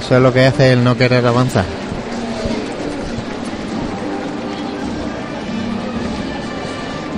Eso 0.00 0.16
es 0.16 0.22
lo 0.22 0.32
que 0.32 0.46
hace 0.46 0.72
el 0.72 0.82
no 0.84 0.96
querer 0.96 1.26
avanzar. 1.26 1.64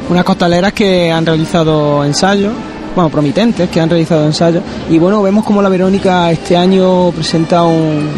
Unas 0.08 0.24
costaleras 0.24 0.72
que 0.72 1.10
han 1.12 1.24
realizado 1.24 2.04
ensayos, 2.04 2.52
bueno, 2.96 3.10
promitentes, 3.10 3.68
que 3.70 3.80
han 3.80 3.88
realizado 3.88 4.26
ensayos. 4.26 4.62
Y 4.90 4.98
bueno, 4.98 5.22
vemos 5.22 5.44
como 5.44 5.62
la 5.62 5.68
Verónica 5.68 6.30
este 6.32 6.56
año 6.56 7.12
presenta 7.12 7.62
un, 7.62 8.08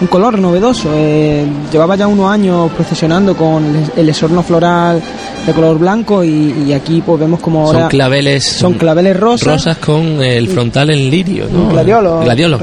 un 0.00 0.06
color 0.06 0.38
novedoso. 0.38 0.88
Eh, 0.94 1.44
llevaba 1.70 1.94
ya 1.96 2.06
unos 2.06 2.30
años 2.30 2.70
procesionando 2.72 3.36
con 3.36 3.64
el, 3.66 3.90
el 4.00 4.08
esorno 4.08 4.42
floral 4.42 5.02
de 5.46 5.52
color 5.52 5.78
blanco 5.78 6.24
y, 6.24 6.64
y 6.68 6.72
aquí 6.72 7.02
pues 7.04 7.20
vemos 7.20 7.40
como 7.40 7.66
ahora 7.66 7.80
Son 7.80 7.88
claveles. 7.90 8.44
son 8.44 8.74
claveles 8.74 9.20
rosas. 9.20 9.48
Rosas 9.48 9.76
con 9.76 10.22
el 10.22 10.48
frontal 10.48 10.88
en 10.88 11.10
lirio, 11.10 11.48
¿no? 11.52 11.68
Gladiolo. 11.68 12.20
Gladiolos, 12.20 12.62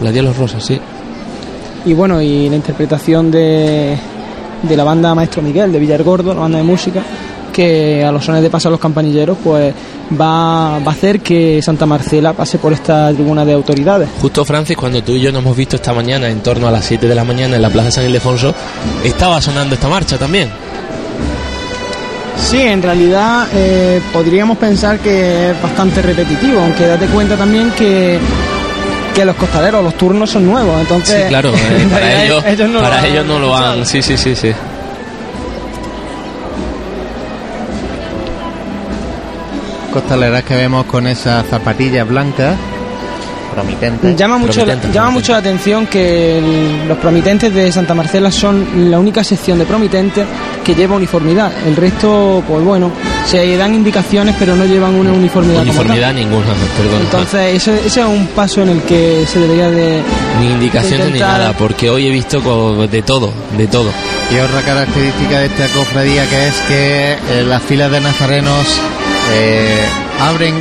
Rosa. 0.00 0.12
gladiolos. 0.12 0.36
Gladiolos 0.36 0.36
rosas, 0.36 0.64
sí. 0.64 0.80
Y 1.84 1.94
bueno, 1.94 2.20
y 2.20 2.48
la 2.48 2.56
interpretación 2.56 3.30
de, 3.30 3.96
de 4.62 4.76
la 4.76 4.84
banda 4.84 5.14
Maestro 5.14 5.42
Miguel 5.42 5.72
de 5.72 5.78
Villargordo, 5.78 6.34
la 6.34 6.40
banda 6.40 6.58
de 6.58 6.64
música, 6.64 7.02
que 7.52 8.04
a 8.04 8.12
los 8.12 8.24
sones 8.24 8.42
de 8.42 8.50
Paso 8.50 8.68
a 8.68 8.70
los 8.70 8.80
Campanilleros, 8.80 9.38
pues 9.42 9.72
va, 10.20 10.78
va 10.78 10.86
a 10.86 10.90
hacer 10.90 11.20
que 11.20 11.60
Santa 11.62 11.86
Marcela 11.86 12.32
pase 12.32 12.58
por 12.58 12.72
esta 12.72 13.12
tribuna 13.12 13.44
de 13.44 13.54
autoridades. 13.54 14.08
Justo 14.20 14.44
Francis, 14.44 14.76
cuando 14.76 15.02
tú 15.02 15.12
y 15.12 15.20
yo 15.20 15.32
nos 15.32 15.42
hemos 15.42 15.56
visto 15.56 15.76
esta 15.76 15.92
mañana 15.92 16.28
en 16.28 16.40
torno 16.40 16.68
a 16.68 16.70
las 16.70 16.84
7 16.84 17.08
de 17.08 17.14
la 17.14 17.24
mañana 17.24 17.56
en 17.56 17.62
la 17.62 17.70
Plaza 17.70 17.90
San 17.90 18.04
Ildefonso, 18.06 18.54
estaba 19.04 19.40
sonando 19.40 19.74
esta 19.74 19.88
marcha 19.88 20.18
también. 20.18 20.48
Sí, 22.36 22.58
en 22.58 22.82
realidad 22.82 23.48
eh, 23.54 24.00
podríamos 24.12 24.56
pensar 24.58 24.98
que 24.98 25.50
es 25.50 25.62
bastante 25.62 26.02
repetitivo, 26.02 26.60
aunque 26.60 26.86
date 26.86 27.06
cuenta 27.06 27.36
también 27.36 27.70
que, 27.72 28.18
que 29.14 29.24
los 29.24 29.36
costaleros, 29.36 29.82
los 29.82 29.94
turnos 29.94 30.30
son 30.30 30.46
nuevos, 30.46 30.80
entonces... 30.80 31.22
Sí, 31.22 31.28
claro, 31.28 31.50
eh, 31.54 31.88
para 31.90 32.24
ellos, 32.24 32.70
no 32.70 32.80
para 32.80 33.00
lo 33.00 33.06
ellos 33.06 33.26
no 33.26 33.38
lo 33.38 33.56
han. 33.56 33.86
Sí, 33.86 34.02
sí, 34.02 34.16
sí, 34.16 34.34
sí. 34.34 34.52
Costaleras 39.92 40.44
que 40.44 40.54
vemos 40.54 40.86
con 40.86 41.06
esas 41.06 41.46
zapatillas 41.46 42.06
blancas, 42.06 42.56
promitentes. 43.50 44.16
Llama 44.16 44.38
mucho, 44.38 44.60
Promitente, 44.64 44.88
llama 44.92 45.10
mucho 45.10 45.32
la 45.32 45.38
atención 45.38 45.86
que 45.86 46.38
el- 46.38 46.88
los 46.88 46.98
promitentes 46.98 47.52
de 47.54 47.70
Santa 47.72 47.94
Marcela 47.94 48.30
son 48.30 48.90
la 48.90 48.98
única 48.98 49.22
sección 49.24 49.58
de 49.58 49.64
promitentes 49.64 50.26
que 50.64 50.74
lleva 50.74 50.96
uniformidad. 50.96 51.52
El 51.66 51.76
resto, 51.76 52.42
pues 52.46 52.64
bueno, 52.64 52.90
se 53.26 53.56
dan 53.56 53.74
indicaciones 53.74 54.34
pero 54.38 54.56
no 54.56 54.64
llevan 54.64 54.94
una 54.94 55.12
uniformidad. 55.12 55.62
Uniformidad 55.62 56.12
ninguna, 56.14 56.46
perdón. 56.76 57.00
Entonces, 57.02 57.54
ese, 57.56 57.86
ese 57.86 58.00
es 58.00 58.06
un 58.06 58.26
paso 58.28 58.62
en 58.62 58.70
el 58.70 58.82
que 58.82 59.24
se 59.26 59.38
debería 59.40 59.70
de... 59.70 60.02
ni 60.40 60.46
indicaciones 60.46 60.98
ni 61.06 61.06
intentar- 61.18 61.38
nada, 61.38 61.52
porque 61.56 61.90
hoy 61.90 62.06
he 62.06 62.10
visto 62.10 62.40
de 62.86 63.02
todo, 63.02 63.32
de 63.56 63.66
todo. 63.66 63.90
Y 64.30 64.38
otra 64.38 64.62
característica 64.62 65.40
de 65.40 65.46
esta 65.46 65.66
cofradía 65.68 66.24
que 66.28 66.48
es 66.48 66.54
que 66.68 67.12
eh, 67.12 67.44
las 67.46 67.62
filas 67.62 67.90
de 67.90 68.00
nazarenos 68.00 68.66
eh, 69.32 69.84
abren, 70.20 70.54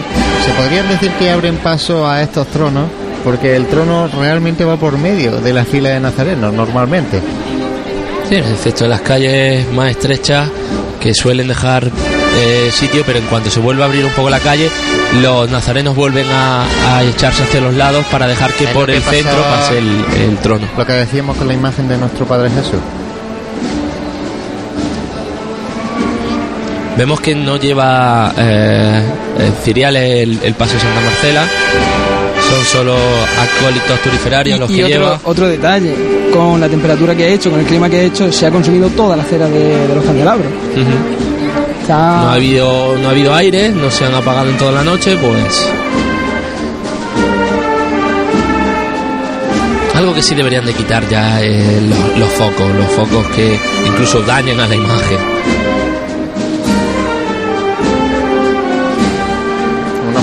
se 0.45 0.51
podría 0.53 0.83
decir 0.83 1.11
que 1.13 1.29
abren 1.29 1.57
paso 1.57 2.07
a 2.07 2.21
estos 2.21 2.47
tronos, 2.47 2.89
porque 3.23 3.55
el 3.55 3.67
trono 3.67 4.07
realmente 4.07 4.63
va 4.65 4.77
por 4.77 4.97
medio 4.97 5.39
de 5.41 5.53
la 5.53 5.65
fila 5.65 5.89
de 5.89 5.99
nazarenos 5.99 6.53
normalmente. 6.53 7.21
Sí, 8.27 8.35
excepto 8.35 8.83
en 8.85 8.91
las 8.91 9.01
calles 9.01 9.71
más 9.73 9.91
estrechas 9.91 10.49
que 10.99 11.13
suelen 11.13 11.47
dejar 11.47 11.89
eh, 12.41 12.69
sitio, 12.71 13.03
pero 13.05 13.19
en 13.19 13.25
cuanto 13.25 13.49
se 13.49 13.59
vuelve 13.59 13.81
a 13.83 13.85
abrir 13.85 14.05
un 14.05 14.11
poco 14.11 14.29
la 14.29 14.39
calle, 14.39 14.69
los 15.21 15.49
nazarenos 15.49 15.95
vuelven 15.95 16.27
a, 16.29 16.65
a 16.95 17.03
echarse 17.03 17.43
hacia 17.43 17.61
los 17.61 17.73
lados 17.73 18.05
para 18.11 18.27
dejar 18.27 18.53
que 18.53 18.65
Es 18.65 18.69
por 18.71 18.85
que 18.87 18.97
el 18.97 19.03
centro 19.03 19.41
pase 19.41 19.79
el, 19.79 20.05
el 20.21 20.37
trono. 20.37 20.67
Lo 20.77 20.85
que 20.85 20.93
decíamos 20.93 21.37
con 21.37 21.47
la 21.47 21.53
imagen 21.53 21.87
de 21.87 21.97
nuestro 21.97 22.25
Padre 22.25 22.49
Jesús. 22.51 22.79
Vemos 26.99 27.21
que 27.21 27.33
no 27.33 27.55
lleva 27.55 28.33
eh, 28.37 29.01
eh, 29.39 29.51
ciriales 29.63 30.03
el, 30.21 30.37
el 30.43 30.53
paso 30.53 30.73
de 30.73 30.79
Santa 30.81 30.99
Marcela, 30.99 31.43
son 32.49 32.65
solo 32.65 32.93
acólitos 32.93 33.99
turiferarios 34.03 34.59
los 34.59 34.69
y 34.69 34.75
que 34.75 34.83
otro, 34.83 34.97
lleva. 34.97 35.19
otro 35.23 35.47
detalle, 35.47 35.95
con 36.33 36.59
la 36.59 36.67
temperatura 36.67 37.15
que 37.15 37.23
ha 37.23 37.27
hecho, 37.29 37.51
con 37.51 37.61
el 37.61 37.65
clima 37.65 37.89
que 37.89 37.99
ha 37.99 38.03
hecho, 38.03 38.29
se 38.33 38.47
ha 38.47 38.51
consumido 38.51 38.89
toda 38.89 39.15
la 39.15 39.23
cera 39.23 39.47
de, 39.47 39.87
de 39.87 39.95
los 39.95 40.03
candelabros. 40.03 40.47
Está- 41.81 41.95
No 42.21 42.29
ha 42.31 42.33
habido 42.33 42.97
no 43.01 43.07
ha 43.07 43.11
habido 43.11 43.33
aire, 43.33 43.69
no 43.69 43.89
se 43.89 44.03
han 44.03 44.13
apagado 44.15 44.49
en 44.49 44.57
toda 44.57 44.73
la 44.73 44.83
noche, 44.83 45.15
pues 45.15 45.69
algo 49.95 50.13
que 50.13 50.21
sí 50.21 50.35
deberían 50.35 50.65
de 50.65 50.73
quitar 50.73 51.07
ya 51.09 51.39
los, 51.41 52.17
los 52.19 52.29
focos, 52.31 52.69
los 52.75 52.87
focos 52.91 53.25
que 53.35 53.57
incluso 53.87 54.21
dañan 54.21 54.59
a 54.59 54.67
la 54.67 54.75
imagen. 54.75 55.17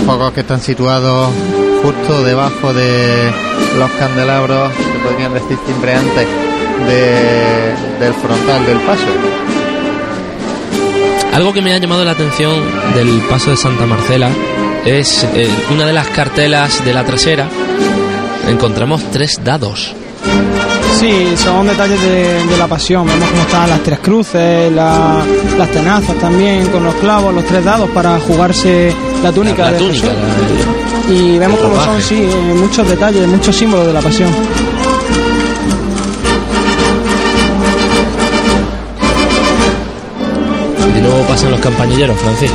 Focos 0.07 0.33
que 0.33 0.41
están 0.41 0.61
situados 0.61 1.31
justo 1.83 2.23
debajo 2.25 2.73
de 2.73 3.31
los 3.79 3.91
candelabros, 3.93 4.71
que 4.73 4.99
podrían 5.09 5.35
decir 5.35 5.59
siempre 5.67 5.95
antes 5.95 6.27
de- 6.87 7.75
del 8.05 8.15
frontal 8.15 8.65
del 8.67 8.79
paso. 8.79 9.03
Algo 11.35 11.53
que 11.53 11.61
me 11.61 11.75
ha 11.75 11.79
llamado 11.79 12.05
la 12.05 12.13
atención 12.13 12.55
del 12.95 13.21
paso 13.29 13.51
de 13.51 13.57
Santa 13.57 13.85
Marcela 13.85 14.31
es 14.87 15.25
eh, 15.35 15.51
una 15.71 15.85
de 15.87 15.93
las 15.93 16.07
cartelas 16.09 16.83
de 16.85 16.95
la 16.95 17.05
trasera. 17.05 17.47
Encontramos 18.49 19.03
tres 19.11 19.41
dados. 19.45 19.93
Sí, 20.99 21.35
son 21.37 21.67
detalles 21.67 22.01
de, 22.01 22.43
de 22.47 22.57
la 22.57 22.67
pasión. 22.67 23.07
Vemos 23.07 23.29
cómo 23.29 23.43
están 23.43 23.69
las 23.69 23.81
tres 23.83 23.99
cruces, 23.99 24.73
la- 24.73 25.23
las 25.59 25.71
tenazas 25.71 26.17
también, 26.19 26.67
con 26.69 26.83
los 26.85 26.95
clavos, 26.95 27.35
los 27.35 27.45
tres 27.45 27.63
dados 27.65 27.91
para 27.91 28.19
jugarse 28.21 28.95
la 29.23 29.33
túnica. 29.33 29.65
la, 29.65 29.71
la 29.71 29.73
de 29.73 29.79
túnica, 29.85 30.07
la- 31.09 31.15
Y 31.15 31.39
vemos 31.39 31.61
cómo 31.61 31.81
son, 31.83 32.03
sí, 32.03 32.17
eh, 32.23 32.55
muchos 32.55 32.89
detalles, 32.89 33.27
muchos 33.29 33.55
símbolos 33.57 33.87
de 33.87 33.93
la 33.93 34.01
pasión. 34.01 34.31
de 40.95 41.01
nuevo 41.03 41.21
pasan 41.27 41.51
los 41.51 41.61
campanilleros, 41.61 42.19
Francis. 42.19 42.51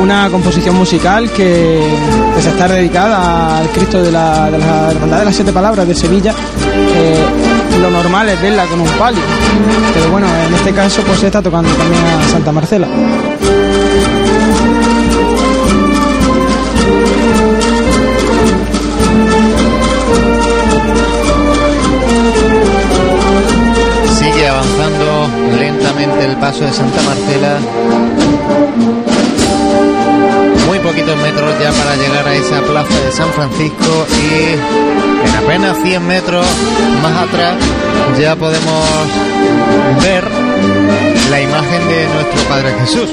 Una 0.00 0.28
composición 0.28 0.74
musical 0.76 1.30
que, 1.30 1.80
que 2.36 2.42
se 2.42 2.48
está 2.50 2.68
dedicada 2.68 3.58
al 3.58 3.68
Cristo 3.68 4.02
de 4.02 4.12
la, 4.12 4.50
de 4.50 4.58
la 4.58 4.90
Hermandad 4.90 5.18
de 5.20 5.24
las 5.26 5.34
Siete 5.36 5.52
Palabras 5.52 5.86
de 5.88 5.94
Sevilla. 5.94 6.34
Eh, 6.96 7.23
lo 7.84 7.90
normal 7.90 8.26
es 8.30 8.40
verla 8.40 8.64
con 8.64 8.80
un 8.80 8.88
palio, 8.98 9.20
pero 9.92 10.10
bueno, 10.10 10.26
en 10.46 10.54
este 10.54 10.72
caso 10.72 11.02
pues 11.02 11.18
se 11.18 11.26
está 11.26 11.42
tocando 11.42 11.68
también 11.74 12.02
a 12.02 12.28
Santa 12.30 12.50
Marcela. 12.50 12.86
Sigue 24.18 24.48
avanzando 24.48 25.28
lentamente 25.58 26.24
el 26.24 26.36
paso 26.36 26.64
de 26.64 26.72
Santa 26.72 27.02
Marcela. 27.02 27.58
Muy 30.66 30.78
poquitos 30.78 31.16
metros 31.18 31.52
ya 31.60 31.70
para 31.70 31.96
llegar 31.96 32.26
a 32.28 32.34
esa 32.34 32.62
plaza 32.62 32.94
de 33.04 33.12
San 33.12 33.28
Francisco 33.28 34.06
y 34.10 35.13
en 35.24 35.34
apenas 35.36 35.76
100 35.82 36.06
metros 36.06 36.46
más 37.02 37.28
atrás 37.28 37.54
ya 38.18 38.36
podemos 38.36 38.84
ver 40.02 40.24
la 41.30 41.40
imagen 41.40 41.88
de 41.88 42.06
nuestro 42.08 42.48
Padre 42.48 42.74
Jesús. 42.80 43.10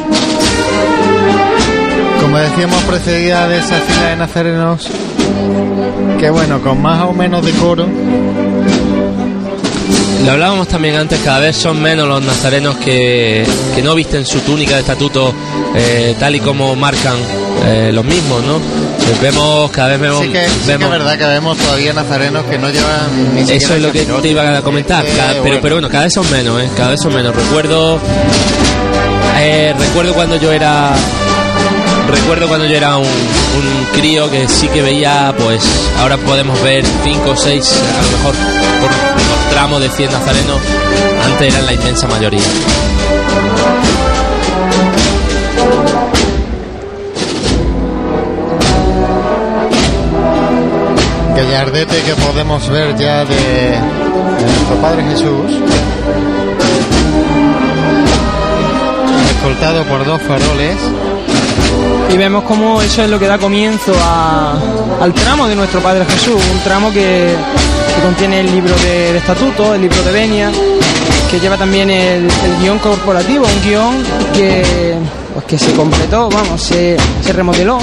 Como 2.22 2.38
decíamos, 2.38 2.84
precedida 2.84 3.48
de 3.48 3.60
esa 3.60 3.76
fila 3.80 4.10
de 4.10 4.16
nazarenos 4.16 4.90
que 6.20 6.30
bueno, 6.30 6.62
con 6.62 6.80
más 6.80 7.02
o 7.04 7.14
menos 7.14 7.44
decoro, 7.44 7.88
Lo 10.24 10.32
hablábamos 10.32 10.68
también 10.68 10.96
antes, 10.96 11.20
cada 11.22 11.40
vez 11.40 11.56
son 11.56 11.82
menos 11.82 12.08
los 12.08 12.24
nazarenos 12.24 12.76
que, 12.76 13.44
que 13.74 13.82
no 13.82 13.96
visten 13.96 14.24
su 14.24 14.40
túnica 14.42 14.76
de 14.76 14.82
estatuto 14.82 15.34
eh, 15.76 16.16
tal 16.20 16.36
y 16.36 16.40
como 16.40 16.76
marcan 16.76 17.16
eh, 17.66 17.92
los 17.94 18.04
mismos, 18.06 18.44
¿no? 18.44 18.56
Eh, 18.58 19.18
vemos, 19.22 19.70
cada 19.72 19.90
vez 19.90 20.00
vemos... 20.00 20.22
Sí 20.22 20.30
que, 20.30 20.48
sí 20.48 20.54
que 20.66 20.68
vemos 20.72 20.86
es 20.86 20.92
verdad 21.00 21.18
que 21.18 21.26
vemos 21.26 21.58
todavía 21.58 21.94
nazarenos 21.94 22.44
que 22.46 22.58
no 22.58 22.70
llevan 22.70 23.36
ni 23.36 23.42
Eso 23.42 23.76
es 23.76 23.82
lo 23.82 23.92
que 23.92 24.06
te 24.06 24.28
iba 24.30 24.58
a 24.58 24.62
comentar, 24.62 25.06
cada- 25.06 25.30
pero, 25.34 25.42
bueno, 25.44 25.60
pero 25.62 25.76
bueno, 25.76 25.90
cada 25.90 26.04
vez 26.06 26.14
son 26.14 26.30
menos, 26.32 26.62
¿eh? 26.62 26.70
cada 26.76 26.90
vez 26.92 27.00
son 27.02 27.14
menos. 27.14 27.36
Recuerdo, 27.36 28.00
eh, 29.40 29.74
recuerdo 29.78 30.14
cuando 30.14 30.36
yo 30.38 30.52
era, 30.52 30.92
recuerdo 32.10 32.48
cuando 32.48 32.66
yo 32.66 32.76
era 32.76 32.98
un, 32.98 33.06
un 33.06 33.86
crío 34.00 34.30
que 34.30 34.48
sí 34.48 34.68
que 34.70 34.82
veía, 34.82 35.34
pues 35.38 35.64
ahora 36.00 36.18
podemos 36.18 36.62
ver 36.64 36.84
cinco 37.04 37.32
o 37.32 37.38
seis, 37.38 37.72
a 37.72 38.02
lo 38.04 38.18
mejor 38.18 38.36
por 38.82 38.90
los 38.92 39.50
tramos 39.52 39.82
de 39.82 39.90
100 39.90 40.12
nazarenos, 40.12 40.58
antes 41.26 41.54
eran 41.54 41.66
la 41.66 41.74
inmensa 41.74 42.08
mayoría. 42.08 42.42
Gallardete 51.44 52.04
que 52.04 52.14
podemos 52.16 52.70
ver 52.70 52.96
ya 52.98 53.26
de, 53.26 53.80
nuestro 54.46 54.76
Padre 54.80 55.04
Jesús. 55.06 55.52
Escoltado 59.36 59.84
por 59.86 60.06
dos 60.06 60.22
faroles. 60.22 60.78
Y 62.14 62.18
vemos 62.18 62.44
cómo 62.44 62.82
eso 62.82 63.04
es 63.04 63.10
lo 63.10 63.18
que 63.18 63.26
da 63.26 63.40
comienzo 63.40 63.94
al 65.02 65.14
tramo 65.14 65.48
de 65.48 65.56
nuestro 65.56 65.82
Padre 65.82 66.06
Jesús, 66.06 66.36
un 66.36 66.60
tramo 66.64 66.92
que, 66.92 67.34
contiene 68.04 68.42
el 68.42 68.52
libro 68.52 68.76
de, 68.76 69.14
de 69.14 69.18
estatutos, 69.18 69.76
el 69.76 69.82
libro 69.82 70.02
de 70.04 70.12
venia, 70.12 70.52
que 71.30 71.40
lleva 71.40 71.58
también 71.58 71.90
el, 71.90 72.24
el 72.24 72.58
guion 72.62 72.78
corporativo, 72.80 73.46
un 73.46 73.62
guion 73.64 74.04
que, 74.34 74.96
pues 75.34 75.46
que 75.46 75.58
se 75.58 75.72
completó, 75.74 76.30
vamos, 76.30 76.62
se, 76.62 76.98
remodeló. 77.34 77.78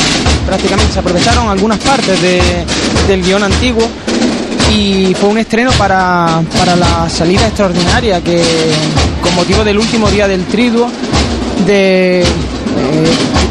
Prácticamente, 0.47 0.93
se 0.93 0.99
aprovecharon 0.99 1.49
algunas 1.49 1.79
partes 1.79 2.21
de- 2.21 2.41
del 3.07 3.23
guion 3.23 3.43
antiguo 3.43 3.83
y 4.75 5.15
fue 5.15 5.31
un 5.31 5.39
estreno 5.39 5.71
para, 5.79 6.43
para 6.59 6.77
la 6.77 7.09
salida 7.09 7.47
extraordinaria 7.47 8.21
que 8.21 8.43
con 9.23 9.35
motivo 9.35 9.65
del 9.65 9.79
último 9.79 10.09
día 10.11 10.29
del 10.29 10.45
triduo 10.45 10.89
de, 11.67 12.21
eh, 12.21 12.25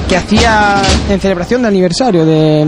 que 0.07 0.15
hacía 0.17 0.81
en 1.09 1.19
celebración 1.19 1.61
del 1.63 1.69
aniversario 1.69 2.25
de, 2.25 2.67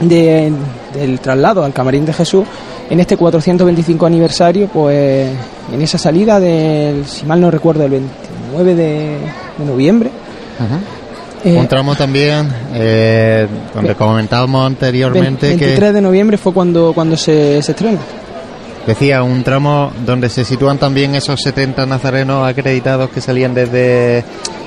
de- 0.00 0.52
del 0.94 1.18
traslado 1.20 1.64
al 1.64 1.72
camarín 1.72 2.04
de 2.04 2.12
Jesús 2.12 2.44
en 2.90 3.00
este 3.00 3.16
425 3.16 4.04
aniversario 4.04 4.68
pues 4.68 5.30
en 5.72 5.80
esa 5.82 5.96
salida 5.96 6.38
del 6.38 7.06
si 7.06 7.24
mal 7.24 7.40
no 7.40 7.50
recuerdo 7.50 7.84
el 7.84 7.90
29 7.90 8.74
de, 8.74 9.16
de 9.58 9.64
noviembre 9.64 10.10
eh, 11.44 11.56
Un 11.56 11.66
tramo 11.66 11.94
también, 11.94 12.48
eh, 12.74 13.46
donde 13.74 13.94
comentábamos 13.94 14.66
anteriormente 14.66 15.48
23 15.48 15.78
que 15.78 15.92
de 15.92 16.00
noviembre 16.00 16.36
fue 16.36 16.52
cuando, 16.52 16.92
cuando 16.94 17.16
se, 17.16 17.60
se 17.62 17.72
estrena 17.72 17.98
decía 18.86 19.22
un 19.22 19.42
tramo 19.42 19.92
donde 20.04 20.28
se 20.28 20.44
sitúan 20.44 20.78
también 20.78 21.14
esos 21.14 21.40
70 21.40 21.86
nazarenos 21.86 22.46
acreditados 22.46 23.10
que 23.10 23.20
salían 23.20 23.54
desde 23.54 24.24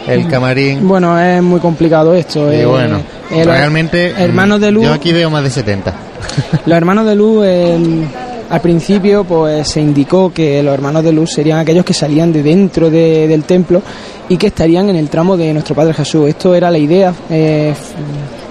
el 0.07 0.27
camarín. 0.27 0.87
Bueno, 0.87 1.19
es 1.19 1.41
muy 1.41 1.59
complicado 1.59 2.13
esto. 2.13 2.51
Y 2.51 2.57
eh, 2.57 2.65
bueno, 2.65 2.99
eh, 3.31 3.43
realmente 3.43 4.13
hermanos 4.17 4.61
de 4.61 4.71
luz, 4.71 4.85
yo 4.85 4.93
aquí 4.93 5.11
veo 5.11 5.29
más 5.29 5.43
de 5.43 5.49
70. 5.49 5.93
los 6.65 6.77
hermanos 6.77 7.05
de 7.05 7.15
luz, 7.15 7.45
eh, 7.45 8.07
al 8.49 8.61
principio, 8.61 9.23
pues 9.23 9.67
se 9.67 9.81
indicó 9.81 10.31
que 10.33 10.61
los 10.61 10.73
hermanos 10.73 11.03
de 11.03 11.11
luz 11.11 11.31
serían 11.33 11.59
aquellos 11.59 11.83
que 11.85 11.93
salían 11.93 12.31
de 12.31 12.43
dentro 12.43 12.89
de- 12.89 13.27
del 13.27 13.43
templo 13.43 13.81
y 14.29 14.37
que 14.37 14.47
estarían 14.47 14.89
en 14.89 14.95
el 14.95 15.09
tramo 15.09 15.35
de 15.37 15.51
nuestro 15.53 15.73
Padre 15.75 15.93
Jesús. 15.93 16.27
Esto 16.29 16.53
era 16.55 16.69
la 16.69 16.77
idea 16.77 17.13
eh, 17.29 17.73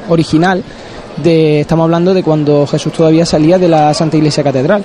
original 0.09 0.63
de, 1.23 1.61
estamos 1.61 1.85
hablando 1.85 2.13
de 2.13 2.23
cuando 2.25 2.67
Jesús 2.67 2.93
todavía 2.93 3.25
salía 3.25 3.57
de 3.59 3.69
la 3.69 3.95
Santa 3.95 4.17
Iglesia 4.17 4.43
Catedral. 4.43 4.85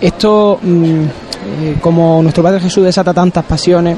Esto, 0.00 0.58
mm, 0.62 1.00
eh, 1.02 1.74
como 1.80 2.22
nuestro 2.22 2.42
Padre 2.42 2.60
Jesús 2.60 2.84
desata 2.84 3.12
tantas 3.12 3.44
pasiones, 3.44 3.96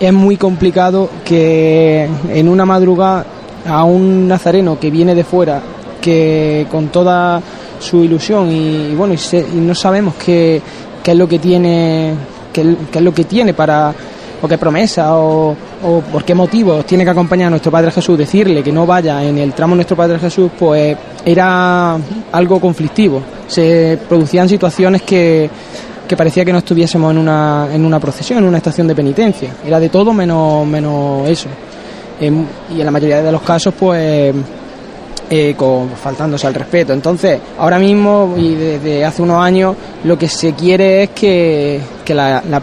es 0.00 0.12
muy 0.12 0.36
complicado 0.36 1.08
que 1.24 2.08
en 2.32 2.48
una 2.48 2.64
madrugada 2.64 3.24
a 3.66 3.84
un 3.84 4.26
nazareno 4.26 4.78
que 4.80 4.90
viene 4.90 5.14
de 5.14 5.24
fuera, 5.24 5.60
que 6.00 6.66
con 6.70 6.88
toda 6.88 7.40
su 7.82 8.02
ilusión 8.04 8.50
y, 8.50 8.94
bueno, 8.94 9.14
y, 9.14 9.18
se- 9.18 9.40
y 9.40 9.56
no 9.56 9.74
sabemos 9.74 10.14
qué, 10.14 10.60
qué 11.02 11.10
es 11.12 11.16
lo 11.16 11.28
que 11.28 11.38
tiene, 11.38 12.14
qué, 12.52 12.76
qué 12.90 12.98
es 12.98 13.04
lo 13.04 13.12
que 13.12 13.24
tiene 13.24 13.52
para 13.54 13.92
o 14.40 14.48
qué 14.48 14.58
promesa 14.58 15.16
o, 15.16 15.54
o 15.84 16.00
por 16.10 16.24
qué 16.24 16.34
motivos 16.34 16.84
tiene 16.84 17.04
que 17.04 17.10
acompañar 17.10 17.46
a 17.46 17.50
nuestro 17.50 17.70
Padre 17.70 17.92
Jesús, 17.92 18.18
decirle 18.18 18.62
que 18.62 18.72
no 18.72 18.84
vaya 18.86 19.22
en 19.22 19.38
el 19.38 19.52
tramo 19.52 19.74
de 19.74 19.76
nuestro 19.76 19.96
Padre 19.96 20.18
Jesús, 20.18 20.50
pues 20.58 20.96
era 21.24 21.96
algo 22.32 22.58
conflictivo. 22.60 23.22
Se 23.46 23.98
producían 24.08 24.48
situaciones 24.48 25.02
que, 25.02 25.48
que 26.08 26.16
parecía 26.16 26.44
que 26.44 26.50
no 26.52 26.58
estuviésemos 26.58 27.12
en 27.12 27.18
una, 27.18 27.68
en 27.72 27.84
una 27.84 28.00
procesión, 28.00 28.40
en 28.40 28.46
una 28.46 28.56
estación 28.58 28.88
de 28.88 28.94
penitencia. 28.96 29.50
Era 29.64 29.78
de 29.78 29.88
todo 29.88 30.12
menos, 30.12 30.66
menos 30.66 31.28
eso. 31.28 31.48
Em, 32.20 32.44
y 32.74 32.80
en 32.80 32.84
la 32.84 32.90
mayoría 32.90 33.22
de 33.22 33.30
los 33.30 33.42
casos, 33.42 33.72
pues 33.78 34.34
eh, 35.34 35.54
con, 35.56 35.88
faltándose 35.90 36.46
al 36.46 36.52
respeto. 36.52 36.92
Entonces, 36.92 37.40
ahora 37.58 37.78
mismo 37.78 38.34
y 38.36 38.54
desde 38.54 39.02
hace 39.04 39.22
unos 39.22 39.38
años, 39.42 39.74
lo 40.04 40.18
que 40.18 40.28
se 40.28 40.52
quiere 40.52 41.04
es 41.04 41.10
que, 41.10 41.80
que 42.04 42.14
la, 42.14 42.42
la- 42.50 42.60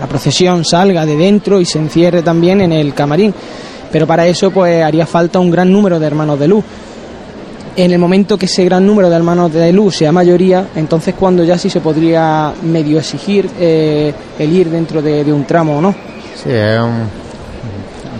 la 0.00 0.06
procesión 0.08 0.64
salga 0.64 1.04
de 1.06 1.16
dentro 1.16 1.60
y 1.60 1.64
se 1.64 1.78
encierre 1.78 2.22
también 2.22 2.60
en 2.60 2.72
el 2.72 2.92
camarín. 2.94 3.32
Pero 3.92 4.06
para 4.06 4.26
eso, 4.26 4.50
pues 4.50 4.82
haría 4.82 5.04
falta 5.06 5.38
un 5.38 5.50
gran 5.50 5.70
número 5.72 5.98
de 6.00 6.06
hermanos 6.06 6.38
de 6.40 6.48
luz. 6.48 6.64
En 7.76 7.90
el 7.92 7.98
momento 7.98 8.36
que 8.36 8.46
ese 8.46 8.64
gran 8.64 8.86
número 8.86 9.08
de 9.10 9.16
hermanos 9.16 9.52
de 9.52 9.72
luz 9.72 9.96
sea 9.96 10.10
mayoría, 10.12 10.66
entonces 10.76 11.14
cuando 11.18 11.42
ya 11.44 11.56
sí 11.58 11.70
se 11.70 11.80
podría 11.80 12.52
medio 12.62 12.98
exigir 12.98 13.48
eh, 13.60 14.12
el 14.38 14.52
ir 14.52 14.70
dentro 14.70 15.00
de, 15.02 15.24
de 15.24 15.32
un 15.32 15.44
tramo 15.44 15.78
o 15.78 15.80
no. 15.80 15.94
Sí, 16.42 16.50
es 16.50 16.80
un 16.80 17.06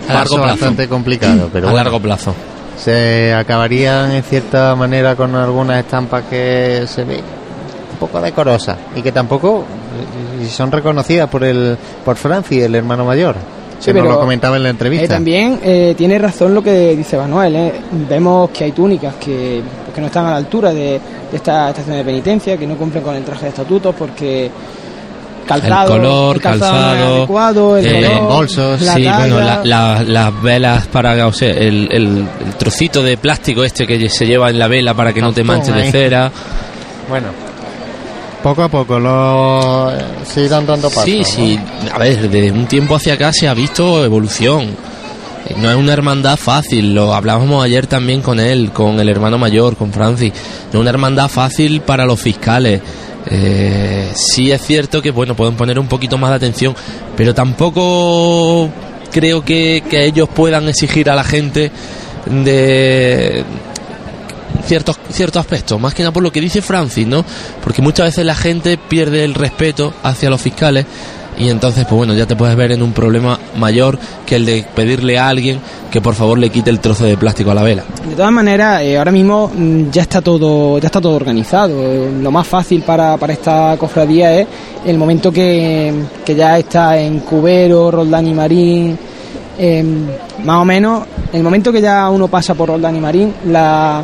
paso 0.07 0.37
bastante 0.39 0.87
complicado, 0.87 1.49
pero 1.51 1.67
a 1.67 1.71
bueno, 1.71 1.83
largo 1.83 1.99
plazo. 1.99 2.33
Se 2.77 3.33
acabarían 3.33 4.11
en 4.11 4.23
cierta 4.23 4.75
manera 4.75 5.15
con 5.15 5.35
algunas 5.35 5.79
estampas 5.83 6.23
que 6.29 6.83
se 6.87 7.03
ven 7.03 7.21
un 7.91 7.97
poco 7.99 8.19
decorosas 8.21 8.77
y 8.95 9.01
que 9.01 9.11
tampoco 9.11 9.63
y 10.41 10.45
son 10.47 10.71
reconocidas 10.71 11.29
por 11.29 11.43
el 11.43 11.77
por 12.03 12.15
Francis, 12.15 12.63
el 12.63 12.75
hermano 12.75 13.05
mayor. 13.05 13.35
Sí, 13.79 13.91
que 13.91 13.99
nos 13.99 14.07
lo 14.13 14.19
comentaba 14.19 14.55
en 14.55 14.63
la 14.63 14.69
Eh, 14.69 14.71
entrevista. 14.71 15.07
también 15.15 15.59
eh, 15.61 15.93
tiene 15.97 16.17
razón 16.17 16.53
lo 16.53 16.63
que 16.63 16.95
dice 16.95 17.17
Manuel. 17.17 17.55
eh. 17.55 17.73
Vemos 18.09 18.49
que 18.51 18.63
hay 18.63 18.71
túnicas 18.71 19.15
que, 19.15 19.61
que 19.93 19.99
no 20.01 20.07
están 20.07 20.25
a 20.25 20.31
la 20.31 20.37
altura 20.37 20.71
de, 20.73 20.99
de 21.29 21.35
esta 21.37 21.69
estación 21.69 21.97
de 21.97 22.03
penitencia, 22.05 22.55
que 22.57 22.65
no 22.65 22.75
cumplen 22.77 23.03
con 23.03 23.13
el 23.15 23.23
traje 23.25 23.43
de 23.43 23.49
estatutos 23.49 23.93
porque 23.93 24.49
calzado, 25.45 25.95
el 25.95 26.01
color, 26.01 26.39
calzado 26.41 26.75
es 26.75 26.81
calzado, 26.81 27.15
adecuado, 27.17 27.77
el 27.77 27.85
eh, 27.85 28.01
color, 28.07 28.21
bolsos, 28.29 28.81
la 28.81 28.93
sí, 28.95 29.03
talla. 29.03 29.17
bueno, 29.19 29.39
la- 29.39 29.63
la- 29.63 30.03
las 30.03 30.41
velas 30.41 30.87
para, 30.87 31.27
o 31.27 31.33
sea, 31.33 31.49
el, 31.49 31.87
el- 31.91 32.27
el 32.45 32.53
trocito 32.57 33.01
de 33.03 33.17
plástico 33.17 33.63
este 33.63 33.85
que 33.87 34.09
se 34.09 34.25
lleva 34.25 34.49
en 34.49 34.59
la 34.59 34.67
vela 34.67 34.93
para 34.93 35.13
que 35.13 35.21
no 35.21 35.31
te 35.33 35.41
Cartón 35.43 35.57
manche 35.57 35.71
de 35.71 35.81
ahí. 35.83 35.91
cera. 35.91 36.31
Bueno, 37.09 37.27
poco 38.41 38.63
a 38.63 38.69
poco 38.69 38.99
lo 38.99 39.91
eh, 39.91 40.01
se 40.25 40.41
irán 40.45 40.65
dando 40.65 40.89
pasos. 40.89 41.05
Sí, 41.05 41.19
¿no? 41.19 41.25
sí, 41.25 41.59
a 41.93 41.97
ver, 41.97 42.29
de 42.29 42.51
un 42.51 42.65
tiempo 42.65 42.95
hacia 42.95 43.13
acá 43.13 43.31
se 43.33 43.47
ha 43.47 43.53
visto 43.53 44.03
evolución. 44.03 44.61
Eh, 45.47 45.55
No 45.57 45.69
es 45.69 45.75
una 45.77 45.93
hermandad 45.93 46.37
fácil, 46.37 46.93
lo 46.93 47.13
hablábamos 47.13 47.63
ayer 47.63 47.87
también 47.87 48.21
con 48.21 48.39
él, 48.39 48.71
con 48.71 48.99
el 48.99 49.09
hermano 49.09 49.37
mayor, 49.37 49.75
con 49.77 49.91
Francis. 49.93 50.31
No 50.71 50.79
es 50.79 50.81
una 50.81 50.89
hermandad 50.89 51.27
fácil 51.29 51.81
para 51.81 52.05
los 52.05 52.19
fiscales. 52.19 52.81
Eh, 53.35 54.11
sí 54.13 54.51
es 54.51 54.61
cierto 54.61 55.01
que, 55.01 55.09
bueno, 55.09 55.35
pueden 55.35 55.55
poner 55.55 55.79
un 55.79 55.87
poquito 55.87 56.19
más 56.19 56.29
de 56.29 56.35
atención, 56.35 56.75
pero 57.17 57.33
tampoco 57.33 58.69
creo 59.11 59.43
que, 59.43 59.81
ellos 59.91 60.29
puedan 60.29 60.69
exigir 60.69 61.09
a 61.09 61.15
la 61.15 61.23
gente 61.23 61.71
de 62.27 63.43
ciertos 64.65 64.97
ciertos 65.09 65.39
aspectos, 65.39 65.81
más 65.81 65.95
que 65.95 66.03
nada 66.03 66.13
por 66.13 66.21
lo 66.21 66.31
que 66.31 66.41
dice 66.41 66.61
Francis, 66.61 67.07
¿no? 67.07 67.25
Porque 67.63 67.81
muchas 67.81 68.05
veces 68.05 68.23
la 68.23 68.35
gente 68.35 68.77
pierde 68.77 69.23
el 69.23 69.33
respeto 69.33 69.93
hacia 70.03 70.29
los 70.29 70.39
fiscales 70.39 70.85
y 71.37 71.49
entonces, 71.49 71.85
pues 71.85 71.97
bueno, 71.97 72.13
ya 72.13 72.25
te 72.25 72.35
puedes 72.35 72.55
ver 72.55 72.71
en 72.71 72.83
un 72.83 72.93
problema 72.93 73.39
mayor 73.57 73.97
que 74.25 74.35
el 74.35 74.45
de 74.45 74.65
pedirle 74.75 75.17
a 75.17 75.29
alguien 75.29 75.59
que 75.91 76.01
por 76.01 76.15
favor 76.15 76.37
le 76.37 76.49
quite 76.49 76.69
el 76.69 76.79
trozo 76.79 77.05
de 77.05 77.17
plástico 77.17 77.51
a 77.51 77.53
la 77.53 77.63
vela. 77.63 77.83
De 78.07 78.15
todas 78.15 78.31
maneras, 78.31 78.81
eh, 78.81 78.97
ahora 78.97 79.11
mismo 79.11 79.51
mm, 79.53 79.89
ya 79.91 80.01
está 80.03 80.21
todo, 80.21 80.79
ya 80.79 80.87
está 80.87 81.01
todo 81.01 81.15
organizado. 81.15 82.09
Lo 82.21 82.31
más 82.31 82.47
fácil 82.47 82.81
para, 82.83 83.17
para 83.17 83.33
esta 83.33 83.75
cofradía 83.77 84.39
es 84.39 84.47
el 84.85 84.97
momento 84.97 85.31
que, 85.31 85.93
que 86.25 86.35
ya 86.35 86.57
está 86.57 86.99
en 86.99 87.19
Cubero, 87.19 87.91
Roldán 87.91 88.27
y 88.27 88.33
Marín, 88.33 88.97
eh, 89.57 89.83
más 90.43 90.61
o 90.61 90.65
menos, 90.65 91.03
el 91.31 91.43
momento 91.43 91.71
que 91.71 91.81
ya 91.81 92.09
uno 92.09 92.27
pasa 92.27 92.55
por 92.55 92.69
Roldán 92.69 92.95
y 92.95 92.99
Marín, 92.99 93.33
la, 93.45 94.03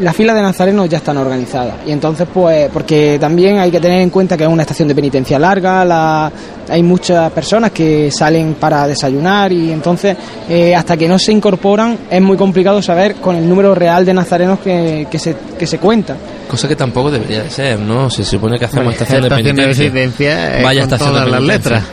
las 0.00 0.14
filas 0.14 0.36
de 0.36 0.42
nazarenos 0.42 0.88
ya 0.88 0.98
están 0.98 1.16
organizadas. 1.16 1.74
Y 1.86 1.92
entonces, 1.92 2.26
pues, 2.32 2.68
porque 2.72 3.18
también 3.20 3.58
hay 3.58 3.70
que 3.70 3.80
tener 3.80 4.00
en 4.00 4.10
cuenta 4.10 4.36
que 4.36 4.44
es 4.44 4.48
una 4.50 4.62
estación 4.62 4.88
de 4.88 4.94
penitencia 4.94 5.38
larga, 5.38 5.84
la, 5.84 6.30
hay 6.68 6.82
muchas 6.82 7.30
personas 7.32 7.70
que 7.72 8.10
salen 8.10 8.54
para 8.54 8.86
desayunar 8.86 9.52
y 9.52 9.72
entonces, 9.72 10.16
eh, 10.48 10.74
hasta 10.74 10.96
que 10.96 11.08
no 11.08 11.18
se 11.18 11.32
incorporan, 11.32 11.98
es 12.10 12.20
muy 12.22 12.36
complicado 12.36 12.80
saber 12.82 13.16
con 13.16 13.36
el 13.36 13.48
número 13.48 13.74
real 13.74 14.04
de 14.04 14.14
nazarenos 14.14 14.60
que, 14.60 15.06
que 15.10 15.18
se, 15.18 15.34
que 15.58 15.66
se 15.66 15.78
cuenta. 15.78 16.16
Cosa 16.48 16.68
que 16.68 16.76
tampoco 16.76 17.10
debería 17.10 17.42
de 17.42 17.50
ser, 17.50 17.78
¿no? 17.78 18.08
Se 18.08 18.24
supone 18.24 18.58
que 18.58 18.64
hacemos 18.66 18.92
estación 18.92 19.22
de 19.22 19.28
Estación 19.28 19.56
penitencia. 19.56 19.92
penitencia, 19.92 20.60
Vaya 20.62 20.80
con 20.82 20.92
estación 20.92 21.08
de 21.14 21.20
todas 21.20 21.30
las 21.30 21.40
penitencia. 21.40 21.70
letras 21.72 21.84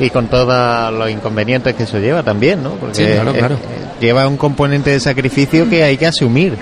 y 0.00 0.10
con 0.10 0.26
todos 0.26 0.92
los 0.94 1.10
inconvenientes 1.10 1.74
que 1.74 1.84
eso 1.84 1.98
lleva 1.98 2.22
también, 2.22 2.62
¿no? 2.62 2.70
Porque 2.72 2.94
Sí, 2.96 3.04
claro, 3.12 3.32
claro. 3.32 3.56
lleva 4.00 4.26
un 4.26 4.36
componente 4.36 4.90
de 4.90 4.98
sacrificio 5.00 5.68
que 5.70 5.84
hay 5.84 5.96
que 5.96 6.06
asumir. 6.06 6.54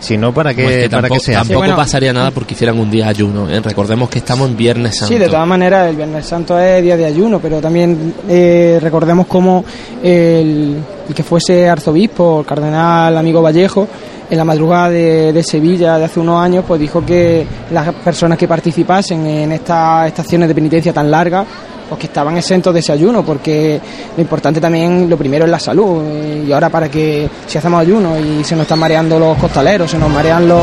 Si 0.00 0.16
no, 0.16 0.32
¿para 0.32 0.54
qué, 0.54 0.64
Pues 0.64 0.76
que 0.84 0.90
para 0.90 1.02
tampoco, 1.02 1.14
qué 1.20 1.24
se 1.26 1.32
hace? 1.32 1.38
tampoco 1.40 1.60
Sí, 1.60 1.68
bueno. 1.68 1.76
pasaría 1.76 2.12
nada 2.12 2.30
porque 2.30 2.54
hicieran 2.54 2.78
un 2.80 2.90
día 2.90 3.08
ayuno. 3.08 3.48
¿eh? 3.50 3.60
Recordemos 3.60 4.08
que 4.08 4.18
estamos 4.18 4.48
en 4.48 4.56
Viernes 4.56 4.96
Santo. 4.96 5.12
Sí, 5.12 5.18
de 5.20 5.26
todas 5.28 5.46
maneras, 5.46 5.88
el 5.90 5.96
Viernes 5.96 6.24
Santo 6.26 6.58
es 6.58 6.82
día 6.82 6.96
de 6.96 7.04
ayuno, 7.04 7.38
pero 7.38 7.60
también 7.60 8.14
eh, 8.28 8.78
recordemos 8.80 9.26
como 9.26 9.62
el, 10.02 10.76
el 11.08 11.14
que 11.14 11.22
fuese 11.22 11.68
arzobispo, 11.68 12.40
el 12.40 12.46
cardenal 12.46 13.16
amigo 13.16 13.42
Vallejo, 13.42 13.86
en 14.30 14.38
la 14.38 14.44
madrugada 14.44 14.90
de, 14.90 15.32
de 15.32 15.42
Sevilla 15.42 15.98
de 15.98 16.04
hace 16.04 16.20
unos 16.20 16.40
años, 16.42 16.64
pues 16.66 16.80
dijo 16.80 17.04
que 17.04 17.44
las 17.72 17.92
personas 17.94 18.38
que 18.38 18.46
participasen 18.48 19.26
en 19.26 19.52
estas 19.52 20.06
estaciones 20.06 20.48
de 20.48 20.54
penitencia 20.54 20.92
tan 20.92 21.10
largas, 21.10 21.44
pues 21.90 21.98
que 22.00 22.06
estaban 22.06 22.38
exentos 22.38 22.72
de 22.72 22.80
ese 22.80 22.92
ayuno, 22.92 23.22
porque 23.22 23.78
lo 24.16 24.22
importante 24.22 24.60
también, 24.60 25.10
lo 25.10 25.18
primero 25.18 25.44
es 25.44 25.50
la 25.50 25.58
salud. 25.60 26.02
eh, 26.06 26.44
Y 26.48 26.52
ahora 26.52 26.70
para 26.70 26.88
que 26.88 27.28
si 27.46 27.58
hacemos 27.58 27.80
ayuno 27.82 28.18
y 28.18 28.42
se 28.44 28.54
nos 28.56 28.62
están 28.62 28.78
mareando 28.78 29.18
los 29.18 29.36
costaleros, 29.36 29.90
se 29.90 29.98
nos 29.98 30.08
marean 30.08 30.48
los, 30.48 30.62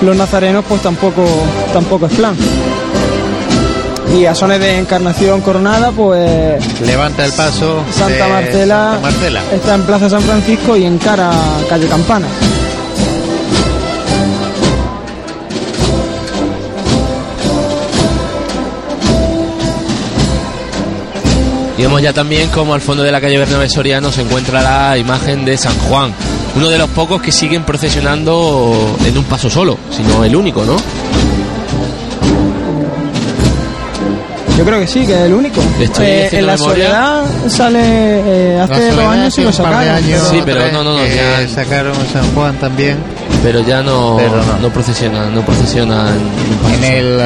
los 0.00 0.16
nazarenos, 0.16 0.64
pues 0.68 0.82
tampoco, 0.82 1.22
tampoco 1.72 2.06
es 2.06 2.12
plan. 2.14 2.34
Y 4.18 4.26
a 4.26 4.34
sones 4.34 4.60
de 4.60 4.78
encarnación 4.78 5.40
coronada, 5.40 5.90
pues 5.90 6.80
Levanta 6.82 7.24
el 7.24 7.32
paso. 7.32 7.82
Santa 7.90 8.26
Marcela, 8.28 8.90
Santa 8.92 9.00
Marcela. 9.00 9.40
está 9.54 9.74
en 9.74 9.82
Plaza 9.82 10.10
San 10.10 10.20
Francisco 10.22 10.76
y 10.76 10.84
encara 10.84 11.30
calle 11.68 11.86
Campana. 11.86 12.26
Y 21.82 21.84
vemos 21.84 22.00
ya 22.00 22.12
también 22.12 22.48
como 22.50 22.74
al 22.74 22.80
fondo 22.80 23.02
de 23.02 23.10
la 23.10 23.20
calle 23.20 23.36
Bernabé 23.38 23.68
Soriano 23.68 24.12
se 24.12 24.22
encuentra 24.22 24.62
la 24.62 24.96
imagen 24.96 25.44
de 25.44 25.58
San 25.58 25.76
Juan, 25.80 26.12
uno 26.54 26.68
de 26.68 26.78
los 26.78 26.88
pocos 26.90 27.20
que 27.20 27.32
siguen 27.32 27.64
procesionando 27.64 28.96
en 29.04 29.18
un 29.18 29.24
paso 29.24 29.50
solo, 29.50 29.76
sino 29.90 30.22
el 30.22 30.36
único, 30.36 30.64
¿no? 30.64 30.76
Yo 34.56 34.64
creo 34.64 34.78
que 34.78 34.86
sí, 34.86 35.04
que 35.04 35.14
es 35.14 35.20
el 35.22 35.34
único. 35.34 35.60
Eh, 36.00 36.28
en 36.30 36.46
la 36.46 36.52
memoria. 36.52 36.86
soledad 36.86 37.24
sale 37.48 37.80
eh, 37.82 38.60
hace 38.60 38.90
dos 38.92 39.04
años 39.06 39.38
y 39.38 39.42
lo 39.42 39.52
sacaron. 39.52 40.04
pero- 40.04 40.24
Sí, 40.30 40.42
pero 40.44 40.72
no, 40.72 40.84
no, 40.84 40.98
no, 40.98 41.04
ya- 41.04 41.48
sacaron 41.48 41.94
San 42.12 42.32
Juan 42.32 42.54
también. 42.60 42.96
Pero 43.42 43.60
ya 43.60 43.82
no, 43.82 44.16
Pero 44.18 44.36
no. 44.44 44.58
no. 44.60 44.70
procesiona, 44.70 45.26
no 45.30 45.42
procesiona 45.42 46.10
en 46.76 46.84
el, 46.84 47.20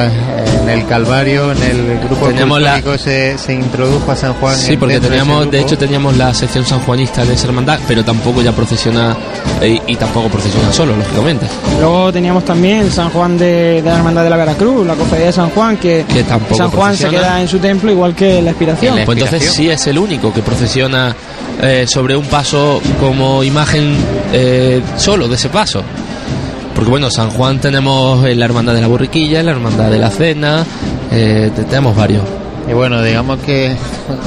en 0.63 0.69
el 0.69 0.85
Calvario, 0.87 1.51
en 1.51 1.61
el 1.61 1.99
grupo 1.99 2.27
Teníamos 2.27 2.59
la- 2.61 2.81
se, 2.97 3.37
se 3.37 3.53
introdujo 3.53 4.11
a 4.11 4.15
San 4.15 4.33
Juan. 4.33 4.55
Sí, 4.57 4.77
porque 4.77 4.99
teníamos, 4.99 5.49
de 5.51 5.59
hecho 5.61 5.77
teníamos 5.77 6.17
la 6.17 6.33
sección 6.33 6.65
sanjuanista 6.65 7.23
de 7.23 7.33
esa 7.35 7.47
hermandad, 7.47 7.79
pero 7.87 8.03
tampoco 8.03 8.41
ya 8.41 8.51
procesiona 8.51 9.15
eh, 9.61 9.79
y, 9.85 9.95
tampoco 9.95 10.27
procesiona 10.29 10.73
solo, 10.73 10.95
lógicamente. 10.95 11.45
Luego 11.79 12.11
teníamos 12.11 12.43
también 12.45 12.91
San 12.91 13.09
Juan 13.11 13.37
de, 13.37 13.81
de 13.81 13.89
la 13.89 13.97
Hermandad 13.97 14.23
de 14.23 14.29
la 14.31 14.37
Veracruz, 14.37 14.85
la 14.87 14.95
cofradía 14.95 15.27
de 15.27 15.33
San 15.33 15.49
Juan, 15.51 15.77
que, 15.77 16.05
Que 16.11 16.23
tampoco 16.23 16.55
San 16.57 16.71
Juan 16.71 16.95
se 16.97 17.09
queda 17.09 17.41
en 17.41 17.47
su 17.47 17.59
templo 17.59 17.91
igual 17.91 18.15
que 18.15 18.41
la 18.41 18.51
expiración. 18.51 18.93
En 18.93 18.99
la- 19.01 19.05
Pues 19.05 19.19
entonces 19.19 19.51
sí 19.53 19.69
es 19.69 19.85
el 19.87 19.99
único 19.99 20.33
que 20.33 20.41
procesiona 20.41 21.15
eh, 21.61 21.85
sobre 21.87 22.15
un 22.15 22.25
paso 22.25 22.81
como 22.99 23.43
imagen 23.43 23.95
eh, 24.33 24.81
solo 24.97 25.27
de 25.27 25.35
ese 25.35 25.49
paso. 25.49 25.81
Porque 26.75 26.89
bueno, 26.91 27.09
San 27.09 27.31
Juan 27.31 27.59
tenemos 27.59 28.23
en 28.25 28.39
la 28.39 28.45
hermandad 28.45 28.73
de 28.75 28.81
la 28.81 28.87
borriquilla, 28.87 29.39
en 29.39 29.47
la 29.47 29.51
hermandad 29.53 29.89
de 29.89 29.97
la 29.97 30.09
cena, 30.11 30.63
eh, 31.11 31.49
te- 31.55 31.63
tenemos 31.63 31.95
varios. 31.95 32.23
Y 32.69 32.73
bueno, 32.73 33.01
digamos 33.01 33.39
que 33.39 33.73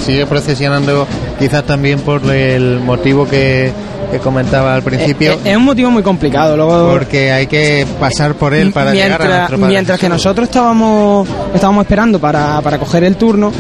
sigue 0.05 0.27
procesionando 0.27 1.07
quizás 1.39 1.63
también 1.65 2.01
por 2.01 2.25
el 2.35 2.81
motivo 2.81 3.29
que, 3.29 3.71
que 4.11 4.19
comentaba 4.19 4.75
al 4.75 4.83
principio, 4.83 5.33
Eh, 5.35 5.39
eh, 5.45 5.51
es 5.53 5.57
un 5.59 5.65
motivo 5.67 5.91
muy 5.91 6.03
complicado. 6.03 6.57
Luego, 6.57 6.91
porque 6.91 7.31
hay 7.31 7.47
que 7.47 7.87
pasar 8.01 8.35
por 8.35 8.55
él 8.55 8.73
para 8.73 8.93
llegar 8.95 9.13
a 9.13 9.19
mientras, 9.19 9.39
nuestro 9.39 9.59
Padre 9.59 9.73
mientras 9.73 10.01
que 10.01 10.09
nosotros 10.09 10.49
estábamos 10.49 11.29
estábamos 11.55 11.83
esperando 11.85 12.19
para, 12.19 12.61
para 12.63 12.79
coger 12.79 13.05
el 13.05 13.17
turno 13.17 13.53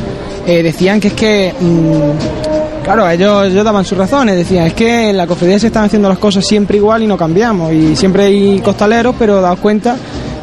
eh, 0.46 0.62
decían 0.62 0.98
que 0.98 1.08
es 1.08 1.14
que 1.14 1.54
mm, 1.60 2.49
claro 2.92 3.08
ellos, 3.08 3.46
ellos 3.46 3.64
daban 3.64 3.84
sus 3.84 3.96
razones 3.96 4.36
decían 4.36 4.66
es 4.66 4.74
que 4.74 5.10
en 5.10 5.16
la 5.16 5.26
cofradía 5.26 5.58
se 5.58 5.68
están 5.68 5.84
haciendo 5.84 6.08
las 6.08 6.18
cosas 6.18 6.44
siempre 6.44 6.76
igual 6.76 7.02
y 7.02 7.06
no 7.06 7.16
cambiamos 7.16 7.72
y 7.72 7.94
siempre 7.94 8.24
hay 8.24 8.60
costaleros 8.60 9.14
pero 9.18 9.40
daos 9.40 9.60
cuenta 9.60 9.96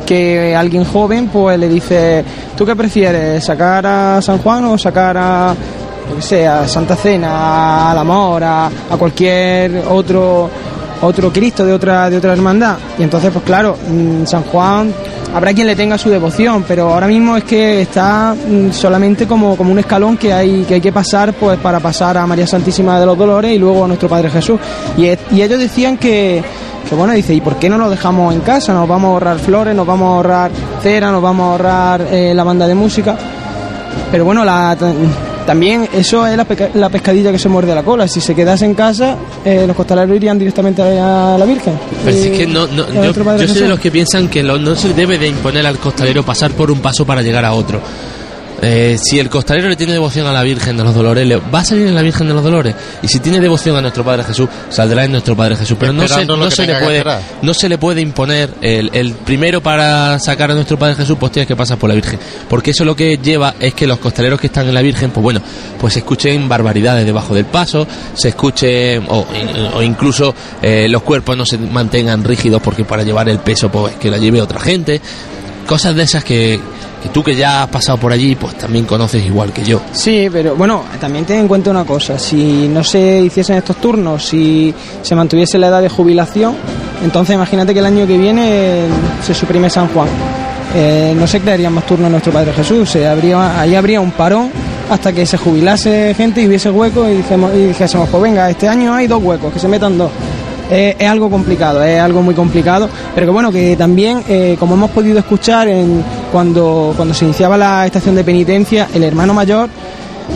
que 0.06 0.56
alguien 0.56 0.86
joven 0.86 1.28
pues 1.28 1.60
le 1.60 1.68
dice 1.68 2.24
tú 2.56 2.66
qué 2.66 2.74
prefieres 2.76 3.44
sacar 3.44 3.86
a 3.86 4.22
San 4.22 4.38
Juan 4.38 4.64
o 4.64 4.78
sacar 4.78 5.18
a 5.18 5.56
qué 6.16 6.22
sé, 6.22 6.48
a 6.48 6.66
Santa 6.68 6.96
Cena, 6.96 7.92
al 7.92 7.98
Amor, 7.98 8.42
a, 8.42 8.68
a 8.68 8.98
cualquier 8.98 9.84
otro 9.90 10.50
otro 11.02 11.32
Cristo 11.32 11.66
de 11.66 11.74
otra 11.74 12.10
de 12.10 12.18
otra 12.18 12.34
hermandad. 12.34 12.78
Y 12.98 13.04
entonces, 13.04 13.30
pues 13.32 13.44
claro, 13.44 13.76
mm, 13.90 14.26
San 14.26 14.44
Juan 14.44 14.94
habrá 15.34 15.54
quien 15.54 15.68
le 15.68 15.76
tenga 15.76 15.98
su 15.98 16.10
devoción, 16.10 16.64
pero 16.68 16.94
ahora 16.94 17.08
mismo 17.08 17.38
es 17.38 17.44
que 17.44 17.82
está 17.82 18.34
mm, 18.34 18.72
solamente 18.72 19.28
como, 19.28 19.56
como 19.56 19.72
un 19.72 19.80
escalón 19.80 20.18
que 20.18 20.34
hay 20.34 20.64
que 20.64 20.76
hay 20.76 20.82
que 20.82 20.92
pasar 20.92 21.34
pues 21.34 21.60
para 21.60 21.80
pasar 21.80 22.18
a 22.18 22.26
María 22.26 22.48
Santísima 22.48 23.00
de 23.00 23.06
los 23.06 23.18
Dolores 23.18 23.54
y 23.54 23.58
luego 23.58 23.86
a 23.86 23.88
nuestro 23.88 24.10
Padre 24.10 24.30
Jesús. 24.30 24.60
Y, 24.98 25.08
ellos 25.08 25.60
decían 25.60 25.98
que 25.98 26.44
bueno, 26.96 27.14
dice, 27.14 27.34
¿y 27.34 27.42
por 27.42 27.58
qué 27.58 27.70
no 27.70 27.78
lo 27.78 27.90
dejamos 27.90 28.34
en 28.34 28.42
casa? 28.42 28.74
Nos 28.74 28.88
vamos 28.88 29.10
a 29.10 29.12
ahorrar 29.14 29.40
flores, 29.40 29.76
nos 29.76 29.86
vamos 29.86 30.08
a 30.08 30.16
ahorrar 30.16 30.52
cera, 30.82 31.12
nos 31.12 31.22
vamos 31.22 31.44
a 31.44 31.52
ahorrar 31.52 32.02
eh, 32.10 32.34
la 32.34 32.44
banda 32.44 32.66
de 32.66 32.76
música. 32.76 33.18
Pero 34.10 34.24
bueno, 34.24 34.46
la, 34.46 34.78
también 35.48 35.90
eso 35.94 36.28
es 36.28 36.38
la, 36.38 36.46
peca- 36.46 36.70
la 36.76 36.90
pescadilla 36.90 37.32
que 37.32 37.40
se 37.40 37.50
muerde 37.50 37.74
la 37.74 37.82
cola. 37.82 38.08
Si 38.08 38.22
se 38.22 38.36
quedase 38.36 38.66
en 38.66 38.76
casa, 38.76 39.16
eh, 39.44 39.64
los 39.66 39.76
costaleros 39.76 40.16
irían 40.16 40.38
directamente 40.38 40.84
a 40.84 41.36
la 41.40 41.46
Virgen. 41.46 41.74
Pero 42.06 42.16
si 42.16 42.28
es 42.28 42.38
que 42.38 42.46
no, 42.46 42.68
no, 42.68 42.84
yo, 42.88 43.12
yo 43.42 43.48
soy 43.48 43.62
de 43.64 43.70
los 43.70 43.80
que 43.80 43.90
piensan 43.90 44.28
que 44.28 44.44
lo- 44.44 44.60
no 44.60 44.76
se 44.76 44.94
debe 44.94 45.18
de 45.18 45.28
imponer 45.30 45.66
al 45.66 45.80
costalero 45.80 46.22
pasar 46.24 46.52
por 46.52 46.70
un 46.70 46.80
paso 46.82 47.06
para 47.06 47.22
llegar 47.24 47.44
a 47.46 47.54
otro. 47.54 47.82
Eh, 48.62 48.98
si 49.02 49.20
el 49.20 49.30
costalero 49.30 49.70
le 49.70 49.76
tiene 49.76 49.94
devoción 49.94 50.26
a 50.28 50.34
la 50.34 50.44
Virgen 50.44 50.78
de 50.78 50.84
los 50.84 50.96
Dolores, 50.96 51.28
le 51.28 51.38
va 51.38 51.60
a 51.60 51.66
salir 51.66 51.88
en 51.88 51.96
la 51.96 52.02
Virgen 52.02 52.28
de 52.28 52.34
los 52.34 52.44
Dolores. 52.44 52.76
Y 53.02 53.08
si 53.08 53.20
tiene 53.20 53.40
devoción 53.40 53.76
a 53.76 53.82
nuestro 53.82 54.04
Padre 54.04 54.24
Jesús, 54.24 54.50
saldrá 54.70 55.06
en 55.06 55.12
nuestro 55.12 55.36
Padre 55.36 55.56
Jesús. 55.56 55.78
Pero 55.80 55.94
no 55.94 56.08
se, 56.08 56.26
no 56.26 56.50
se 56.50 56.66
le 56.66 56.76
puede, 56.76 57.04
no 57.42 57.54
se 57.54 57.70
le 57.70 57.78
puede 57.78 58.02
imponer 58.02 58.50
el, 58.62 58.90
el 58.94 59.14
primero 59.14 59.62
para 59.62 60.18
sacar 60.20 60.52
a 60.52 60.56
nuestro 60.56 60.78
Padre 60.78 60.96
Jesús, 60.96 61.18
pues 61.20 61.32
tienes 61.32 61.48
que 61.48 61.56
pasar 61.56 61.78
por 61.78 61.90
la 61.90 61.96
Virgen. 61.96 62.20
Porque 62.50 62.72
eso 62.72 62.84
lo 62.84 62.96
que 62.96 63.18
lleva 63.18 63.56
es 63.60 63.74
que 63.74 63.86
los 63.86 64.00
costaleros 64.00 64.40
que 64.40 64.48
están 64.48 64.68
en 64.68 64.74
la 64.74 64.82
Virgen, 64.82 65.12
pues 65.12 65.24
bueno, 65.24 65.42
pues 65.80 65.96
escuchen 65.98 66.50
barbaridades 66.50 67.06
debajo 67.06 67.36
del 67.36 67.46
paso, 67.46 67.88
se 68.14 68.30
escuchen, 68.30 69.06
o, 69.08 69.26
o 69.76 69.82
incluso 69.84 70.34
eh, 70.62 70.88
los 70.90 71.04
cuerpos 71.04 71.38
no 71.38 71.46
se 71.46 71.58
mantengan 71.58 72.24
rígidos 72.24 72.62
porque 72.62 72.86
para 72.86 73.04
llevar 73.04 73.30
el 73.30 73.40
peso, 73.40 73.70
pues 73.70 73.96
que 73.96 74.10
la 74.10 74.18
lleve 74.18 74.42
otra 74.42 74.60
gente. 74.60 75.02
Cosas 75.66 75.96
de 75.96 76.04
esas 76.04 76.24
que, 76.24 76.60
que 77.02 77.10
tú 77.10 77.24
que 77.24 77.36
ya 77.36 77.64
has 77.64 77.70
pasado 77.70 77.98
por 77.98 78.12
allí, 78.12 78.36
pues 78.36 78.56
también 78.56 78.86
conoces 78.86 79.26
igual 79.26 79.52
que 79.54 79.64
yo. 79.64 79.82
Sí, 79.92 80.28
pero 80.32 80.56
bueno, 80.56 80.84
también 81.00 81.26
ten 81.26 81.40
en 81.40 81.48
cuenta 81.48 81.72
una 81.72 81.86
cosa. 81.86 82.18
Si 82.18 82.68
no 82.68 82.84
se 82.84 83.22
hiciesen 83.22 83.58
estos 83.58 83.78
turnos, 83.78 84.26
si 84.26 84.74
se 85.02 85.16
mantuviese 85.16 85.58
la 85.58 85.68
edad 85.68 85.82
de 85.82 85.90
jubilación, 85.90 86.56
entonces 87.04 87.36
imagínate 87.36 87.74
que 87.74 87.80
el 87.80 87.86
año 87.86 88.08
que 88.08 88.18
viene 88.18 88.86
se 89.26 89.34
suprime 89.34 89.70
San 89.70 89.88
Juan. 89.90 90.08
Eh, 90.76 91.16
no 91.18 91.26
se 91.28 91.40
crearían 91.40 91.74
más 91.74 91.86
turnos 91.86 92.12
nuestro 92.12 92.34
Padre 92.34 92.54
Jesús. 92.54 92.90
Se 92.90 93.08
habría, 93.08 93.60
ahí 93.60 93.76
habría 93.76 94.02
un 94.02 94.12
parón 94.12 94.52
hasta 94.90 95.14
que 95.14 95.26
se 95.26 95.38
jubilase 95.38 96.14
gente 96.16 96.42
y 96.42 96.48
hubiese 96.48 96.70
huecos 96.70 97.08
y, 97.10 97.58
y 97.58 97.68
dijésemos, 97.68 98.10
pues 98.10 98.24
venga, 98.24 98.50
este 98.50 98.68
año 98.68 98.94
hay 98.94 99.08
dos 99.08 99.22
huecos, 99.22 99.54
que 99.54 99.60
se 99.60 99.68
metan 99.68 99.98
dos. 99.98 100.12
Es 100.70 101.10
algo 101.10 101.30
complicado, 101.30 101.84
es 101.84 102.00
algo 102.00 102.22
muy 102.22 102.36
complicado, 102.36 102.90
pero 103.16 103.28
que 103.28 103.32
bueno, 103.32 103.52
que 103.52 103.76
también, 103.76 104.24
eh, 104.28 104.58
como 104.60 104.76
hemos 104.76 104.92
podido 104.92 105.18
escuchar 105.20 105.68
en, 105.68 106.04
cuando, 106.32 106.94
cuando 106.96 107.14
se 107.14 107.26
iniciaba 107.26 107.58
la 107.58 107.86
estación 107.86 108.16
de 108.16 108.24
penitencia, 108.24 108.88
el 108.94 109.04
hermano 109.04 109.34
mayor 109.34 109.70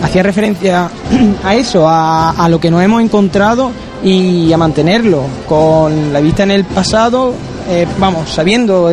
hacía 0.02 0.24
referencia 0.24 0.90
a 1.44 1.56
eso, 1.56 1.86
a, 1.88 2.48
lo 2.50 2.60
que 2.60 2.72
nos 2.72 2.82
hemos 2.82 3.02
encontrado 3.02 3.72
y 4.04 4.52
a 4.52 4.58
mantenerlo, 4.58 5.24
con 5.48 6.14
la 6.14 6.22
vista 6.22 6.44
en 6.44 6.52
el 6.52 6.64
pasado, 6.64 7.34
eh, 7.70 7.86
vamos, 8.00 8.30
sabiendo 8.30 8.90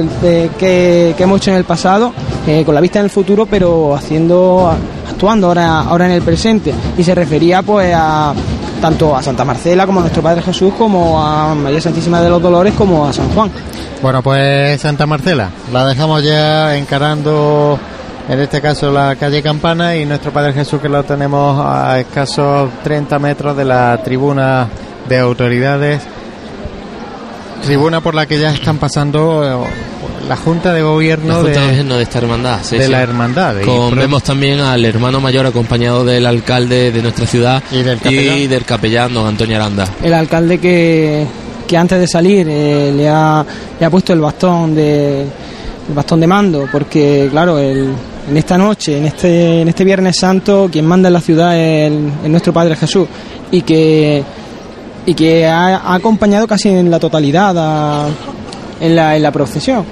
qué 0.59 1.15
hemos 1.19 1.41
hecho 1.41 1.53
en 1.53 1.57
el 1.57 1.65
pasado, 1.65 2.13
eh, 2.47 2.65
con 2.65 2.75
la 2.75 2.81
vista 2.81 2.99
en 2.99 3.05
el 3.05 3.11
futuro, 3.11 3.45
pero 3.45 3.95
haciendo, 3.95 4.73
actuando 5.07 5.49
ahora, 5.49 5.81
ahora 5.81 6.07
en 6.07 6.13
el 6.13 6.23
presente. 6.23 6.73
Y 6.97 7.05
se 7.05 7.15
refería 7.15 7.61
pues 7.61 7.93
a 7.95 8.33
tanto 8.81 9.17
a 9.17 9.23
Santa 9.23 9.45
Marcela 9.45 9.87
como 9.87 10.01
a 10.01 10.03
nuestro 10.03 10.23
Padre 10.23 10.43
Jesús, 10.43 10.73
como 10.77 11.23
a 11.23 11.55
María 11.55 11.81
Santísima 11.81 12.21
de 12.21 12.31
los 12.31 12.41
Dolores, 12.41 12.75
como 12.75 13.07
a 13.07 13.13
San 13.13 13.29
Juan. 13.31 13.51
Bueno, 14.03 14.23
pues 14.23 14.81
Santa 14.81 15.07
Marcela, 15.07 15.51
la 15.73 15.87
dejamos 15.87 16.23
ya 16.23 16.77
encarando, 16.77 17.79
en 18.29 18.41
este 18.41 18.61
caso, 18.61 18.91
la 18.93 19.17
calle 19.17 19.43
Campana 19.43 19.97
y 19.97 20.05
nuestro 20.05 20.33
Padre 20.33 20.53
Jesús 20.53 20.81
que 20.81 20.89
lo 20.89 21.03
tenemos 21.05 21.61
a 21.65 21.99
escasos 21.99 22.71
30 22.85 23.19
metros 23.19 23.57
de 23.57 23.65
la 23.65 24.01
tribuna 24.03 24.69
de 25.09 25.19
autoridades. 25.19 26.03
Tribuna 27.65 28.01
por 28.01 28.15
la 28.15 28.27
que 28.27 28.39
ya 28.39 28.51
están 28.51 28.79
pasando 28.79 29.45
eh, 29.45 29.98
la 30.29 30.37
Junta 30.37 30.73
de 30.75 30.83
Gobierno 30.83 31.29
La 31.29 31.35
Junta 31.37 31.49
de 31.53 31.59
de, 31.61 31.67
Gobierno 31.69 31.97
de 31.97 32.03
esta 32.03 32.19
hermandad. 32.19 32.59
sí, 32.63 32.77
de 32.79 32.85
sí. 32.87 32.91
la 32.93 33.03
hermandad. 33.03 33.57
Con- 33.65 33.95
vemos 33.97 34.23
también 34.23 34.61
al 34.61 34.85
hermano 34.85 35.21
mayor 35.21 35.47
acompañado 35.47 36.05
del 36.05 36.27
alcalde 36.27 36.93
de 36.93 37.03
nuestra 37.03 37.27
ciudad 37.27 37.63
Y 37.73 37.83
del 37.83 37.99
capellán. 37.99 38.49
del 38.49 38.65
capellán 38.65 39.15
don 39.15 39.27
Antonio 39.27 39.57
Aranda. 39.57 39.89
el 40.03 40.13
alcalde 40.15 40.59
que, 40.59 41.25
que 41.67 41.77
antes 41.77 41.99
de 41.99 42.07
salir 42.07 42.47
eh, 42.49 42.93
le, 42.95 43.09
ha, 43.09 43.45
le 43.81 43.87
ha 43.87 43.91
puesto 43.91 44.13
el 44.13 44.21
bastón 44.21 44.75
de 44.75 45.23
el 45.23 45.95
bastón 45.95 46.21
de 46.21 46.27
mando 46.27 46.67
porque 46.71 47.29
claro 47.31 47.59
el- 47.59 47.93
en 48.29 48.37
esta 48.37 48.59
noche 48.59 48.99
en 48.99 49.07
este 49.07 49.63
en 49.63 49.69
este 49.69 49.85
Viernes 49.85 50.17
Santo 50.19 50.69
quien 50.71 50.85
manda 50.85 51.09
en 51.09 51.15
la 51.15 51.21
ciudad 51.23 51.57
es, 51.59 51.91
el- 51.91 52.11
es 52.25 52.29
nuestro 52.31 52.53
Padre 52.53 52.77
Jesús 52.77 53.09
y 53.51 53.63
que 53.63 54.23
y 55.07 55.15
que 55.15 55.47
ha, 55.47 55.77
ha 55.79 55.95
acompañado 55.95 56.47
casi 56.47 56.69
en 56.69 56.91
la 56.91 56.99
totalidad 56.99 57.55
a- 57.57 58.07
en, 58.81 58.95
la, 58.95 59.17
en 59.17 59.23
la 59.23 59.33
procesión. 59.33 59.85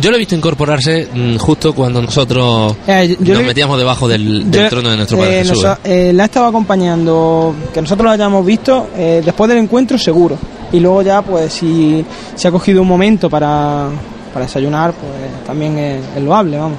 Yo 0.00 0.10
lo 0.10 0.16
he 0.16 0.18
visto 0.20 0.34
incorporarse 0.34 1.08
mm, 1.12 1.36
justo 1.38 1.74
cuando 1.74 2.00
nosotros 2.00 2.76
Eh, 2.86 3.16
yo 3.20 3.34
nos 3.34 3.44
metíamos 3.44 3.76
debajo 3.78 4.06
del, 4.06 4.50
del 4.50 4.62
Yo, 4.64 4.68
trono 4.68 4.90
de 4.90 4.96
nuestro 4.96 5.18
Padre 5.18 5.40
eh, 5.40 5.44
Jesús. 5.44 5.64
noso- 5.64 5.78
¿eh? 5.84 6.12
la 6.12 6.24
estaba 6.26 6.48
acompañando, 6.48 7.54
que 7.74 7.80
nosotros 7.80 8.04
lo 8.04 8.10
hayamos 8.12 8.46
visto 8.46 8.88
eh, 8.96 9.22
después 9.24 9.48
del 9.48 9.58
encuentro 9.58 9.98
seguro. 9.98 10.38
Y 10.72 10.80
luego 10.80 11.02
ya, 11.02 11.20
pues 11.22 11.52
si 11.52 12.04
se 12.34 12.48
ha 12.48 12.50
cogido 12.50 12.80
un 12.82 12.88
momento 12.88 13.28
para, 13.28 13.88
para 14.32 14.46
desayunar, 14.46 14.92
pues 14.92 15.44
también 15.46 15.76
es, 15.78 16.00
es 16.16 16.22
loable, 16.22 16.56
vamos. 16.58 16.78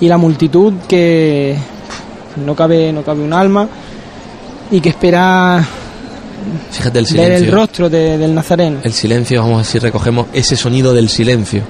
Y 0.00 0.08
la 0.08 0.16
multitud 0.16 0.72
que 0.88 1.56
no 2.44 2.54
cabe, 2.54 2.92
no 2.92 3.02
cabe 3.02 3.22
un 3.22 3.32
alma 3.32 3.68
y 4.70 4.80
que 4.80 4.90
espera 4.90 5.66
Fíjate 6.70 6.98
el 6.98 7.04
ver 7.04 7.12
silencio. 7.12 7.46
el 7.46 7.52
rostro 7.52 7.90
de- 7.90 8.18
del 8.18 8.34
Nazareno. 8.34 8.78
El 8.82 8.92
silencio, 8.92 9.40
vamos 9.42 9.54
a 9.54 9.56
ver 9.58 9.66
si 9.66 9.78
recogemos 9.78 10.26
ese 10.32 10.56
sonido 10.56 10.92
del 10.94 11.08
silencio. 11.08 11.62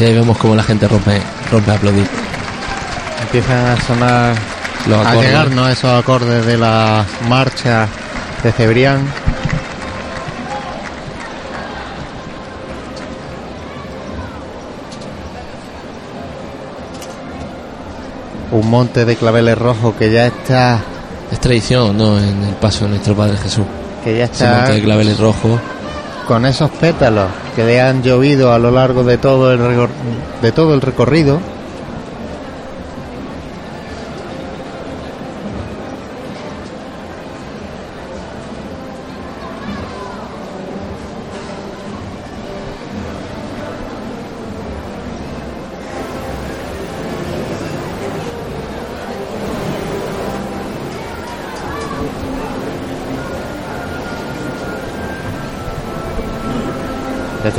Y 0.00 0.04
ahí 0.04 0.14
vemos 0.14 0.38
como 0.38 0.54
la 0.54 0.62
gente 0.62 0.88
rompe, 0.88 1.20
rompe 1.50 1.70
a 1.70 1.74
aplaudir. 1.74 2.06
Empiezan 3.22 3.66
a 3.66 3.80
sonar, 3.80 4.34
Los 4.86 5.06
a 5.06 5.14
llegarnos 5.16 5.70
esos 5.70 5.90
acordes 5.90 6.46
de 6.46 6.56
la 6.56 7.04
marcha 7.28 7.86
de 8.42 8.52
Cebrián. 8.52 9.00
Un 18.52 18.68
monte 18.68 19.04
de 19.04 19.16
claveles 19.16 19.56
rojos 19.56 19.94
que 19.96 20.10
ya 20.12 20.26
está, 20.26 20.80
Es 21.30 21.38
tradición, 21.38 21.96
¿no? 21.96 22.18
En 22.18 22.42
el 22.42 22.54
paso 22.60 22.84
de 22.84 22.90
nuestro 22.90 23.14
Padre 23.14 23.36
Jesús. 23.36 23.64
que 24.02 24.16
ya 24.18 24.24
Ese 24.24 24.32
está 24.44 24.56
monte 24.56 24.72
de 24.72 24.82
claveles 24.82 25.18
rojos. 25.20 25.60
con 26.26 26.44
esos 26.46 26.70
pétalos 26.70 27.26
que 27.54 27.64
le 27.64 27.80
han 27.80 28.02
llovido 28.02 28.52
a 28.52 28.58
lo 28.58 28.70
largo 28.70 29.04
de 29.04 29.18
todo 29.18 29.52
el 29.52 29.60
recor- 29.60 29.88
de 30.42 30.52
todo 30.52 30.74
el 30.74 30.80
recorrido. 30.80 31.38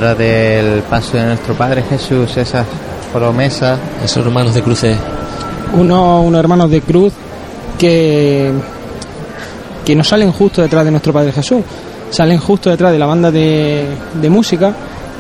Detrás 0.01 0.17
del 0.17 0.81
paso 0.81 1.15
de 1.15 1.25
nuestro 1.27 1.53
Padre 1.53 1.84
Jesús, 1.88 2.36
esas 2.36 2.65
promesas 3.13 3.77
Esos 4.03 4.25
hermanos 4.25 4.55
de 4.55 4.63
cruces. 4.63 4.98
unos, 5.74 6.25
unos 6.25 6.39
hermanos 6.39 6.72
de 6.72 6.81
cruz 6.81 7.13
que, 7.77 8.50
que 9.86 9.96
no 9.96 10.03
salen 10.03 10.31
justo 10.31 10.63
detrás 10.63 10.86
de 10.86 10.89
nuestro 10.89 11.13
Padre 11.13 11.31
Jesús, 11.31 11.62
salen 12.10 12.39
justo 12.39 12.72
detrás 12.72 12.91
de 12.91 12.98
la 12.98 13.05
banda 13.05 13.29
de, 13.29 13.86
de 14.20 14.29
música 14.31 14.74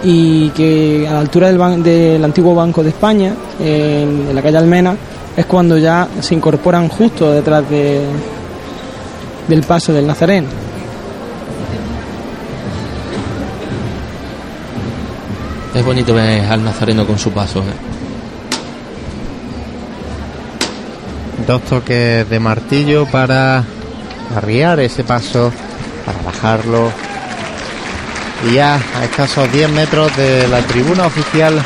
y 0.03 0.49
que 0.49 1.05
a 1.07 1.13
la 1.13 1.19
altura 1.19 1.45
del, 1.49 1.59
ban- 1.59 1.83
del 1.83 2.25
antiguo 2.25 2.55
Banco 2.55 2.81
de 2.81 2.89
España, 2.89 3.35
en, 3.59 4.25
en 4.29 4.35
la 4.35 4.41
calle 4.41 4.57
Almena, 4.57 4.95
es 5.37 5.45
cuando 5.45 5.77
ya 5.77 6.07
se 6.21 6.33
incorporan 6.33 6.89
justo 6.89 7.31
detrás 7.31 7.69
de, 7.69 8.01
del 9.47 9.61
paso 9.61 9.93
del 9.93 10.07
Nazareno. 10.07 10.47
Es 15.73 15.85
bonito 15.85 16.13
ver 16.13 16.45
al 16.45 16.63
Nazareno 16.63 17.07
con 17.07 17.17
su 17.17 17.31
paso. 17.31 17.59
¿eh? 17.59 17.91
dos 21.45 21.61
toques 21.63 22.29
de 22.29 22.39
martillo 22.39 23.05
para 23.05 23.63
arriar 24.35 24.79
ese 24.79 25.03
paso, 25.03 25.51
para 26.05 26.21
bajarlo. 26.21 26.91
Y 28.49 28.55
ya 28.55 28.75
a 28.75 29.03
escasos 29.05 29.51
10 29.51 29.69
metros 29.71 30.15
de 30.17 30.47
la 30.47 30.61
tribuna 30.61 31.05
oficial, 31.05 31.61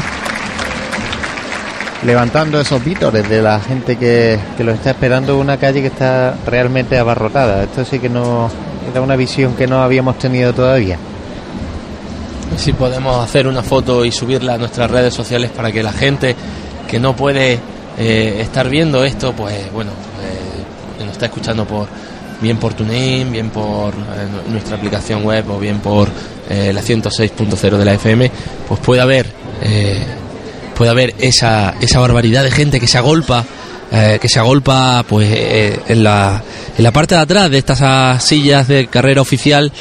levantando 2.05 2.59
esos 2.59 2.83
vítores 2.83 3.27
de 3.29 3.41
la 3.41 3.59
gente 3.59 3.97
que, 3.97 4.39
que 4.57 4.63
lo 4.63 4.71
está 4.71 4.91
esperando, 4.91 5.37
una 5.37 5.57
calle 5.57 5.81
que 5.81 5.87
está 5.87 6.35
realmente 6.45 6.97
abarrotada. 6.97 7.63
Esto 7.63 7.85
sí 7.85 7.99
que 7.99 8.09
no 8.09 8.49
era 8.91 9.01
una 9.01 9.15
visión 9.15 9.55
que 9.55 9.67
no 9.67 9.81
habíamos 9.81 10.17
tenido 10.17 10.53
todavía. 10.53 10.97
Si 12.57 12.73
podemos 12.73 13.23
hacer 13.23 13.47
una 13.47 13.61
foto 13.63 14.05
y 14.05 14.11
subirla 14.11 14.53
a 14.55 14.57
nuestras 14.57 14.89
redes 14.89 15.13
sociales 15.13 15.51
para 15.55 15.71
que 15.71 15.83
la 15.83 15.91
gente 15.93 16.35
que 16.87 16.99
no 16.99 17.15
puede 17.15 17.59
eh, 17.97 18.37
estar 18.41 18.69
viendo 18.69 19.03
esto, 19.03 19.33
pues 19.33 19.71
bueno, 19.73 19.91
eh, 20.21 21.03
nos 21.03 21.11
está 21.13 21.25
escuchando 21.25 21.65
por 21.65 21.87
bien 22.41 22.57
por 22.57 22.73
TuneIn, 22.73 23.31
bien 23.31 23.49
por 23.49 23.93
eh, 23.93 23.97
nu- 24.31 24.51
nuestra 24.53 24.75
aplicación 24.77 25.23
web 25.23 25.49
o 25.49 25.59
bien 25.59 25.79
por 25.79 26.09
eh, 26.49 26.71
la 26.73 26.81
106.0 26.81 27.77
de 27.77 27.85
la 27.85 27.93
FM, 27.93 28.31
pues 28.67 28.79
pueda 28.81 29.05
ver 29.05 29.27
eh, 29.61 30.03
pueda 30.75 30.93
ver 30.93 31.15
esa, 31.19 31.75
esa 31.81 31.99
barbaridad 31.99 32.43
de 32.43 32.51
gente 32.51 32.79
que 32.79 32.87
se 32.87 32.97
agolpa 32.97 33.45
que 34.19 34.27
se 34.27 34.39
agolpa 34.39 35.05
pues 35.07 35.29
en 35.87 36.03
la 36.03 36.43
en 36.77 36.83
la 36.83 36.91
parte 36.91 37.15
de 37.15 37.21
atrás 37.21 37.49
de 37.49 37.59
estas 37.59 38.21
sillas 38.21 38.67
de 38.67 38.87
carrera 38.87 39.21
oficial 39.21 39.71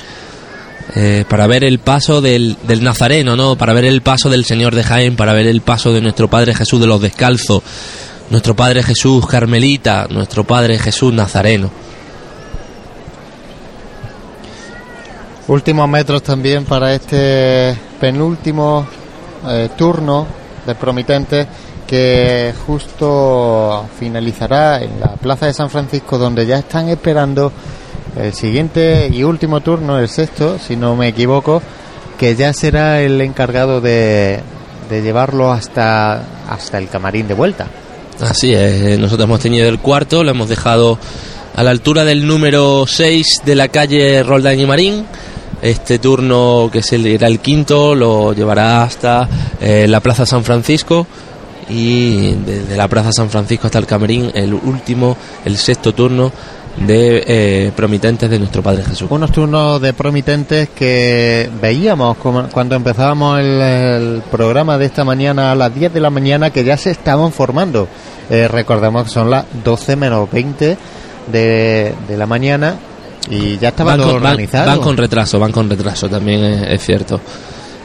eh, 0.96 1.24
para 1.28 1.46
ver 1.46 1.64
el 1.64 1.80
paso 1.80 2.20
del, 2.20 2.56
del 2.62 2.84
Nazareno, 2.84 3.34
¿no? 3.34 3.56
Para 3.56 3.72
ver 3.72 3.84
el 3.84 4.00
paso 4.02 4.30
del 4.30 4.44
Señor 4.44 4.74
de 4.74 4.84
Jaén, 4.84 5.16
para 5.16 5.32
ver 5.32 5.46
el 5.46 5.60
paso 5.60 5.92
de 5.92 6.00
nuestro 6.00 6.28
Padre 6.28 6.54
Jesús 6.54 6.80
de 6.80 6.86
los 6.86 7.00
Descalzos, 7.00 7.62
nuestro 8.30 8.54
Padre 8.54 8.82
Jesús 8.82 9.26
Carmelita, 9.26 10.06
nuestro 10.08 10.44
Padre 10.44 10.78
Jesús 10.78 11.12
Nazareno. 11.12 11.70
Últimos 15.48 15.88
metros 15.88 16.22
también 16.22 16.64
para 16.64 16.94
este 16.94 17.76
penúltimo 18.00 18.86
eh, 19.46 19.68
turno 19.76 20.26
de 20.64 20.74
promitentes 20.74 21.46
que 21.86 22.54
justo 22.66 23.86
finalizará 23.98 24.80
en 24.82 25.00
la 25.00 25.16
Plaza 25.16 25.46
de 25.46 25.52
San 25.52 25.68
Francisco 25.68 26.16
donde 26.16 26.46
ya 26.46 26.60
están 26.60 26.88
esperando 26.88 27.52
el 28.16 28.32
siguiente 28.32 29.10
y 29.12 29.22
último 29.24 29.60
turno, 29.60 29.98
el 29.98 30.08
sexto, 30.08 30.58
si 30.58 30.76
no 30.76 30.96
me 30.96 31.08
equivoco, 31.08 31.62
que 32.18 32.36
ya 32.36 32.52
será 32.52 33.02
el 33.02 33.20
encargado 33.20 33.80
de, 33.80 34.40
llevarlo 34.90 35.50
hasta, 35.50 36.22
el 36.72 36.88
camarín 36.88 37.28
de 37.28 37.34
vuelta. 37.34 37.66
Así 38.20 38.52
es, 38.54 38.82
eh, 38.82 38.96
nosotros 38.98 39.26
hemos 39.26 39.40
tenido 39.40 39.68
el 39.68 39.80
cuarto, 39.80 40.22
lo 40.22 40.30
hemos 40.30 40.48
dejado 40.48 40.98
a 41.56 41.62
la 41.62 41.70
altura 41.70 42.04
del 42.04 42.26
número 42.26 42.86
6 42.86 43.42
de 43.44 43.54
la 43.54 43.68
calle 43.68 44.22
Roldán 44.22 44.58
y 44.58 44.66
Marín. 44.66 45.06
Este 45.62 45.98
turno, 45.98 46.70
que 46.70 46.82
era 47.14 47.26
el 47.26 47.40
quinto, 47.40 47.94
lo 47.94 48.32
llevará 48.34 48.82
hasta 48.82 49.28
eh, 49.60 49.86
la 49.88 50.00
Plaza 50.00 50.26
San 50.26 50.44
Francisco 50.44 51.06
y 51.70 52.32
desde 52.34 52.76
la 52.76 52.86
Plaza 52.88 53.12
San 53.12 53.30
Francisco 53.30 53.66
hasta 53.66 53.78
el 53.78 53.86
Camerín, 53.86 54.30
el 54.34 54.52
último, 54.52 55.16
el 55.44 55.56
sexto 55.56 55.94
turno 55.94 56.30
de 56.76 57.24
eh, 57.26 57.72
promitentes 57.76 58.28
de 58.28 58.38
nuestro 58.38 58.62
Padre 58.62 58.84
Jesús. 58.84 59.06
Unos 59.10 59.30
turnos 59.30 59.80
de 59.80 59.92
promitentes 59.92 60.70
que 60.70 61.48
veíamos 61.60 62.16
como- 62.18 62.48
cuando 62.48 62.74
empezábamos 62.74 63.38
el, 63.40 63.60
el 63.60 64.22
programa 64.30 64.76
de 64.76 64.86
esta 64.86 65.04
mañana 65.04 65.52
a 65.52 65.54
las 65.54 65.72
10 65.74 65.92
de 65.94 66.00
la 66.00 66.10
mañana 66.10 66.50
que 66.50 66.64
ya 66.64 66.76
se 66.76 66.90
estaban 66.90 67.32
formando. 67.32 67.86
Eh, 68.28 68.48
recordemos 68.48 69.04
que 69.04 69.10
son 69.10 69.30
las 69.30 69.44
12 69.62 69.96
menos 69.96 70.30
20 70.30 70.76
de, 71.30 71.94
de 72.08 72.16
la 72.16 72.26
mañana 72.26 72.74
y 73.30 73.56
ya 73.58 73.68
estaba 73.68 73.92
van 73.92 74.00
todo 74.00 74.12
con, 74.14 74.22
van- 74.22 74.32
organizado. 74.32 74.66
van 74.66 74.80
con 74.80 74.96
retraso, 74.96 75.38
van 75.38 75.52
con 75.52 75.70
retraso, 75.70 76.08
también 76.08 76.44
es, 76.44 76.62
es 76.72 76.82
cierto. 76.84 77.20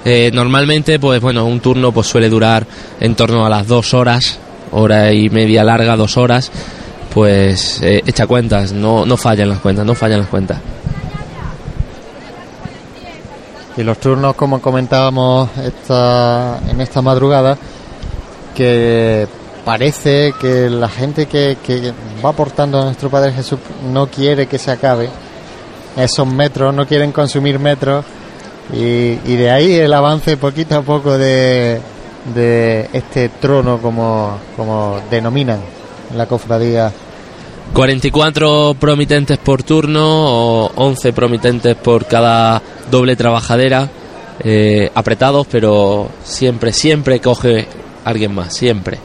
Eh, 0.03 0.31
normalmente, 0.33 0.97
pues 0.97 1.21
bueno, 1.21 1.45
un 1.45 1.59
turno 1.59 1.91
pues 1.91 2.07
suele 2.07 2.29
durar 2.29 2.65
en 2.99 3.15
torno 3.15 3.45
a 3.45 3.49
las 3.49 3.67
dos 3.67 3.93
horas, 3.93 4.39
hora 4.71 5.11
y 5.13 5.29
media 5.29 5.63
larga, 5.63 5.95
dos 5.95 6.17
horas. 6.17 6.51
Pues 7.19 7.81
eh, 7.81 8.01
echa 8.07 8.25
cuentas, 8.27 8.71
no, 8.71 9.05
no 9.05 9.17
fallan 9.17 9.49
las 9.49 9.59
cuentas, 9.59 9.85
no 9.85 9.93
fallan 9.93 10.21
las 10.21 10.29
cuentas. 10.29 10.57
Y 13.75 13.83
los 13.83 13.97
turnos, 13.99 14.35
como 14.35 14.61
comentábamos 14.61 15.49
esta, 15.57 16.61
en 16.69 16.79
esta 16.79 17.01
madrugada, 17.01 17.57
que 18.55 19.27
parece 19.65 20.33
que 20.39 20.69
la 20.69 20.87
gente 20.87 21.25
que, 21.25 21.57
que 21.61 21.91
va 22.23 22.29
aportando 22.29 22.79
a 22.79 22.85
nuestro 22.85 23.09
Padre 23.09 23.33
Jesús 23.33 23.59
no 23.91 24.07
quiere 24.07 24.47
que 24.47 24.57
se 24.57 24.71
acabe 24.71 25.09
esos 25.97 26.25
metros, 26.25 26.73
no 26.73 26.87
quieren 26.87 27.11
consumir 27.11 27.59
metros 27.59 28.05
Y, 28.71 29.19
y 29.25 29.35
de 29.35 29.51
ahí 29.51 29.73
el 29.75 29.91
avance 29.93 30.37
poquito 30.37 30.77
a 30.77 30.83
poco 30.83 31.17
de, 31.17 31.81
de 32.33 32.89
este 32.93 33.27
trono 33.27 33.79
como, 33.79 34.37
como 34.55 35.01
denominan 35.11 35.59
la 36.15 36.25
cofradía 36.25 36.93
44 37.73 38.75
promitentes 38.79 39.37
por 39.37 39.63
turno 39.63 40.01
o 40.03 40.71
11 40.75 41.13
promitentes 41.13 41.75
por 41.75 42.05
cada 42.05 42.61
doble 42.89 43.15
trabajadera, 43.15 43.87
eh, 44.43 44.89
apretados, 44.95 45.47
pero 45.49 46.09
siempre, 46.23 46.73
siempre 46.73 47.19
coge 47.19 47.67
alguien 48.05 48.33
más, 48.33 48.53
siempre. 48.55 48.97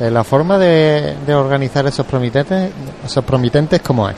Eh, 0.00 0.10
La 0.10 0.24
forma 0.24 0.58
de, 0.58 1.14
de 1.26 1.34
organizar 1.34 1.86
esos 1.86 2.06
promitentes, 2.06 2.70
esos 3.04 3.24
promitentes, 3.24 3.80
¿cómo 3.82 4.08
es? 4.08 4.16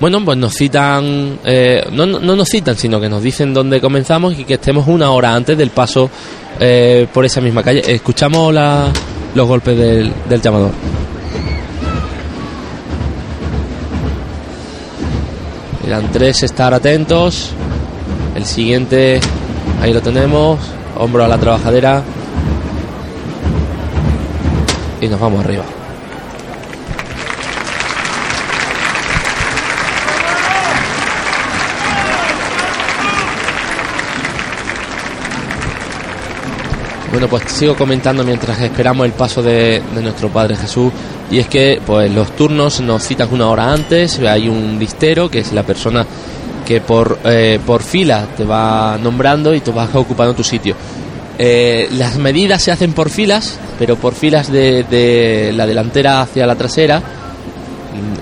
Bueno, 0.00 0.24
pues 0.24 0.38
nos 0.38 0.54
citan, 0.54 1.38
eh, 1.44 1.84
no, 1.92 2.06
no 2.06 2.20
no 2.20 2.34
nos 2.34 2.48
citan, 2.48 2.74
sino 2.76 2.98
que 2.98 3.08
nos 3.10 3.22
dicen 3.22 3.52
dónde 3.52 3.82
comenzamos 3.82 4.38
y 4.38 4.44
que 4.44 4.54
estemos 4.54 4.88
una 4.88 5.10
hora 5.10 5.34
antes 5.34 5.58
del 5.58 5.70
paso 5.70 6.08
eh, 6.58 7.06
por 7.12 7.26
esa 7.26 7.42
misma 7.42 7.62
calle. 7.62 7.82
Escuchamos 7.86 8.52
la- 8.54 8.90
los 9.34 9.46
golpes 9.46 9.76
del, 9.78 10.10
del 10.28 10.40
llamador. 10.40 10.70
Eran 15.90 16.12
tres 16.12 16.44
estar 16.44 16.72
atentos. 16.72 17.50
El 18.36 18.44
siguiente, 18.44 19.18
ahí 19.82 19.92
lo 19.92 20.00
tenemos. 20.00 20.60
Hombro 20.96 21.24
a 21.24 21.26
la 21.26 21.36
trabajadera. 21.36 22.04
Y 25.00 25.08
nos 25.08 25.18
vamos 25.18 25.44
arriba. 25.44 25.64
Bueno, 37.10 37.28
pues 37.28 37.42
sigo 37.48 37.74
comentando 37.74 38.22
mientras 38.24 38.60
esperamos 38.60 39.04
el 39.04 39.12
paso 39.12 39.42
de, 39.42 39.82
nuestro 40.00 40.28
Padre 40.28 40.56
Jesús. 40.56 40.92
Y 41.30 41.38
es 41.38 41.48
que 41.48 41.80
pues 41.84 42.10
los 42.12 42.34
turnos 42.36 42.80
nos 42.80 43.02
citan 43.02 43.28
una 43.32 43.48
hora 43.48 43.72
antes. 43.72 44.20
Hay 44.20 44.48
un 44.48 44.78
listero 44.78 45.28
que 45.28 45.40
es 45.40 45.52
la 45.52 45.64
persona 45.64 46.06
que 46.64 46.80
por, 46.80 47.18
eh, 47.24 47.58
por 47.66 47.82
fila 47.82 48.26
te 48.36 48.44
va 48.44 48.96
nombrando 49.02 49.52
y 49.54 49.60
tú 49.60 49.72
vas 49.72 49.92
ocupando 49.94 50.34
tu 50.34 50.44
sitio. 50.44 50.76
Eh, 51.36 51.88
las 51.92 52.16
medidas 52.16 52.62
se 52.62 52.70
hacen 52.70 52.92
por 52.92 53.10
filas, 53.10 53.58
pero 53.78 53.96
por 53.96 54.14
filas 54.14 54.52
de, 54.52 54.84
de 54.84 55.52
la 55.52 55.66
delantera 55.66 56.20
hacia 56.20 56.46
la 56.46 56.54
trasera. 56.54 57.02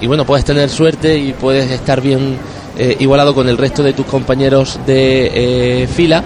Y 0.00 0.06
bueno, 0.06 0.24
puedes 0.24 0.44
tener 0.44 0.70
suerte 0.70 1.18
y 1.18 1.32
puedes 1.32 1.70
estar 1.70 2.00
bien 2.00 2.38
eh, 2.78 2.96
igualado 3.00 3.34
con 3.34 3.48
el 3.48 3.58
resto 3.58 3.82
de 3.82 3.92
tus 3.92 4.06
compañeros 4.06 4.78
de 4.86 5.82
eh, 5.82 5.86
fila. 5.88 6.22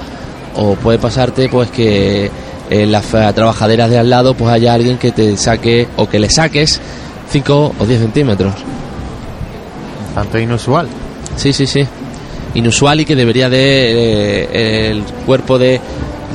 O 0.57 0.75
puede 0.75 0.99
pasarte 0.99 1.49
pues 1.49 1.71
que 1.71 2.31
en 2.71 2.91
las 2.93 3.07
trabajaderas 3.07 3.91
de 3.91 3.99
al 3.99 4.09
lado 4.11 4.35
pues 4.35 4.51
haya 4.53 4.73
alguien 4.75 4.99
que 4.99 5.13
te 5.13 5.37
saque 5.37 5.89
o 5.97 6.09
que 6.09 6.19
le 6.19 6.31
saques 6.31 6.81
5 7.31 7.75
o 7.79 7.87
10 7.87 8.01
centímetros. 8.01 8.53
Tanto 10.15 10.39
inusual. 10.39 10.89
Sí, 11.37 11.53
sí, 11.53 11.67
sí. 11.67 11.87
Inusual 12.55 13.01
y 13.01 13.05
que 13.05 13.17
debería 13.17 13.49
de 13.49 13.59
eh, 14.53 14.91
el 14.91 15.03
cuerpo 15.25 15.59
de, 15.59 15.81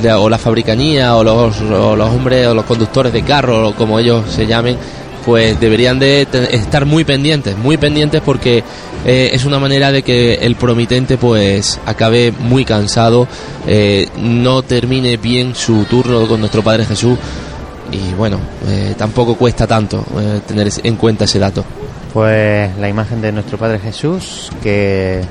de- 0.02 0.12
o 0.12 0.28
la 0.28 0.38
fabricanía 0.38 1.14
o 1.16 1.22
los, 1.22 1.60
o 1.60 1.94
los 1.94 2.08
hombres 2.10 2.46
o 2.48 2.54
los 2.54 2.64
conductores 2.64 3.12
de 3.12 3.22
carro 3.22 3.68
o 3.68 3.74
como 3.74 3.98
ellos 4.00 4.24
se 4.28 4.46
llamen, 4.46 4.76
pues 5.24 5.60
deberían 5.60 5.98
de 6.00 6.26
estar 6.50 6.86
muy 6.86 7.04
pendientes, 7.04 7.56
muy 7.56 7.76
pendientes 7.76 8.20
porque 8.24 8.64
eh, 9.04 9.30
es 9.32 9.44
una 9.44 9.58
manera 9.58 9.92
de 9.92 10.02
que 10.02 10.34
el 10.34 10.56
promitente 10.56 11.16
pues 11.16 11.80
acabe 11.86 12.32
muy 12.32 12.64
cansado, 12.64 13.28
eh, 13.66 14.08
no 14.20 14.62
termine 14.62 15.16
bien 15.16 15.54
su 15.54 15.84
turno 15.84 16.26
con 16.26 16.40
nuestro 16.40 16.62
Padre 16.62 16.84
Jesús 16.84 17.18
y 17.92 18.12
bueno, 18.14 18.38
eh, 18.66 18.94
tampoco 18.98 19.34
cuesta 19.36 19.66
tanto 19.66 20.04
tener 20.46 20.68
en 20.82 20.96
cuenta 20.96 21.24
ese 21.24 21.38
dato. 21.38 21.64
Pues 22.12 22.76
la 22.78 22.88
imagen 22.88 23.20
de 23.20 23.32
nuestro 23.32 23.56
Padre 23.58 23.78
Jesús, 23.78 24.50
que 24.62 25.22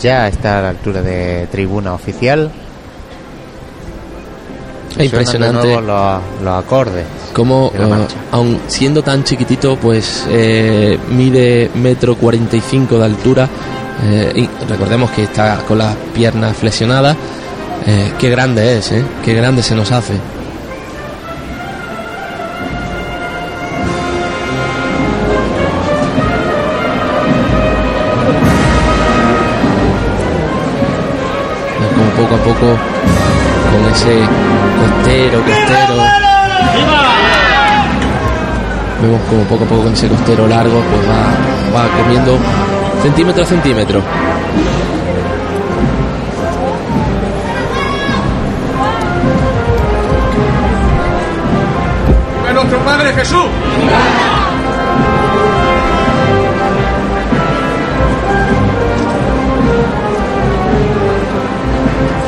ya 0.00 0.28
está 0.28 0.58
a 0.58 0.62
la 0.62 0.68
altura 0.70 1.02
de 1.02 1.46
tribuna 1.50 1.94
oficial. 1.94 2.50
De 4.96 5.04
impresionante. 5.06 5.66
nuevo 5.66 5.80
los, 5.80 6.20
los 6.42 6.64
acordes. 6.64 7.04
como 7.32 7.70
marcha. 7.72 8.16
aun 8.30 8.60
siendo 8.68 9.02
tan 9.02 9.24
chiquitito 9.24 9.76
pues 9.76 10.24
eh, 10.30 10.98
mide 11.10 11.70
metro 11.74 12.14
45 12.16 12.98
de 12.98 13.04
altura 13.04 13.48
eh, 14.04 14.32
y 14.36 14.48
recordemos 14.68 15.10
que 15.10 15.24
está 15.24 15.58
con 15.66 15.78
las 15.78 15.96
piernas 16.14 16.56
flexionadas 16.56 17.16
eh, 17.86 18.12
qué 18.18 18.30
grande 18.30 18.78
es 18.78 18.92
eh, 18.92 19.04
qué 19.24 19.34
grande 19.34 19.62
se 19.62 19.74
nos 19.74 19.90
hace 19.92 20.14
como 31.96 32.10
poco 32.10 32.34
a 32.34 32.38
poco 32.38 33.13
con 33.74 33.84
ese 33.90 34.20
costero 34.78 35.40
costero 35.40 35.94
vemos 39.02 39.20
como 39.28 39.42
poco 39.44 39.64
a 39.64 39.66
poco 39.66 39.82
con 39.82 39.92
ese 39.92 40.08
costero 40.08 40.46
largo 40.46 40.80
pues 40.80 41.02
va, 41.10 41.82
va 41.82 41.88
comiendo 41.96 42.38
centímetro 43.02 43.42
a 43.42 43.46
centímetro 43.46 44.02
¡De 52.46 52.52
nuestro 52.52 52.78
Padre 52.84 53.12
Jesús! 53.14 53.46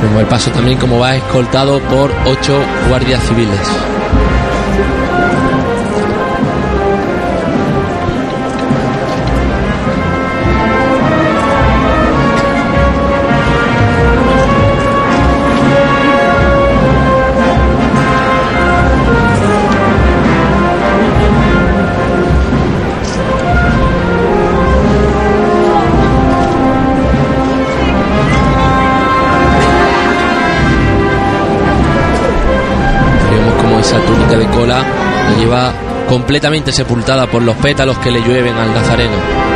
Vemos 0.07 0.23
el 0.23 0.29
paso 0.29 0.53
también 0.53 0.79
como 0.79 1.01
va 1.01 1.17
escoltado 1.17 1.81
por 1.89 2.13
ocho 2.27 2.61
guardias 2.89 3.21
civiles. 3.25 3.96
Completamente 36.09 36.73
sepultada 36.73 37.27
por 37.27 37.43
los 37.43 37.57
pétalos 37.57 37.99
que 37.99 38.11
le 38.11 38.21
llueven 38.21 38.55
al 38.55 38.73
nazareno. 38.73 39.56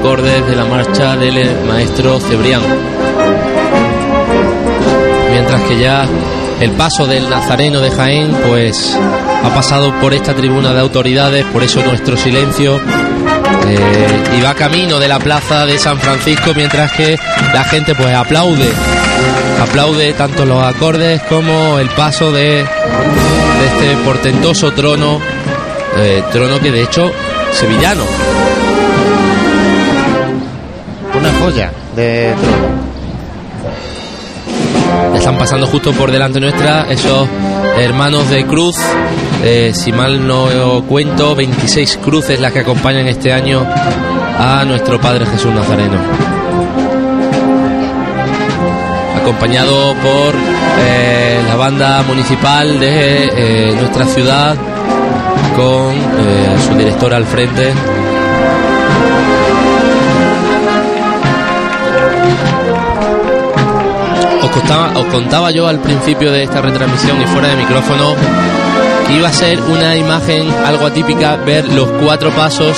Acordes 0.00 0.46
de 0.46 0.56
la 0.56 0.64
marcha 0.64 1.14
del 1.14 1.62
maestro 1.66 2.18
Cebrián. 2.20 2.62
Mientras 5.30 5.60
que 5.64 5.78
ya 5.78 6.06
el 6.58 6.70
paso 6.70 7.06
del 7.06 7.28
Nazareno 7.28 7.80
de 7.80 7.90
Jaén, 7.90 8.34
pues 8.48 8.96
ha 9.44 9.54
pasado 9.54 9.92
por 10.00 10.14
esta 10.14 10.32
tribuna 10.34 10.72
de 10.72 10.80
autoridades, 10.80 11.44
por 11.52 11.62
eso 11.62 11.84
nuestro 11.84 12.16
silencio. 12.16 12.76
eh, 12.78 14.38
y 14.38 14.40
va 14.40 14.54
camino 14.54 14.98
de 14.98 15.06
la 15.06 15.18
plaza 15.18 15.66
de 15.66 15.78
San 15.78 15.98
Francisco 15.98 16.52
mientras 16.56 16.92
que 16.92 17.18
la 17.52 17.64
gente 17.64 17.94
pues 17.94 18.14
aplaude 18.14 18.72
aplaude 19.60 20.14
tanto 20.14 20.46
los 20.46 20.62
acordes 20.62 21.20
como 21.28 21.78
el 21.78 21.88
paso 21.90 22.32
de, 22.32 22.60
este 22.60 23.96
portentoso 24.04 24.72
trono 24.72 25.20
eh, 25.98 26.22
trono 26.32 26.58
que 26.58 26.70
de 26.70 26.82
hecho 26.82 27.12
sevillano 27.52 28.04
joya 31.40 31.72
de 31.96 32.34
trono. 32.38 32.68
están 35.16 35.38
pasando 35.38 35.66
justo 35.66 35.92
por 35.92 36.10
delante 36.10 36.38
nuestra 36.38 36.86
esos 36.90 37.26
hermanos 37.78 38.28
de 38.28 38.44
cruz 38.44 38.76
eh, 39.42 39.72
si 39.74 39.90
mal 39.90 40.26
no 40.26 40.82
cuento 40.86 41.34
26 41.34 41.98
cruces 42.02 42.38
las 42.40 42.52
que 42.52 42.58
acompañan 42.58 43.08
este 43.08 43.32
año 43.32 43.66
a 44.38 44.64
nuestro 44.66 45.00
Padre 45.00 45.24
Jesús 45.24 45.52
Nazareno 45.54 45.98
acompañado 49.22 49.94
por 49.94 50.34
eh, 50.78 51.40
la 51.48 51.56
banda 51.56 52.02
municipal 52.02 52.78
de 52.78 53.24
eh, 53.24 53.74
nuestra 53.78 54.04
ciudad 54.04 54.56
con 55.56 55.94
su 56.68 56.76
director 56.76 57.14
al 57.14 57.24
frente 57.24 57.72
Os 64.52 65.06
contaba, 65.06 65.50
yo 65.52 65.68
al 65.68 65.80
principio 65.80 66.32
de 66.32 66.42
esta 66.42 66.60
retransmisión 66.60 67.20
y 67.22 67.26
fuera 67.26 67.48
de 67.48 67.56
micrófono 67.56 68.14
que 69.06 69.14
iba 69.16 69.28
a 69.28 69.32
ser 69.32 69.60
una 69.60 69.96
imagen 69.96 70.50
algo 70.66 70.86
atípica 70.86 71.36
ver 71.36 71.68
los 71.72 71.88
cuatro 72.02 72.30
pasos 72.30 72.76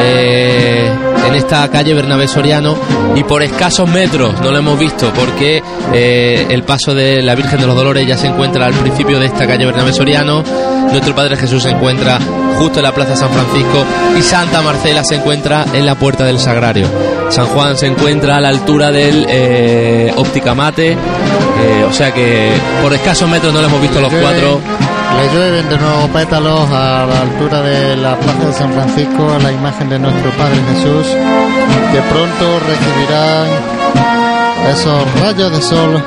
eh, 0.00 0.90
en 1.26 1.34
esta 1.34 1.70
calle 1.70 1.94
Bernabé 1.94 2.26
Soriano 2.26 2.76
y 3.14 3.22
por 3.22 3.42
escasos 3.42 3.88
metros 3.88 4.40
no 4.40 4.50
lo 4.50 4.58
hemos 4.58 4.78
visto 4.78 5.12
porque 5.12 5.62
eh, 5.92 6.46
el 6.50 6.62
paso 6.62 6.94
de 6.94 7.22
la 7.22 7.34
Virgen 7.34 7.60
de 7.60 7.66
los 7.66 7.76
Dolores 7.76 8.06
ya 8.06 8.16
se 8.16 8.26
encuentra 8.26 8.66
al 8.66 8.74
principio 8.74 9.18
de 9.20 9.26
esta 9.26 9.46
calle 9.46 9.66
Bernabé 9.66 9.92
Soriano 9.92 10.42
nuestro 10.90 11.14
Padre 11.14 11.36
Jesús 11.36 11.62
se 11.62 11.70
encuentra 11.70 12.18
justo 12.58 12.78
en 12.78 12.84
la 12.84 12.92
Plaza 12.92 13.14
San 13.14 13.30
Francisco 13.30 13.84
y 14.18 14.22
Santa 14.22 14.62
Marcela 14.62 15.04
se 15.04 15.16
encuentra 15.16 15.66
en 15.74 15.86
la 15.86 15.96
Puerta 15.96 16.24
del 16.24 16.38
Sagrario 16.38 16.86
San 17.34 17.46
Juan 17.46 17.76
se 17.76 17.86
encuentra 17.86 18.36
a 18.36 18.40
la 18.40 18.48
altura 18.48 18.90
del 18.92 19.26
eh, 19.28 20.12
Óptica 20.16 20.54
Mate 20.54 20.92
eh, 20.92 21.84
o 21.88 21.92
sea 21.92 22.12
que 22.12 22.50
por 22.82 22.92
escasos 22.94 23.28
metros 23.28 23.52
no 23.52 23.60
lo 23.60 23.66
hemos 23.66 23.80
visto 23.80 24.00
los 24.00 24.12
Llueve- 24.12 24.22
cuatro 24.22 24.60
Le 25.18 25.28
llueven 25.32 25.68
de 25.68 25.78
nuevo 25.78 26.08
pétalos 26.08 26.68
a 26.70 27.06
la 27.06 27.20
altura 27.22 27.60
de 27.62 27.96
la 27.96 28.16
plaza 28.16 28.46
de 28.46 28.52
San 28.52 28.72
Francisco 28.72 29.32
a 29.34 29.38
la 29.42 29.50
imagen 29.52 29.88
de 29.88 29.98
nuestro 29.98 30.30
Padre 30.32 30.56
Jesús, 30.74 31.06
que 31.92 32.00
pronto 32.12 32.60
recibirán 32.66 33.46
esos 34.72 35.20
rayos 35.20 35.52
de 35.52 35.62
sol 35.62 36.02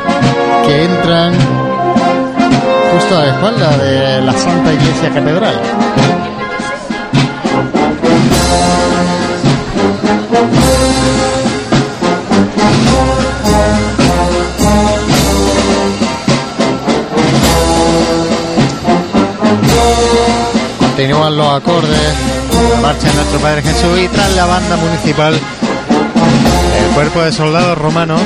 que 0.66 0.84
entran 0.84 1.34
justo 2.94 3.16
a 3.18 3.20
la 3.22 3.28
espalda 3.28 3.78
de 3.78 4.22
la 4.22 4.34
Santa 4.34 4.74
Iglesia 4.74 5.10
Catedral. 5.13 5.56
Continúan 20.80 21.38
los 21.38 21.48
acordes, 21.48 22.13
marcha 22.82 23.13
nuestro 23.13 23.40
Padre 23.40 23.62
Jesús 23.62 24.00
y 24.04 24.08
tras 24.10 24.36
la 24.36 24.46
banda 24.46 24.76
municipal 24.76 25.34
el 25.34 26.94
cuerpo 26.94 27.22
de 27.22 27.32
soldados 27.32 27.78
romanos 27.78 28.20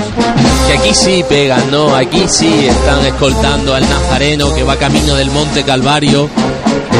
que 0.66 0.74
aquí 0.74 0.96
sí 0.96 1.24
pegan, 1.30 1.70
¿no? 1.70 1.96
Aquí 1.96 2.26
sí 2.28 2.66
están 2.66 3.06
escoltando 3.06 3.76
al 3.76 3.88
Nazareno 3.88 4.52
que 4.56 4.64
va 4.64 4.76
camino 4.78 5.14
del 5.16 5.30
Monte 5.30 5.64
Calvario, 5.64 6.30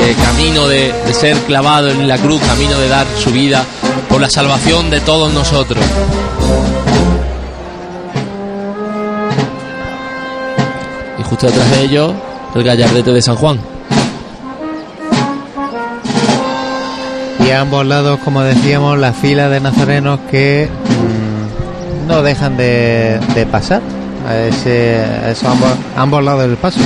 eh, 0.04 0.16
camino 0.24 0.68
de, 0.68 0.94
de 0.94 1.14
ser 1.14 1.38
clavado 1.40 1.90
en 1.90 2.08
la 2.08 2.20
cruz, 2.20 2.40
camino 2.42 2.78
de 2.78 2.88
dar 2.88 3.08
su 3.18 3.32
vida 3.32 3.66
por 4.10 4.22
la 4.22 4.30
salvación 4.30 4.90
de 4.90 5.00
todos 5.02 5.34
nosotros. 5.34 5.84
Y 11.20 11.24
justo 11.24 11.48
detrás 11.48 11.72
de 11.72 11.82
ellos, 11.84 12.14
el 12.56 12.64
gallardete 12.64 13.12
de 13.12 13.22
San 13.22 13.36
Juan. 13.36 13.60
y 17.46 17.52
a 17.52 17.62
ambos 17.62 17.86
lados, 17.86 18.20
como 18.24 18.42
decíamos, 18.44 18.98
la 18.98 19.14
fila 19.14 19.50
de 19.50 19.60
nazarenos 19.60 20.20
que 20.30 20.70
mm, 20.70 22.08
no 22.08 22.22
dejan 22.22 22.56
de, 22.56 23.20
de 23.36 23.46
pasar 23.46 23.82
a, 24.28 24.38
ese, 24.38 25.04
a 25.04 25.52
ambos, 25.52 25.70
ambos 25.96 26.24
lados 26.24 26.44
del 26.44 26.58
paso. 26.58 26.80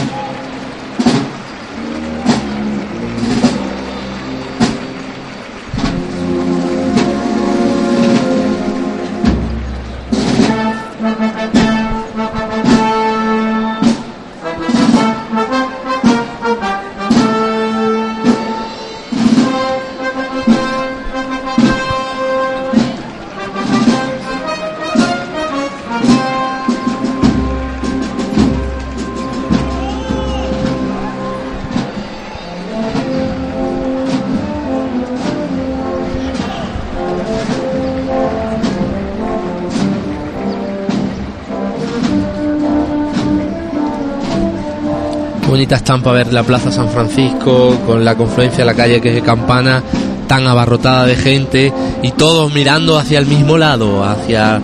Bonita 45.66 45.78
estampa 45.78 46.12
ver 46.12 46.32
la 46.32 46.44
Plaza 46.44 46.72
San 46.72 46.90
Francisco 46.90 47.76
con 47.88 48.06
la 48.06 48.14
confluencia 48.14 48.60
de 48.60 48.66
la 48.66 48.76
calle 48.76 49.02
que 49.02 49.10
es 49.10 49.16
de 49.16 49.24
Campana 49.24 49.82
tan 50.28 50.46
abarrotada 50.46 51.08
de 51.08 51.16
gente 51.16 51.74
y 52.04 52.12
todos 52.12 52.54
mirando 52.54 53.00
hacia 53.00 53.18
el 53.18 53.26
mismo 53.26 53.58
lado, 53.58 54.04
hacia, 54.04 54.62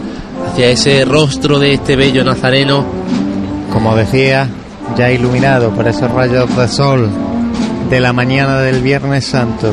hacia 0.47 0.69
ese 0.69 1.03
rostro 1.03 1.57
de 1.57 1.73
este 1.73 1.95
bello 1.95 2.23
nazareno. 2.23 2.85
Como 3.73 3.95
decía, 3.95 4.47
ya 4.95 5.11
iluminado 5.11 5.71
por 5.71 5.87
esos 5.87 6.11
rayos 6.11 6.55
de 6.55 6.67
sol 6.67 7.09
de 7.89 7.99
la 7.99 8.13
mañana 8.13 8.59
del 8.59 8.83
Viernes 8.83 9.25
Santo. 9.25 9.71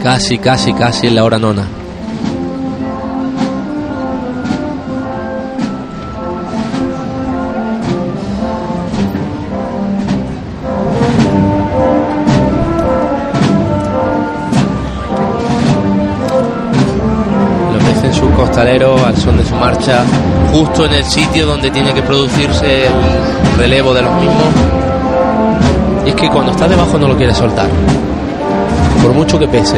Casi, 0.00 0.38
casi, 0.38 0.72
casi 0.74 1.08
en 1.08 1.16
la 1.16 1.24
hora 1.24 1.40
nona. 1.40 1.66
Al 18.58 19.16
son 19.18 19.36
de 19.36 19.44
su 19.44 19.54
marcha, 19.54 20.02
justo 20.50 20.86
en 20.86 20.94
el 20.94 21.04
sitio 21.04 21.44
donde 21.44 21.70
tiene 21.70 21.92
que 21.92 22.00
producirse 22.00 22.86
el 22.86 23.58
relevo 23.58 23.92
de 23.92 24.00
los 24.00 24.14
mismos. 24.14 24.46
Y 26.06 26.08
es 26.08 26.14
que 26.14 26.30
cuando 26.30 26.52
está 26.52 26.66
debajo 26.66 26.98
no 26.98 27.08
lo 27.08 27.16
quiere 27.18 27.34
soltar, 27.34 27.68
por 29.02 29.12
mucho 29.12 29.38
que 29.38 29.46
pese. 29.46 29.76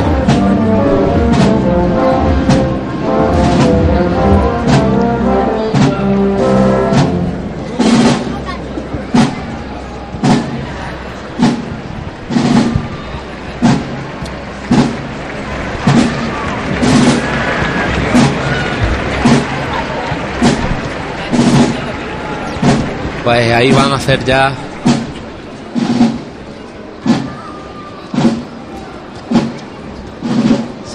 Pues 23.28 23.52
ahí 23.52 23.70
van 23.72 23.92
a 23.92 23.96
hacer 23.96 24.24
ya 24.24 24.54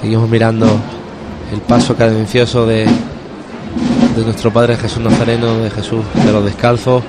Seguimos 0.02 0.28
mirando 0.28 0.66
el 1.54 1.62
paso 1.62 1.96
cadencioso 1.96 2.66
de, 2.66 2.86
de 2.86 4.24
nuestro 4.26 4.52
Padre 4.52 4.78
Jesús 4.78 5.04
Nazareno, 5.04 5.60
de 5.60 5.70
Jesús 5.70 6.04
de 6.26 6.32
los 6.32 6.44
Descalzos. 6.44 7.04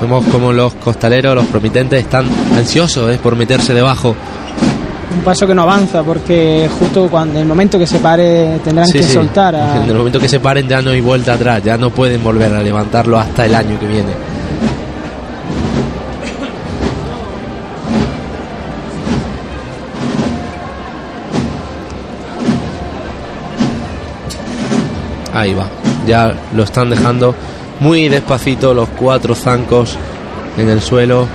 Vemos 0.00 0.24
como 0.26 0.52
los 0.52 0.74
costaleros, 0.74 1.34
los 1.34 1.46
promitentes, 1.46 2.04
están 2.04 2.24
ansiosos 2.56 3.12
eh, 3.12 3.18
por 3.20 3.34
meterse 3.34 3.74
debajo. 3.74 4.14
Un 5.12 5.22
paso 5.24 5.46
que 5.46 5.54
no 5.54 5.62
avanza 5.62 6.02
porque 6.04 6.68
justo 6.78 7.08
cuando 7.10 7.34
en 7.34 7.40
el 7.42 7.46
momento 7.48 7.78
que 7.78 7.86
se 7.86 7.98
pare 7.98 8.58
tendrán 8.64 8.86
Sí, 8.86 8.98
que 8.98 9.02
sí. 9.02 9.12
soltar 9.14 9.54
a... 9.56 9.82
En 9.82 9.90
el 9.90 9.96
momento 9.96 10.20
que 10.20 10.28
se 10.28 10.38
paren 10.40 10.68
ya 10.68 10.80
no 10.80 10.90
hay 10.90 11.00
vuelta 11.00 11.34
atrás, 11.34 11.62
ya 11.64 11.76
no 11.76 11.90
pueden 11.90 12.22
volver 12.22 12.52
a 12.54 12.62
levantarlo 12.62 13.18
hasta 13.18 13.44
el 13.46 13.54
año 13.54 13.78
que 13.78 13.86
viene. 13.86 14.12
Ahí 25.32 25.54
va, 25.54 25.66
ya 26.06 26.34
lo 26.54 26.64
están 26.64 26.90
dejando 26.90 27.34
muy 27.78 28.08
despacito 28.08 28.74
los 28.74 28.88
cuatro 28.90 29.34
zancos 29.34 29.96
en 30.58 30.68
el 30.68 30.82
suelo. 30.82 31.26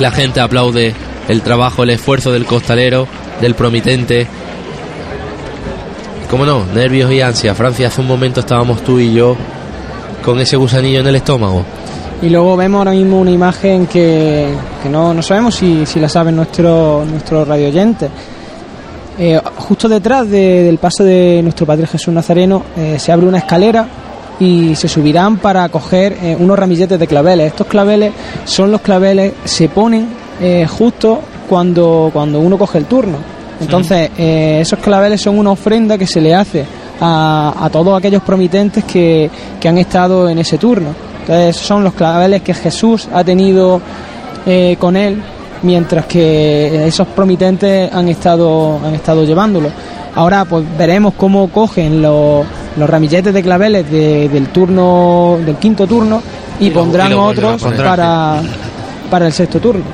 La 0.00 0.10
gente 0.10 0.40
aplaude 0.40 0.94
el 1.28 1.42
trabajo, 1.42 1.82
el 1.82 1.90
esfuerzo 1.90 2.32
del 2.32 2.44
costalero, 2.46 3.06
del 3.40 3.54
promitente, 3.54 4.26
Cómo 6.30 6.44
no, 6.46 6.64
nervios 6.74 7.12
y 7.12 7.20
ansia. 7.20 7.54
Francia, 7.54 7.88
hace 7.88 8.00
un 8.00 8.08
momento 8.08 8.40
estábamos 8.40 8.82
tú 8.82 8.98
y 8.98 9.12
yo 9.12 9.36
con 10.24 10.40
ese 10.40 10.56
gusanillo 10.56 11.00
en 11.00 11.06
el 11.06 11.14
estómago. 11.16 11.62
Y 12.22 12.28
luego 12.28 12.56
vemos 12.56 12.78
ahora 12.78 12.90
mismo 12.92 13.20
una 13.20 13.30
imagen 13.30 13.86
que, 13.86 14.48
que 14.82 14.88
no, 14.88 15.12
no 15.14 15.22
sabemos 15.22 15.54
si, 15.54 15.84
si 15.86 16.00
la 16.00 16.08
saben 16.08 16.34
nuestros 16.34 17.06
nuestros 17.06 17.46
radio 17.46 17.68
oyentes. 17.68 18.10
Eh, 19.18 19.40
justo 19.56 19.88
detrás 19.88 20.28
de- 20.28 20.64
del 20.64 20.78
paso 20.78 21.04
de 21.04 21.40
nuestro 21.42 21.66
Padre 21.66 21.86
Jesús 21.86 22.12
Nazareno 22.12 22.64
eh, 22.76 22.96
se 22.98 23.12
abre 23.12 23.26
una 23.26 23.38
escalera 23.38 23.86
y 24.40 24.74
se 24.74 24.88
subirán 24.88 25.36
para 25.36 25.68
coger 25.68 26.16
eh, 26.20 26.36
unos 26.36 26.58
ramilletes 26.58 26.98
de 26.98 27.06
claveles. 27.06 27.48
Estos 27.48 27.66
claveles 27.68 28.12
son 28.44 28.72
los 28.72 28.80
claveles, 28.80 29.34
se 29.44 29.68
ponen 29.68 30.08
eh, 30.40 30.66
justo 30.66 31.20
cuando, 31.48 32.10
cuando 32.12 32.40
uno 32.40 32.56
coge 32.58 32.78
el 32.78 32.84
turno. 32.86 33.18
Entonces, 33.60 34.10
eh, 34.18 34.58
esos 34.60 34.78
claveles 34.80 35.20
son 35.20 35.38
una 35.38 35.50
ofrenda 35.52 35.96
que 35.96 36.06
se 36.06 36.20
le 36.20 36.34
hace 36.34 36.64
a, 37.00 37.54
a 37.60 37.70
todos 37.70 37.96
aquellos 37.96 38.22
promitentes 38.22 38.84
que, 38.84 39.30
que 39.60 39.68
han 39.68 39.78
estado 39.78 40.28
en 40.28 40.38
ese 40.38 40.58
turno. 40.58 40.88
Entonces, 41.20 41.56
son 41.56 41.84
los 41.84 41.94
claveles 41.94 42.42
que 42.42 42.52
Jesús 42.52 43.08
ha 43.12 43.22
tenido 43.24 43.80
eh, 44.46 44.76
con 44.78 44.96
él 44.96 45.22
mientras 45.62 46.04
que 46.06 46.86
esos 46.86 47.06
promitentes 47.08 47.90
han 47.92 48.08
estado 48.08 48.78
han 48.84 48.94
estado 48.94 49.24
llevándolo. 49.24 49.70
Ahora 50.16 50.44
pues 50.44 50.64
veremos 50.76 51.14
cómo 51.16 51.48
cogen 51.48 52.02
los, 52.02 52.44
los 52.76 52.90
ramilletes 52.90 53.32
de 53.32 53.42
claveles 53.42 53.90
de- 53.90 54.28
del 54.28 54.48
turno 54.48 55.38
del 55.44 55.56
quinto 55.56 55.86
turno 55.86 56.20
y, 56.60 56.66
Y 56.66 56.70
lo- 56.70 56.80
pondrán 56.80 57.06
y 57.12 57.14
lo 57.14 57.24
otros 57.24 57.62
para 57.88 58.42
para 59.10 59.26
el 59.26 59.32
sexto 59.32 59.58
turno. 59.58 59.84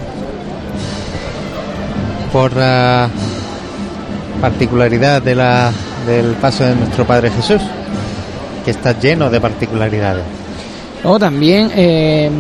Por 2.33 2.55
la 2.57 3.09
particularidad 4.41 5.23
de 5.23 5.35
la, 5.35 5.73
del 6.07 6.33
paso 6.35 6.65
de 6.65 6.75
nuestro 6.75 7.05
Padre 7.05 7.31
Jesús, 7.31 7.61
que 8.65 8.71
está 8.71 8.99
lleno 8.99 9.31
de 9.31 9.41
particularidades. 9.41 10.25
Luego 11.03 11.19
también, 11.19 11.71
eh, 11.75 12.31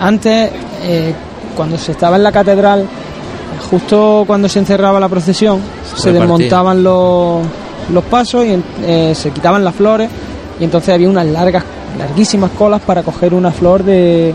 antes, 0.00 0.50
eh, 0.82 1.12
cuando 1.56 1.78
se 1.78 1.92
estaba 1.92 2.16
en 2.16 2.22
la 2.22 2.32
catedral, 2.32 2.86
justo 3.70 4.24
cuando 4.26 4.48
se 4.48 4.58
encerraba 4.58 5.00
la 5.00 5.08
procesión, 5.08 5.60
se, 5.94 6.12
desmontaban 6.12 6.82
los, 6.82 7.42
los 7.92 8.04
pasos 8.04 8.44
y 8.44 8.62
eh, 8.84 9.14
se 9.14 9.30
quitaban 9.30 9.64
las 9.64 9.74
flores 9.74 10.08
y 10.60 10.64
entonces 10.64 10.94
había 10.94 11.08
unas 11.08 11.26
largas, 11.26 11.64
larguísimas 11.98 12.50
colas 12.52 12.80
para 12.80 13.02
coger 13.02 13.34
una 13.34 13.50
flor 13.50 13.82
de 13.82 14.34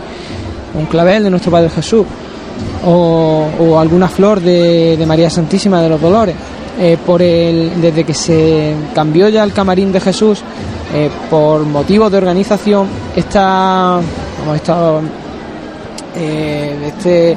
un 0.74 0.86
clavel 0.86 1.24
de 1.24 1.30
nuestro 1.30 1.50
Padre 1.50 1.70
Jesús 1.70 2.06
o, 2.84 3.48
o 3.58 3.78
alguna 3.78 4.08
flor 4.08 4.40
de, 4.40 5.02
María 5.06 5.30
Santísima 5.30 5.80
de 5.80 5.88
los 5.88 6.00
Dolores. 6.00 6.34
Eh, 6.80 6.96
por 7.04 7.20
el, 7.20 7.82
desde 7.82 8.02
que 8.02 8.14
se 8.14 8.74
cambió 8.94 9.28
ya 9.28 9.44
el 9.44 9.52
camarín 9.52 9.92
de 9.92 10.00
Jesús, 10.00 10.42
eh, 10.94 11.10
por 11.28 11.64
motivos 11.64 12.10
de 12.10 12.16
organización, 12.16 12.88
esta, 13.14 14.00
vamos, 14.40 14.56
esta, 14.56 15.00
eh, 16.16 16.76
este 16.86 17.36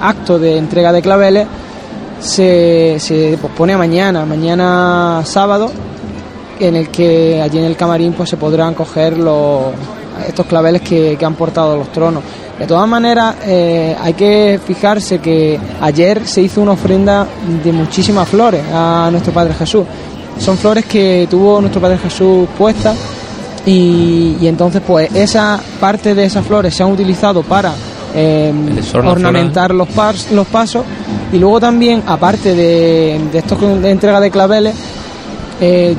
acto 0.00 0.38
de 0.38 0.56
entrega 0.56 0.92
de 0.92 1.02
claveles 1.02 1.46
se, 2.20 2.96
se 2.98 3.38
pospone 3.40 3.74
a 3.74 3.78
mañana, 3.78 4.24
mañana 4.24 5.20
sábado, 5.24 5.70
en 6.58 6.76
el 6.76 6.88
que 6.88 7.40
allí 7.42 7.58
en 7.58 7.64
el 7.64 7.76
camarín 7.76 8.14
pues 8.14 8.30
se 8.30 8.38
podrán 8.38 8.72
coger 8.72 9.18
los, 9.18 9.64
estos 10.26 10.46
claveles 10.46 10.80
que 10.80 11.18
han 11.20 11.34
portado 11.34 11.76
los 11.76 11.92
tronos. 11.92 12.22
De 12.60 12.66
todas 12.66 12.86
maneras, 12.86 13.34
eh, 13.46 13.96
hay 14.00 14.12
que 14.12 14.60
fijarse 14.64 15.18
que 15.18 15.58
ayer 15.80 16.26
se 16.26 16.42
hizo 16.42 16.60
una 16.60 16.72
ofrenda 16.72 17.26
de 17.64 17.72
muchísimas 17.72 18.28
flores 18.28 18.62
a 18.72 19.08
nuestro 19.10 19.32
Padre 19.32 19.54
Jesús. 19.54 19.84
Son 20.38 20.56
flores 20.58 20.84
que 20.84 21.26
tuvo 21.30 21.60
nuestro 21.60 21.80
Padre 21.80 21.96
Jesús 21.98 22.46
puestas 22.58 22.96
y, 23.66 24.36
y 24.40 24.46
entonces 24.46 24.82
pues 24.86 25.10
esa 25.14 25.58
parte 25.80 26.14
de 26.14 26.24
esas 26.26 26.44
flores 26.46 26.74
se 26.74 26.82
han 26.82 26.92
utilizado 26.92 27.42
para 27.42 27.72
eh, 28.14 28.52
exorno 28.76 29.10
ornamentar 29.12 29.74
los, 29.74 29.88
pas- 29.88 30.30
los 30.30 30.46
pasos 30.46 30.84
y 31.32 31.38
luego 31.38 31.60
también, 31.60 32.02
aparte 32.06 32.54
de, 32.54 33.20
de 33.32 33.38
estos 33.38 33.58
de 33.82 33.90
entrega 33.90 34.20
de 34.20 34.30
claveles, 34.30 34.74
eh, 35.62 35.94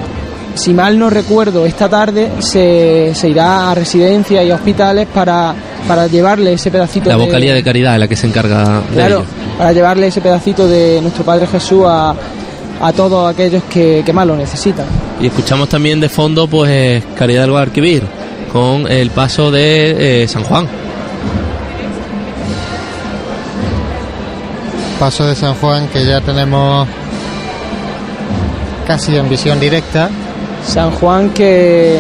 si 0.56 0.74
mal 0.74 0.98
no 1.00 1.10
recuerdo, 1.10 1.66
esta 1.66 1.88
tarde 1.90 2.30
se, 2.40 3.12
se 3.16 3.30
irá 3.30 3.72
a 3.72 3.76
residencias 3.76 4.44
y 4.46 4.52
a 4.52 4.56
hospitales 4.56 5.08
para, 5.14 5.54
para 5.88 6.08
llevarle 6.08 6.54
ese 6.54 6.70
pedacito 6.72 7.10
La 7.10 7.18
de- 7.18 7.26
vocalía 7.26 7.54
de 7.54 7.64
caridad 7.64 7.94
es 7.96 8.00
la 8.02 8.08
que 8.08 8.16
se 8.16 8.28
encarga 8.28 8.82
de 8.90 8.96
Claro, 8.96 9.18
ello. 9.20 9.26
para 9.58 9.72
llevarle 9.72 10.08
ese 10.08 10.22
pedacito 10.22 10.68
de 10.68 11.00
nuestro 11.02 11.24
Padre 11.24 11.48
Jesús 11.48 11.84
a, 11.88 12.14
a 12.82 12.94
todos 12.94 13.32
aquellos 13.34 13.64
que, 13.64 14.04
que 14.06 14.14
más 14.14 14.28
lo 14.28 14.36
necesitan. 14.36 14.86
Y 15.22 15.28
escuchamos 15.28 15.70
también 15.70 16.00
de 16.00 16.10
fondo, 16.10 16.48
pues, 16.48 17.04
Caridad 17.16 17.42
del 17.44 17.52
Guadalquivir, 17.52 18.04
con 18.52 18.92
el 18.92 19.10
paso 19.12 19.52
de 19.52 20.24
eh, 20.24 20.28
San 20.28 20.44
Juan. 20.44 20.68
Paso 25.00 25.26
de 25.26 25.36
San 25.36 25.56
Juan 25.56 25.88
que 25.88 26.06
ya 26.06 26.22
tenemos 26.22 26.88
casi 28.86 29.16
en 29.16 29.28
visión 29.30 29.60
directa. 29.60 30.10
San 30.66 30.92
Juan 30.92 31.30
que 31.32 32.00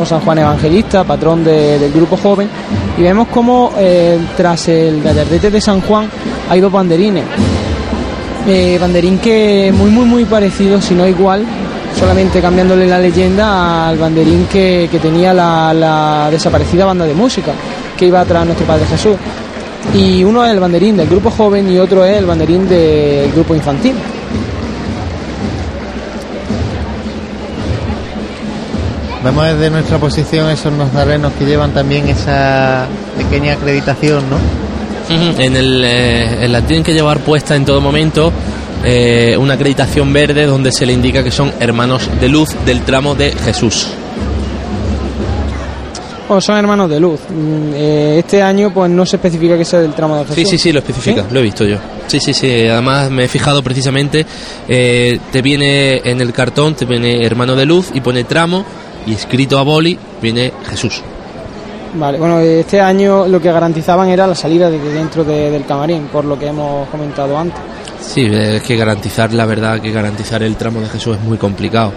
o 0.00 0.04
San 0.06 0.20
Juan 0.20 0.38
Evangelista, 0.38 1.04
patrón 1.04 1.44
de- 1.44 1.78
del 1.78 1.92
grupo 1.92 2.16
joven, 2.16 2.48
y 2.96 3.02
vemos 3.02 3.28
como 3.28 3.72
eh, 3.78 4.18
tras 4.36 4.68
el 4.68 5.02
gallardete 5.02 5.50
de 5.50 5.60
San 5.60 5.80
Juan 5.82 6.08
hay 6.48 6.60
dos 6.60 6.72
banderines. 6.72 7.24
Eh, 8.46 8.78
banderín 8.80 9.18
que 9.18 9.72
muy 9.76 9.90
muy 9.90 10.06
muy 10.06 10.24
parecido, 10.24 10.80
si 10.80 10.94
no 10.94 11.06
igual, 11.06 11.44
solamente 11.98 12.40
cambiándole 12.40 12.86
la 12.86 12.98
leyenda 12.98 13.88
al 13.88 13.98
banderín 13.98 14.46
que, 14.50 14.88
que 14.90 14.98
tenía 14.98 15.34
la, 15.34 15.74
la 15.74 16.28
desaparecida 16.30 16.86
banda 16.86 17.04
de 17.04 17.12
música 17.14 17.52
que 17.98 18.06
iba 18.06 18.24
tras 18.24 18.46
nuestro 18.46 18.66
Padre 18.66 18.86
Jesús. 18.86 19.16
Y 19.94 20.24
uno 20.24 20.44
es 20.44 20.50
el 20.52 20.60
banderín 20.60 20.96
del 20.96 21.08
grupo 21.08 21.30
joven 21.30 21.70
y 21.70 21.78
otro 21.78 22.04
es 22.04 22.16
el 22.16 22.24
banderín 22.26 22.66
del 22.68 23.30
grupo 23.32 23.54
infantil. 23.54 23.94
Vemos 29.22 29.44
desde 29.44 29.70
nuestra 29.70 29.98
posición 29.98 30.48
esos 30.48 30.72
nazarenos 30.72 31.32
que 31.38 31.44
llevan 31.44 31.72
también 31.72 32.08
esa 32.08 32.86
pequeña 33.18 33.52
acreditación, 33.54 34.24
¿no? 34.30 34.36
En, 35.10 35.56
el, 35.56 35.82
eh, 35.84 36.44
en 36.44 36.52
la 36.52 36.62
tienen 36.62 36.84
que 36.84 36.92
llevar 36.94 37.18
puesta 37.18 37.56
en 37.56 37.64
todo 37.64 37.80
momento 37.80 38.32
eh, 38.84 39.36
una 39.36 39.54
acreditación 39.54 40.12
verde 40.12 40.46
donde 40.46 40.70
se 40.70 40.86
le 40.86 40.92
indica 40.92 41.24
que 41.24 41.32
son 41.32 41.52
hermanos 41.58 42.08
de 42.20 42.28
luz 42.28 42.50
del 42.64 42.82
tramo 42.82 43.14
de 43.14 43.32
Jesús. 43.32 43.88
Bueno, 46.28 46.40
son 46.40 46.56
hermanos 46.56 46.88
de 46.88 47.00
luz. 47.00 47.18
Mm, 47.28 47.72
eh, 47.74 48.16
Este 48.20 48.40
año 48.40 48.72
pues 48.72 48.88
no 48.88 49.04
se 49.04 49.16
especifica 49.16 49.58
que 49.58 49.64
sea 49.64 49.80
del 49.80 49.92
tramo 49.94 50.16
de 50.16 50.22
Jesús. 50.22 50.36
Sí, 50.36 50.44
sí, 50.46 50.58
sí, 50.58 50.72
lo 50.72 50.78
especifica, 50.78 51.26
lo 51.28 51.40
he 51.40 51.42
visto 51.42 51.64
yo. 51.64 51.76
Sí, 52.06 52.20
sí, 52.20 52.32
sí, 52.32 52.66
además 52.68 53.10
me 53.10 53.24
he 53.24 53.28
fijado 53.28 53.62
precisamente, 53.64 54.24
eh, 54.68 55.18
te 55.32 55.42
viene 55.42 56.00
en 56.04 56.20
el 56.20 56.32
cartón, 56.32 56.74
te 56.74 56.84
viene 56.84 57.26
hermano 57.26 57.56
de 57.56 57.66
luz 57.66 57.90
y 57.92 58.00
pone 58.00 58.22
tramo 58.24 58.64
y 59.06 59.14
escrito 59.14 59.58
a 59.58 59.62
boli 59.62 59.98
viene 60.20 60.52
Jesús. 60.68 61.02
Vale, 61.94 62.18
bueno, 62.18 62.38
este 62.38 62.80
año 62.80 63.26
lo 63.26 63.40
que 63.40 63.50
garantizaban 63.50 64.08
era 64.08 64.26
la 64.26 64.34
salida 64.36 64.70
desde 64.70 64.92
dentro 64.92 65.24
de- 65.24 65.50
del 65.50 65.64
camarín, 65.66 66.04
por 66.12 66.24
lo 66.24 66.38
que 66.38 66.46
hemos 66.46 66.88
comentado 66.88 67.36
antes. 67.36 67.58
Sí, 68.00 68.22
es 68.30 68.62
que 68.62 68.76
garantizar 68.76 69.32
la 69.32 69.44
verdad, 69.44 69.80
que 69.80 69.90
garantizar 69.90 70.42
el 70.42 70.54
tramo 70.56 70.80
de 70.80 70.88
Jesús 70.88 71.16
es 71.16 71.22
muy 71.24 71.36
complicado. 71.38 71.92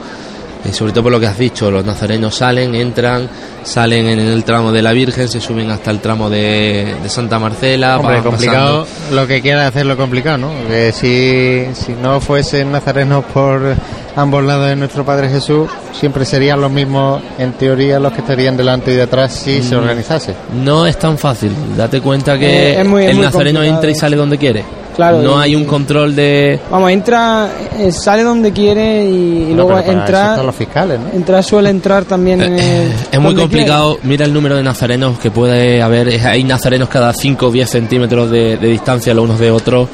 eh, 0.66 0.72
sobre 0.72 0.94
todo 0.94 1.04
por 1.04 1.12
lo 1.12 1.20
que 1.20 1.28
has 1.28 1.38
dicho, 1.38 1.70
los 1.70 1.84
nazarenos 1.84 2.36
salen, 2.36 2.74
entran, 2.74 3.28
salen 3.66 4.08
en 4.08 4.18
el 4.20 4.46
tramo 4.46 4.72
de 4.72 4.82
la 4.82 4.94
Virgen, 4.94 5.28
se 5.28 5.42
suben 5.42 5.70
hasta 5.70 5.92
el 5.92 6.00
tramo 6.00 6.30
de, 6.30 6.96
de 7.04 7.10
Santa 7.10 7.38
Marcela. 7.38 8.00
Hombre, 8.00 8.22
complicado, 8.24 8.86
pasando. 8.86 9.16
lo 9.22 9.28
que 9.28 9.42
quiera 9.42 9.68
hacerlo 9.68 9.98
complicado, 9.98 10.38
¿no? 10.38 10.52
Que 10.70 10.94
si, 10.94 11.66
si 11.76 11.92
no 12.02 12.22
fuesen 12.22 12.72
nazarenos 12.72 13.26
por 13.26 13.76
ambos 14.16 14.44
lados 14.44 14.68
de 14.70 14.76
nuestro 14.76 15.04
Padre 15.06 15.30
Jesús, 15.30 15.70
siempre 15.92 16.26
serían 16.26 16.62
los 16.62 16.72
mismos, 16.72 17.22
en 17.40 17.54
teoría, 17.54 18.00
los 18.00 18.12
que 18.14 18.22
estarían 18.22 18.56
delante 18.58 18.92
y 18.92 18.96
detrás 18.96 19.34
si 19.34 19.60
Mm. 19.60 19.64
se 19.64 19.76
organizase. 19.76 20.34
No 20.64 20.86
es 20.86 20.98
tan 20.98 21.18
fácil. 21.18 21.52
Date 21.78 22.02
cuenta 22.02 22.38
que 22.38 22.74
Eh, 22.74 22.82
es 22.82 22.88
muy- 22.88 23.06
el 23.06 23.16
muy 23.16 23.26
nazareno 23.26 23.60
complicado. 23.60 23.76
entra 23.78 23.92
y 23.92 23.96
sale 23.96 24.16
donde 24.16 24.38
quiere. 24.38 24.64
Claro, 24.96 25.24
no 25.24 25.40
y- 25.40 25.42
hay 25.44 25.56
un 25.56 25.66
control 25.66 26.16
de. 26.16 26.60
Vamos, 26.70 26.92
entra, 26.92 27.50
eh, 27.80 27.92
sale 27.92 28.22
donde 28.22 28.52
quiere 28.52 29.04
y, 29.04 29.08
y 29.08 29.40
Bueno, 29.46 29.56
luego 29.56 29.70
pero 29.70 29.80
para 29.80 29.92
eso 29.92 30.00
entrar, 30.02 30.30
están 30.32 30.46
los 30.46 30.56
fiscales, 30.56 31.00
¿no? 31.00 31.10
entrar 31.18 31.44
suele 31.44 31.70
entrar 31.72 32.06
también 32.06 32.42
en 32.44 32.54
el- 32.60 32.92
Es 33.12 33.20
muy 33.20 33.30
donde 33.34 33.42
complicado. 33.42 33.98
Mira 34.04 34.26
el 34.26 34.32
número 34.34 34.56
de 34.56 34.62
nazarenos 34.62 35.18
que 35.18 35.32
puede 35.32 35.82
haber. 35.82 36.10
Hay 36.28 36.44
nazarenos 36.44 36.90
cada 36.90 37.12
5 37.12 37.48
o 37.48 37.52
10 37.52 37.68
centímetros 37.72 38.30
de, 38.30 38.58
de 38.58 38.68
distancia 38.68 39.16
los 39.16 39.26
unos 39.26 39.40
de 39.40 39.50
otros. 39.50 39.90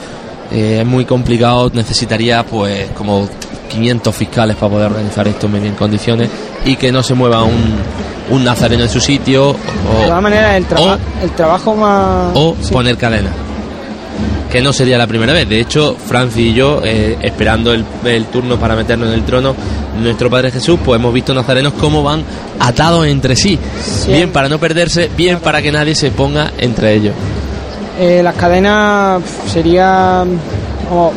Eh, 0.51 0.79
es 0.81 0.85
muy 0.85 1.05
complicado. 1.05 1.71
Necesitaría, 1.73 2.43
pues, 2.45 2.87
como 2.97 3.29
500 3.69 4.13
fiscales 4.15 4.55
para 4.57 4.71
poder 4.71 4.87
organizar 4.91 5.27
esto 5.27 5.45
en 5.47 5.61
bien 5.61 5.75
condiciones 5.75 6.29
y 6.65 6.75
que 6.75 6.91
no 6.91 7.01
se 7.03 7.13
mueva 7.13 7.43
un, 7.43 7.75
un 8.31 8.43
nazareno 8.43 8.83
en 8.83 8.89
su 8.89 8.99
sitio 8.99 9.53
quiere. 9.55 9.99
De 9.99 10.05
todas 10.07 10.19
o, 10.19 10.21
maneras, 10.21 10.55
el, 10.57 10.65
traba- 10.65 10.97
el 11.23 11.29
trabajo 11.31 11.75
más... 11.75 12.31
o 12.33 12.55
sí. 12.61 12.73
poner 12.73 12.97
cadena. 12.97 13.29
Que 14.51 14.61
no 14.61 14.73
sería 14.73 14.97
la 14.97 15.05
primera 15.05 15.31
vez. 15.31 15.47
De 15.47 15.59
hecho, 15.59 15.95
Franci 15.95 16.49
y 16.49 16.53
yo, 16.55 16.81
eh, 16.83 17.17
esperando 17.21 17.71
el, 17.71 17.85
el 18.03 18.25
turno 18.25 18.57
para 18.59 18.75
meternos 18.75 19.07
en 19.09 19.13
el 19.13 19.23
trono, 19.23 19.53
nuestro 20.01 20.27
Padre 20.29 20.49
Jesús, 20.49 20.79
pues 20.83 20.99
hemos 20.99 21.13
visto 21.13 21.35
nazarenos 21.35 21.73
cómo 21.73 22.01
van 22.01 22.23
atados 22.59 23.05
entre 23.05 23.35
sí. 23.35 23.59
Sí. 23.79 24.11
Bien 24.11 24.31
para 24.31 24.49
no 24.49 24.57
perderse, 24.57 25.09
bien 25.15 25.39
para 25.39 25.61
que 25.61 25.71
nadie 25.71 25.93
se 25.93 26.09
ponga 26.09 26.51
entre 26.57 26.95
ellos. 26.95 27.13
Eh, 27.99 28.21
las 28.23 28.33
cadenas 28.33 29.21
pf, 29.21 29.49
sería 29.51 30.23
vamos, 30.89 31.13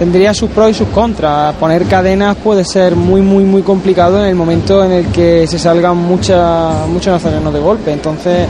tendría 0.00 0.34
sus 0.34 0.50
pros 0.50 0.70
y 0.70 0.74
sus 0.74 0.88
contras 0.88 1.54
poner 1.56 1.84
cadenas 1.84 2.34
puede 2.42 2.64
ser 2.64 2.96
muy 2.96 3.20
muy 3.20 3.44
muy 3.44 3.62
complicado 3.62 4.18
en 4.18 4.24
el 4.30 4.34
momento 4.34 4.82
en 4.84 4.90
el 4.92 5.06
que 5.12 5.46
se 5.46 5.58
salgan 5.60 5.96
muchas 5.96 6.88
muchos 6.88 7.12
nazarenos 7.12 7.52
de 7.54 7.60
golpe 7.60 7.92
entonces 7.92 8.48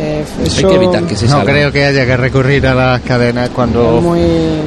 eh, 0.00 0.24
eso 0.44 0.58
Hay 0.58 0.64
que 0.64 0.74
evitar 0.76 1.02
que 1.04 1.16
se 1.16 1.24
No 1.26 1.38
salga. 1.38 1.52
creo 1.52 1.72
que 1.72 1.84
haya 1.84 2.04
que 2.06 2.16
recurrir 2.16 2.66
a 2.66 2.74
las 2.74 3.00
cadenas 3.00 3.48
cuando 3.50 4.00
muy 4.00 4.20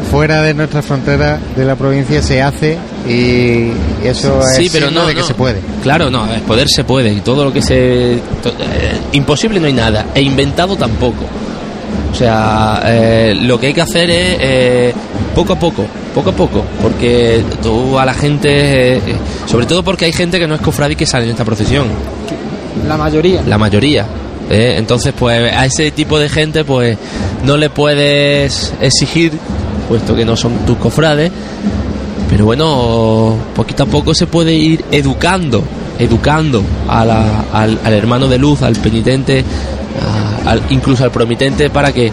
fuera 0.10 0.42
de 0.42 0.54
nuestra 0.54 0.82
frontera 0.82 1.38
de 1.56 1.64
la 1.66 1.76
provincia 1.76 2.22
se 2.22 2.42
hace 2.42 2.78
y 3.08 3.72
eso 4.04 4.42
Sí, 4.56 4.66
es 4.66 4.72
pero 4.74 4.88
signo 4.88 5.02
no, 5.02 5.08
de 5.08 5.14
que 5.16 5.22
no. 5.22 5.28
se 5.28 5.34
puede. 5.34 5.60
Claro, 5.84 6.10
no, 6.10 6.26
poder 6.46 6.68
se 6.70 6.84
puede. 6.84 7.14
Y 7.14 7.22
todo 7.22 7.46
lo 7.46 7.54
que 7.54 7.62
se. 7.62 8.20
to- 8.44 8.50
eh, 8.50 8.92
imposible 9.14 9.60
no 9.62 9.68
hay 9.68 9.74
nada. 9.74 10.08
E 10.14 10.22
inventado 10.22 10.76
tampoco. 10.76 11.24
O 12.12 12.16
sea, 12.16 12.82
eh, 12.86 13.34
lo 13.42 13.58
que 13.58 13.68
hay 13.68 13.74
que 13.74 13.82
hacer 13.82 14.10
es 14.10 14.38
eh, 14.42 14.94
poco 15.34 15.54
a 15.54 15.56
poco, 15.60 15.86
poco 16.14 16.30
a 16.32 16.34
poco. 16.34 16.64
Porque 16.82 17.44
tú 17.62 17.98
a 18.00 18.06
la 18.06 18.14
gente. 18.14 18.50
eh, 18.50 18.98
eh, 18.98 19.16
sobre 19.48 19.66
todo 19.66 19.84
porque 19.84 20.06
hay 20.06 20.14
gente 20.14 20.40
que 20.40 20.48
no 20.48 20.56
es 20.56 20.62
cofrade 20.62 20.94
y 20.94 20.96
que 20.96 21.06
sale 21.06 21.26
en 21.26 21.32
esta 21.32 21.46
procesión. 21.46 21.86
la 22.88 22.98
mayoría 22.98 23.42
La 23.48 23.58
mayoría. 23.58 24.06
¿eh? 24.50 24.76
Entonces, 24.78 25.14
pues 25.18 25.52
a 25.54 25.66
ese 25.66 25.92
tipo 25.92 26.20
de 26.20 26.30
gente, 26.30 26.64
pues 26.66 26.98
no 27.46 27.58
le 27.58 27.70
puedes 27.70 28.74
exigir, 28.82 29.32
puesto 29.88 30.16
que 30.16 30.26
no 30.26 30.36
son 30.36 30.54
tus 30.66 30.78
cofrades. 30.78 31.32
Pero 32.30 32.46
bueno, 32.46 33.36
poquito 33.56 33.84
a 33.84 33.86
poco 33.86 34.14
se 34.14 34.26
puede 34.26 34.54
ir 34.54 34.86
educando, 34.92 35.64
educando 36.00 36.64
a 36.88 37.04
la- 37.06 37.46
al, 37.52 37.78
al 37.84 37.94
hermano 37.94 38.28
de 38.30 38.38
luz, 38.38 38.62
al 38.62 38.74
penitente, 38.78 39.44
a- 40.46 40.52
al- 40.52 40.62
incluso 40.70 41.04
al 41.04 41.12
promitente, 41.12 41.70
para 41.70 41.92
que, 41.92 42.10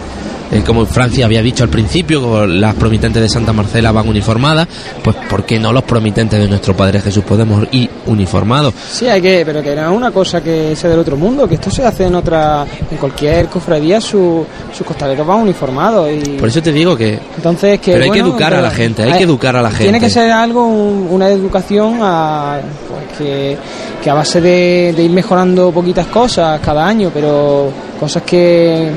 eh, 0.51 0.63
como 0.65 0.85
Francia 0.85 1.25
había 1.25 1.41
dicho 1.41 1.63
al 1.63 1.69
principio, 1.69 2.45
las 2.47 2.73
promitentes 2.75 3.21
de 3.21 3.29
Santa 3.29 3.53
Marcela 3.53 3.91
van 3.91 4.07
uniformadas, 4.07 4.67
pues 5.03 5.15
¿por 5.29 5.43
qué 5.45 5.59
no 5.59 5.71
los 5.71 5.83
promitentes 5.83 6.39
de 6.39 6.47
nuestro 6.47 6.75
Padre 6.75 7.01
Jesús 7.01 7.23
podemos 7.23 7.67
ir 7.71 7.89
uniformados? 8.07 8.73
sí 8.91 9.07
hay 9.07 9.21
que 9.21 9.43
pero 9.45 9.61
que 9.61 9.75
no 9.75 9.89
es 9.91 9.97
una 9.97 10.11
cosa 10.11 10.41
que 10.41 10.75
sea 10.75 10.89
del 10.89 10.99
otro 10.99 11.15
mundo 11.17 11.47
que 11.47 11.55
esto 11.55 11.69
se 11.71 11.85
hace 11.85 12.05
en 12.05 12.15
otra 12.15 12.65
en 12.89 12.97
cualquier 12.97 13.47
cofradía 13.47 14.01
su- 14.01 14.45
sus 14.75 14.85
costaleros 14.85 15.25
van 15.27 15.39
uniformados 15.39 16.09
y 16.11 16.31
Por 16.37 16.49
eso 16.49 16.61
te 16.61 16.71
digo 16.71 16.95
que 16.97 17.19
Entonces, 17.37 17.79
que, 17.79 17.91
Pero 17.93 18.05
hay 18.05 18.11
que 18.11 18.19
educar 18.19 18.53
a 18.53 18.61
la 18.61 18.71
gente, 18.71 19.03
hay 19.03 19.13
que 19.17 19.23
educar 19.23 19.55
a 19.55 19.61
la 19.61 19.69
Tiene 19.69 19.93
gente. 19.93 19.99
que 20.07 20.09
ser 20.09 20.31
algo, 20.31 20.65
un- 20.67 21.07
una 21.11 21.29
educación 21.29 21.99
a, 22.01 22.59
pues, 22.87 23.17
que, 23.17 23.57
que 24.03 24.09
a 24.09 24.13
base 24.13 24.41
de, 24.41 24.93
de 24.95 25.03
ir 25.03 25.11
mejorando 25.11 25.71
poquitas 25.71 26.07
cosas 26.07 26.59
cada 26.61 26.85
año, 26.87 27.11
pero 27.13 27.71
cosas 27.99 28.23
que, 28.23 28.89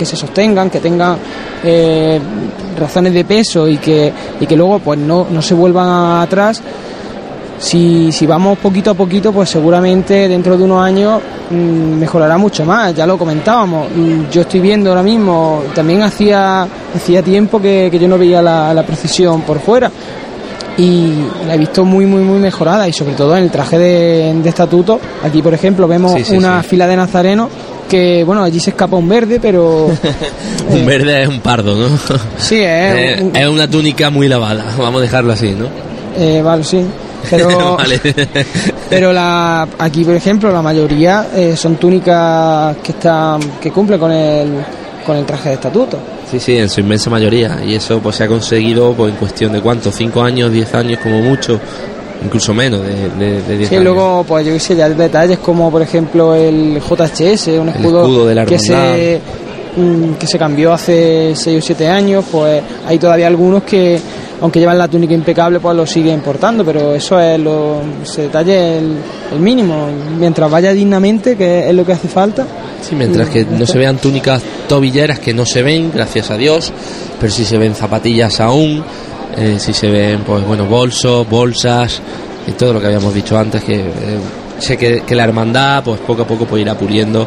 que 0.00 0.06
se 0.06 0.16
sostengan, 0.16 0.70
que 0.70 0.80
tengan 0.80 1.18
eh, 1.62 2.18
razones 2.78 3.12
de 3.12 3.22
peso 3.26 3.68
y 3.68 3.76
que, 3.76 4.10
y 4.40 4.46
que 4.46 4.56
luego 4.56 4.78
pues 4.78 4.98
no, 4.98 5.26
no 5.30 5.42
se 5.42 5.52
vuelvan 5.52 6.22
atrás. 6.22 6.62
Si, 7.58 8.10
si 8.10 8.24
vamos 8.26 8.56
poquito 8.56 8.92
a 8.92 8.94
poquito, 8.94 9.30
pues 9.30 9.50
seguramente 9.50 10.26
dentro 10.26 10.56
de 10.56 10.64
unos 10.64 10.82
años 10.82 11.20
mm, 11.50 11.98
mejorará 11.98 12.38
mucho 12.38 12.64
más. 12.64 12.94
Ya 12.94 13.06
lo 13.06 13.18
comentábamos. 13.18 13.88
Yo 14.32 14.40
estoy 14.40 14.60
viendo 14.60 14.88
ahora 14.88 15.02
mismo, 15.02 15.64
también 15.74 16.00
hacía, 16.02 16.66
hacía 16.96 17.22
tiempo 17.22 17.60
que, 17.60 17.88
que 17.90 17.98
yo 17.98 18.08
no 18.08 18.16
veía 18.16 18.40
la, 18.40 18.72
la 18.72 18.82
procesión 18.82 19.42
por 19.42 19.60
fuera 19.60 19.90
y 20.78 21.12
la 21.46 21.54
he 21.56 21.58
visto 21.58 21.84
muy, 21.84 22.06
muy, 22.06 22.22
muy 22.22 22.38
mejorada 22.38 22.88
y 22.88 22.94
sobre 22.94 23.12
todo 23.12 23.36
en 23.36 23.42
el 23.44 23.50
traje 23.50 23.76
de, 23.76 24.34
de 24.42 24.48
estatuto. 24.48 24.98
Aquí, 25.22 25.42
por 25.42 25.52
ejemplo, 25.52 25.86
vemos 25.86 26.14
Sí, 26.14 26.24
sí, 26.24 26.36
una 26.38 26.62
sí. 26.62 26.68
fila 26.70 26.86
de 26.86 26.96
nazarenos 26.96 27.48
que, 27.90 28.24
bueno, 28.24 28.42
allí 28.42 28.58
se 28.60 28.70
escapa 28.70 28.96
un 28.96 29.08
verde, 29.08 29.38
pero... 29.40 29.86
un 30.70 30.78
eh, 30.78 30.84
verde 30.86 31.22
es 31.22 31.28
un 31.28 31.40
pardo, 31.40 31.74
¿no? 31.76 31.88
Sí, 32.38 32.56
es, 32.62 33.18
Eh, 33.18 33.18
un- 33.22 33.36
es 33.36 33.48
una 33.48 33.68
túnica 33.68 34.08
muy 34.08 34.28
lavada, 34.28 34.64
vamos 34.78 35.00
a 35.00 35.02
dejarlo 35.02 35.32
así, 35.32 35.50
¿no? 35.50 35.66
eh, 36.16 36.40
vale, 36.42 36.64
sí. 36.64 36.82
Pero, 37.28 37.76
Vale. 37.76 38.00
pero 38.88 39.12
la, 39.12 39.68
aquí, 39.78 40.04
por 40.04 40.14
ejemplo, 40.14 40.50
la 40.50 40.62
mayoría 40.62 41.28
eh, 41.36 41.54
son 41.54 41.76
túnicas 41.76 42.76
que 42.82 42.92
están 42.92 43.40
que 43.60 43.70
cumplen 43.70 44.00
con 44.00 44.10
el, 44.10 44.48
con 45.04 45.16
el 45.18 45.26
traje 45.26 45.50
de 45.50 45.54
estatuto. 45.56 45.98
Sí, 46.30 46.40
sí, 46.40 46.56
en 46.56 46.70
su 46.70 46.80
inmensa 46.80 47.10
mayoría. 47.10 47.58
Y 47.66 47.74
eso 47.74 47.98
pues 48.00 48.16
se 48.16 48.24
ha 48.24 48.26
conseguido 48.28 48.94
pues, 48.94 49.12
en 49.12 49.18
cuestión 49.18 49.52
de 49.52 49.60
cuánto, 49.60 49.92
cinco 49.92 50.22
años, 50.22 50.50
diez 50.50 50.72
años 50.74 50.98
como 51.02 51.20
mucho, 51.20 51.60
incluso 52.24 52.52
menos 52.54 52.82
de, 52.82 53.08
de, 53.18 53.42
de 53.42 53.56
diez 53.58 53.68
Sí, 53.68 53.76
años. 53.76 53.84
luego, 53.94 54.24
pues 54.26 54.46
yo 54.46 54.52
qué 54.52 54.60
sé, 54.60 54.76
ya 54.76 54.88
detalles 54.88 55.38
como, 55.38 55.70
por 55.70 55.82
ejemplo, 55.82 56.34
el 56.34 56.80
JHS, 56.80 57.48
un 57.60 57.68
escudo, 57.70 58.02
escudo 58.02 58.26
de 58.26 58.34
la 58.34 58.44
que, 58.46 58.58
se, 58.58 59.20
mm, 59.76 60.14
que 60.14 60.26
se 60.26 60.38
cambió 60.38 60.72
hace 60.72 61.32
6 61.34 61.58
o 61.58 61.66
7 61.66 61.88
años, 61.88 62.24
pues 62.30 62.62
hay 62.86 62.98
todavía 62.98 63.26
algunos 63.26 63.62
que, 63.62 63.98
aunque 64.40 64.58
llevan 64.58 64.78
la 64.78 64.88
túnica 64.88 65.14
impecable, 65.14 65.60
pues 65.60 65.76
lo 65.76 65.86
siguen 65.86 66.20
portando, 66.20 66.64
pero 66.64 66.94
eso 66.94 67.18
es 67.20 67.38
lo, 67.38 67.80
ese 68.02 68.22
detalle 68.22 68.78
el, 68.78 68.96
el 69.32 69.38
mínimo. 69.40 69.86
Mientras 70.18 70.50
vaya 70.50 70.72
dignamente, 70.72 71.36
que 71.36 71.68
es 71.68 71.74
lo 71.74 71.84
que 71.84 71.92
hace 71.92 72.08
falta. 72.08 72.46
Sí, 72.82 72.94
mientras 72.94 73.28
que 73.28 73.44
no 73.44 73.66
se 73.66 73.76
vean 73.76 73.98
túnicas 73.98 74.42
tobilleras 74.66 75.18
que 75.18 75.34
no 75.34 75.44
se 75.44 75.62
ven, 75.62 75.90
gracias 75.94 76.30
a 76.30 76.36
Dios, 76.38 76.72
pero 77.20 77.30
sí 77.30 77.44
se 77.44 77.58
ven 77.58 77.74
zapatillas 77.74 78.40
aún, 78.40 78.82
eh, 79.36 79.56
sí 79.58 79.72
se 79.72 79.88
ven, 79.90 80.20
pues 80.20 80.44
bueno, 80.46 80.66
bolsos, 80.66 81.28
bolsas, 81.28 82.00
y 82.46 82.52
todo 82.52 82.72
lo 82.74 82.80
que 82.80 82.86
habíamos 82.86 83.14
dicho 83.14 83.38
antes, 83.38 83.62
que 83.62 83.80
eh, 83.80 84.18
sé 84.58 84.76
que, 84.76 85.02
que 85.02 85.14
la 85.14 85.24
hermandad, 85.24 85.82
pues 85.84 86.00
poco 86.00 86.22
a 86.22 86.26
poco 86.26 86.46
pues 86.46 86.62
irá 86.62 86.74
puliendo 86.74 87.26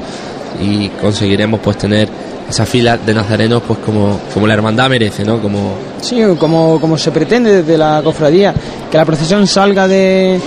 y 0.61 0.89
conseguiremos 0.89 1.59
pues 1.59 1.77
tener 1.77 2.07
esa 2.49 2.65
fila 2.65 2.97
de 2.97 3.13
nazarenos 3.13 3.63
pues 3.65 3.79
como, 3.79 4.19
como 4.33 4.45
la 4.47 4.53
hermandad 4.53 4.89
merece, 4.89 5.23
¿no? 5.23 5.41
Como 5.41 5.73
Sí, 6.01 6.21
como, 6.37 6.79
como 6.79 6.97
se 6.97 7.11
pretende 7.11 7.61
desde 7.63 7.77
la 7.77 8.01
cofradía, 8.03 8.53
que 8.91 8.97
la 8.97 9.05
procesión 9.05 9.47
salga 9.47 9.87
de, 9.87 10.39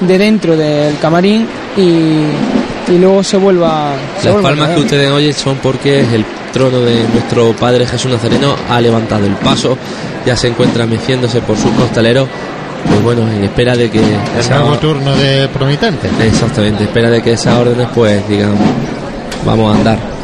de 0.00 0.18
dentro 0.18 0.56
del 0.56 0.98
camarín 0.98 1.46
y, 1.76 2.92
y 2.92 2.98
luego 2.98 3.22
se 3.24 3.36
vuelva... 3.38 3.94
se 4.18 4.26
Las 4.26 4.34
vuelva 4.34 4.50
palmas 4.50 4.70
que 4.70 4.80
ustedes 4.80 5.10
oyen 5.10 5.32
son 5.32 5.56
porque 5.56 6.00
el 6.00 6.24
trono 6.58 6.80
de 6.80 7.04
nuestro 7.12 7.52
Padre 7.52 7.86
Jesús 7.86 8.10
Nazareno 8.10 8.54
ha 8.68 8.80
levantado 8.80 9.24
el 9.26 9.34
paso, 9.36 9.78
ya 10.26 10.36
se 10.36 10.48
encuentra 10.48 10.86
meciéndose 10.86 11.40
por 11.40 11.56
sus 11.56 11.70
costaleros, 11.72 12.28
pues 12.86 13.02
bueno, 13.02 13.22
en 13.30 13.44
espera 13.44 13.76
de 13.76 13.88
que 13.90 13.98
El 14.00 14.40
esa- 14.40 14.58
nuevo 14.58 14.76
turno 14.78 15.14
de 15.14 15.48
promitente. 15.48 16.08
exactamente, 16.20 16.84
espera 16.84 17.10
de 17.10 17.22
que 17.22 17.32
esas 17.32 17.54
órdenes 17.56 17.88
pues 17.94 18.28
digan 18.28 18.54
vamos 19.46 19.72
a 19.74 19.78
andar. 19.78 20.17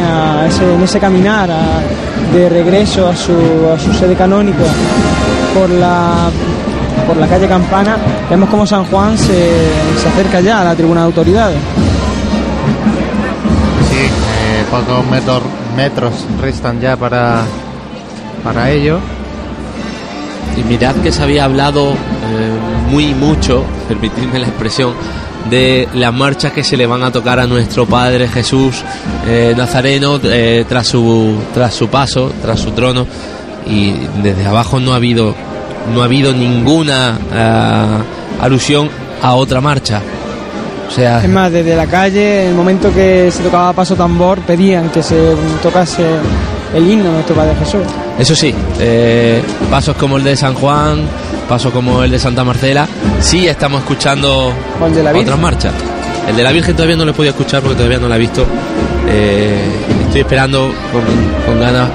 A 0.00 0.46
ese, 0.46 0.74
en 0.74 0.82
ese 0.82 0.98
caminar 1.00 1.50
a- 1.50 1.80
de 2.34 2.48
regreso 2.48 3.08
a 3.08 3.14
su, 3.16 3.32
a 3.74 3.78
su 3.78 3.92
sede 3.92 4.14
canónica 4.14 4.64
por 5.54 5.68
la, 5.68 6.30
por 7.06 7.16
la 7.18 7.26
calle 7.26 7.46
Campana, 7.46 7.96
vemos 8.30 8.48
como 8.48 8.66
San 8.66 8.84
Juan 8.86 9.18
se, 9.18 9.50
se 10.00 10.08
acerca 10.08 10.40
ya 10.40 10.60
a 10.62 10.64
la 10.64 10.74
tribuna 10.74 11.00
de 11.00 11.06
autoridades. 11.06 11.58
Sí, 13.90 13.96
eh, 13.98 14.64
pocos 14.70 15.04
metros, 15.10 15.42
metros 15.76 16.12
restan 16.40 16.80
ya 16.80 16.96
para, 16.96 17.42
para 18.44 18.70
ello. 18.70 18.98
Y 20.56 20.62
mirad 20.64 20.94
que 20.96 21.12
se 21.12 21.22
había 21.22 21.44
hablado 21.44 21.90
eh, 21.92 21.94
muy 22.90 23.14
mucho, 23.14 23.64
permitidme 23.88 24.38
la 24.38 24.46
expresión, 24.48 24.92
de 25.50 25.88
las 25.94 26.12
marchas 26.12 26.52
que 26.52 26.64
se 26.64 26.76
le 26.76 26.86
van 26.86 27.02
a 27.02 27.10
tocar 27.10 27.40
a 27.40 27.46
nuestro 27.46 27.86
Padre 27.86 28.28
Jesús 28.28 28.82
eh, 29.26 29.54
Nazareno 29.56 30.20
eh, 30.22 30.64
tras 30.68 30.86
su 30.88 31.36
tras 31.52 31.74
su 31.74 31.88
paso, 31.88 32.32
tras 32.42 32.60
su 32.60 32.70
trono 32.72 33.06
y 33.66 33.92
desde 34.22 34.46
abajo 34.46 34.80
no 34.80 34.92
ha 34.92 34.96
habido 34.96 35.34
no 35.94 36.02
ha 36.02 36.04
habido 36.04 36.32
ninguna 36.32 37.18
ah, 37.32 37.98
alusión 38.40 38.88
a 39.20 39.34
otra 39.34 39.60
marcha. 39.60 40.00
O 40.88 40.94
sea, 40.94 41.24
Es 41.24 41.28
más, 41.28 41.50
desde 41.50 41.74
la 41.74 41.86
calle, 41.86 42.42
en 42.42 42.48
el 42.50 42.54
momento 42.54 42.92
que 42.92 43.30
se 43.30 43.42
tocaba 43.42 43.72
paso 43.72 43.96
tambor, 43.96 44.40
pedían 44.40 44.90
que 44.90 45.02
se 45.02 45.34
tocase 45.62 46.04
el 46.74 46.90
himno 46.90 47.04
de 47.04 47.12
nuestro 47.12 47.34
Padre 47.34 47.54
Jesús. 47.58 47.80
Eso 48.18 48.36
sí, 48.36 48.54
eh, 48.78 49.42
pasos 49.70 49.96
como 49.96 50.18
el 50.18 50.24
de 50.24 50.36
San 50.36 50.54
Juan, 50.54 51.00
pasos 51.52 51.70
como 51.70 52.02
el 52.02 52.10
de 52.10 52.18
Santa 52.18 52.44
Marcela, 52.44 52.88
sí 53.20 53.46
estamos 53.46 53.82
escuchando 53.82 54.54
de 54.94 55.02
la 55.02 55.12
otras 55.12 55.38
marchas. 55.38 55.74
El 56.26 56.34
de 56.34 56.42
la 56.42 56.50
Virgen 56.50 56.74
todavía 56.74 56.96
no 56.96 57.04
lo 57.04 57.10
he 57.10 57.14
podido 57.14 57.32
escuchar 57.32 57.60
porque 57.60 57.76
todavía 57.76 57.98
no 57.98 58.08
la 58.08 58.16
he 58.16 58.20
visto. 58.20 58.46
Eh, 59.06 59.62
estoy 60.06 60.22
esperando 60.22 60.72
con, 60.90 61.02
con 61.44 61.60
ganas. 61.60 61.90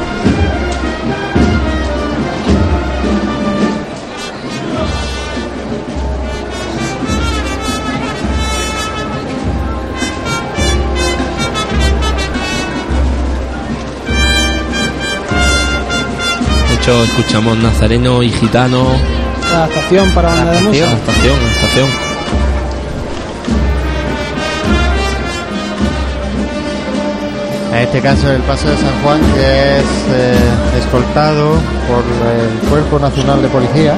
De 16.69 16.75
hecho, 16.75 17.03
escuchamos 17.05 17.57
nazareno 17.57 18.21
y 18.21 18.29
gitano. 18.29 19.17
La 19.51 19.65
estación 19.65 20.11
para 20.11 20.29
banda 20.29 20.51
de 20.51 20.61
La 20.61 20.67
música. 20.67 20.91
estación, 20.91 21.35
la 21.43 21.51
estación. 21.51 21.87
En 27.73 27.83
este 27.83 28.01
caso 28.01 28.31
el 28.31 28.41
paso 28.41 28.67
de 28.67 28.75
San 28.77 29.03
Juan 29.03 29.19
que 29.35 29.77
es 29.79 29.85
eh, 30.09 30.79
escoltado 30.79 31.53
por 31.87 32.03
el 32.27 32.69
Cuerpo 32.69 32.99
Nacional 32.99 33.41
de 33.41 33.47
Policía. 33.49 33.95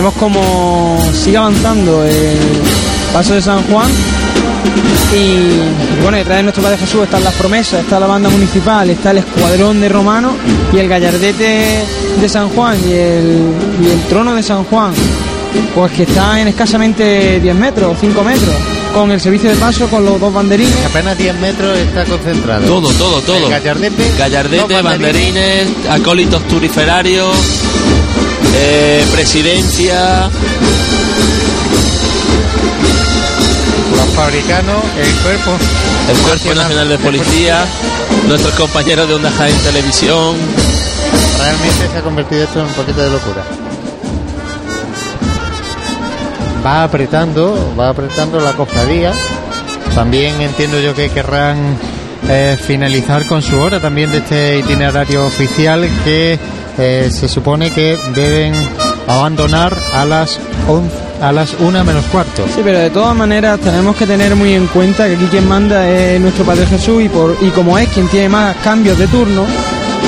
Vemos 0.00 0.14
como 0.14 0.98
sigue 1.12 1.36
avanzando 1.36 2.02
el 2.06 2.38
paso 3.12 3.34
de 3.34 3.42
San 3.42 3.62
Juan. 3.64 3.90
Y, 5.12 5.16
y 5.16 6.02
bueno, 6.02 6.16
detrás 6.16 6.38
de 6.38 6.42
nuestro 6.44 6.62
Padre 6.62 6.78
Jesús 6.78 7.02
están 7.02 7.22
las 7.22 7.34
promesas, 7.34 7.80
está 7.80 8.00
la 8.00 8.06
banda 8.06 8.30
municipal, 8.30 8.88
está 8.88 9.10
el 9.10 9.18
escuadrón 9.18 9.78
de 9.78 9.90
Romano 9.90 10.34
y 10.72 10.78
el 10.78 10.88
gallardete 10.88 11.84
de 12.18 12.28
San 12.30 12.48
Juan 12.48 12.78
y 12.88 12.92
el, 12.92 13.52
y 13.82 13.90
el 13.90 14.00
trono 14.08 14.34
de 14.34 14.42
San 14.42 14.64
Juan, 14.64 14.94
pues 15.74 15.92
que 15.92 16.04
está 16.04 16.40
en 16.40 16.48
escasamente 16.48 17.38
10 17.38 17.54
metros, 17.56 17.98
5 18.00 18.24
metros, 18.24 18.54
con 18.94 19.10
el 19.10 19.20
servicio 19.20 19.50
de 19.50 19.56
paso, 19.56 19.86
con 19.88 20.02
los 20.02 20.18
dos 20.18 20.32
banderines. 20.32 20.86
Apenas 20.86 21.18
10 21.18 21.40
metros 21.40 21.76
está 21.76 22.06
concentrado. 22.06 22.66
Todo, 22.66 22.88
todo, 22.94 23.20
todo. 23.20 23.36
El 23.36 23.50
gallardete, 23.50 24.80
banderines, 24.80 25.66
acólitos 25.90 26.42
turiferarios, 26.48 27.36
eh, 28.54 29.04
presidencia, 29.12 30.30
Los 33.96 34.08
fabricanos, 34.14 34.82
el 34.98 35.12
Cuerpo 35.22 35.58
el 36.10 36.18
Cuerpo 36.18 36.54
Nacional 36.54 36.88
de 36.88 36.98
Policía, 36.98 37.64
nuestros 38.26 38.54
compañeros 38.54 39.08
de 39.08 39.14
Onda 39.14 39.30
Jaén 39.30 39.56
Televisión. 39.58 40.36
Realmente 41.38 41.88
se 41.92 41.98
ha 41.98 42.02
convertido 42.02 42.42
esto 42.42 42.60
en 42.60 42.66
un 42.66 42.72
poquito 42.72 43.00
de 43.00 43.10
locura. 43.10 43.44
Va 46.64 46.84
apretando, 46.84 47.74
va 47.78 47.90
apretando 47.90 48.40
la 48.40 48.52
cofradía. 48.54 49.12
También 49.94 50.40
entiendo 50.40 50.80
yo 50.80 50.94
que 50.94 51.10
querrán 51.10 51.76
eh, 52.28 52.58
finalizar 52.60 53.26
con 53.26 53.42
su 53.42 53.58
hora 53.58 53.80
también 53.80 54.10
de 54.10 54.18
este 54.18 54.58
itinerario 54.58 55.26
oficial 55.26 55.88
que 56.04 56.38
eh, 56.78 57.08
se 57.10 57.28
supone 57.28 57.70
que 57.70 57.98
deben 58.14 58.54
abandonar 59.06 59.76
a 59.94 60.04
las 60.04 60.38
11 60.68 61.10
a 61.20 61.32
las 61.32 61.54
una 61.60 61.84
menos 61.84 62.04
cuarto. 62.06 62.46
Sí, 62.54 62.62
pero 62.64 62.78
de 62.78 62.90
todas 62.90 63.14
maneras 63.14 63.60
tenemos 63.60 63.94
que 63.94 64.06
tener 64.06 64.34
muy 64.36 64.54
en 64.54 64.66
cuenta 64.68 65.06
que 65.06 65.16
aquí 65.16 65.26
quien 65.26 65.46
manda 65.46 65.88
es 65.88 66.20
nuestro 66.20 66.44
Padre 66.44 66.66
Jesús 66.66 67.02
y, 67.02 67.08
por, 67.08 67.36
y 67.42 67.50
como 67.50 67.76
es 67.78 67.88
quien 67.88 68.08
tiene 68.08 68.28
más 68.28 68.56
cambios 68.56 68.98
de 68.98 69.06
turno, 69.06 69.44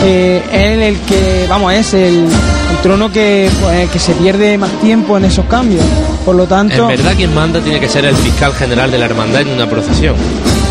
eh, 0.05 0.43
él 0.51 0.81
el 0.81 0.99
que, 1.01 1.47
vamos, 1.49 1.73
es 1.75 1.95
el, 1.95 2.25
el 2.25 2.77
trono 2.83 3.13
que, 3.13 3.51
pues, 3.61 3.91
que 3.91 3.99
se 3.99 4.15
pierde 4.15 4.57
más 4.57 4.71
tiempo 4.81 5.17
en 5.17 5.27
esos 5.27 5.45
cambios. 5.47 5.85
Por 6.25 6.35
lo 6.35 6.47
tanto, 6.47 6.83
En 6.83 6.97
verdad 6.97 7.13
quien 7.17 7.35
manda 7.35 7.61
tiene 7.61 7.79
que 7.81 7.89
ser 7.89 8.05
el 8.05 8.17
fiscal 8.17 8.55
general 8.55 8.91
de 8.91 8.99
la 8.99 9.05
hermandad 9.05 9.43
en 9.43 9.51
una 9.51 9.69
procesión. 9.69 10.15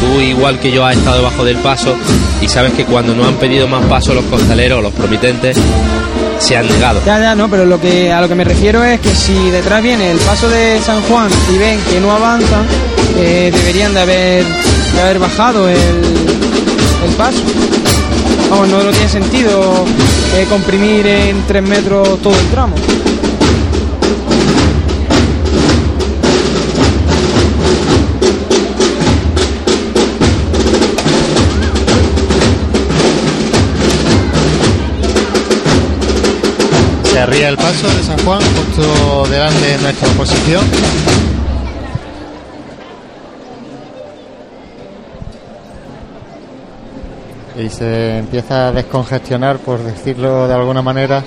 Tú 0.02 0.20
igual 0.20 0.60
que 0.60 0.72
yo 0.72 0.84
has 0.86 0.98
estado 0.98 1.18
debajo 1.18 1.46
del 1.46 1.58
paso 1.58 1.96
y 2.42 2.48
sabes 2.48 2.74
que 2.74 2.86
cuando 2.86 3.14
no 3.16 3.26
han 3.26 3.36
pedido 3.36 3.68
más 3.68 3.86
paso 3.86 4.14
los 4.14 4.26
costaleros 4.26 4.82
los 4.82 4.92
promitentes 4.94 5.56
se 6.40 6.58
han 6.58 6.68
negado. 6.68 7.02
ya, 7.06 7.20
ya, 7.20 7.36
no, 7.36 7.48
pero 7.50 7.66
lo 7.66 7.80
que, 7.80 8.12
a 8.12 8.20
lo 8.20 8.28
que 8.28 8.34
me 8.34 8.44
refiero 8.44 8.84
es 8.84 9.00
que 9.00 9.14
si 9.14 9.52
detrás 9.52 9.84
viene 9.84 10.10
el 10.10 10.18
paso 10.18 10.50
de 10.50 10.80
San 10.82 11.02
Juan 11.04 11.30
y 11.54 11.58
ven 11.60 11.80
que 11.92 12.00
no 12.00 12.12
avanzan, 12.12 12.66
eh, 13.20 13.52
deberían 13.54 13.94
de 13.94 14.00
haber, 14.00 14.44
de 14.96 15.02
haber 15.02 15.20
bajado 15.20 15.70
el, 15.70 15.78
el 15.78 17.16
paso. 17.16 17.44
Vamos, 18.50 18.70
no, 18.70 18.84
no 18.84 18.90
tiene 18.92 19.08
sentido 19.08 19.86
eh, 20.36 20.46
comprimir 20.50 21.06
en 21.06 21.44
tres 21.48 21.62
metros 21.62 22.20
todo 22.24 22.34
el 22.34 22.48
tramo. 22.48 22.74
Arría 37.22 37.50
el 37.50 37.58
paso 37.58 37.88
de 37.88 38.02
San 38.02 38.18
Juan 38.26 38.42
justo 38.42 39.28
delante 39.30 39.64
de 39.64 39.78
nuestra 39.78 40.10
posición. 40.14 40.64
Y 47.60 47.70
se 47.70 48.18
empieza 48.18 48.70
a 48.70 48.72
descongestionar, 48.72 49.60
por 49.60 49.84
decirlo 49.84 50.48
de 50.48 50.56
alguna 50.56 50.82
manera, 50.82 51.24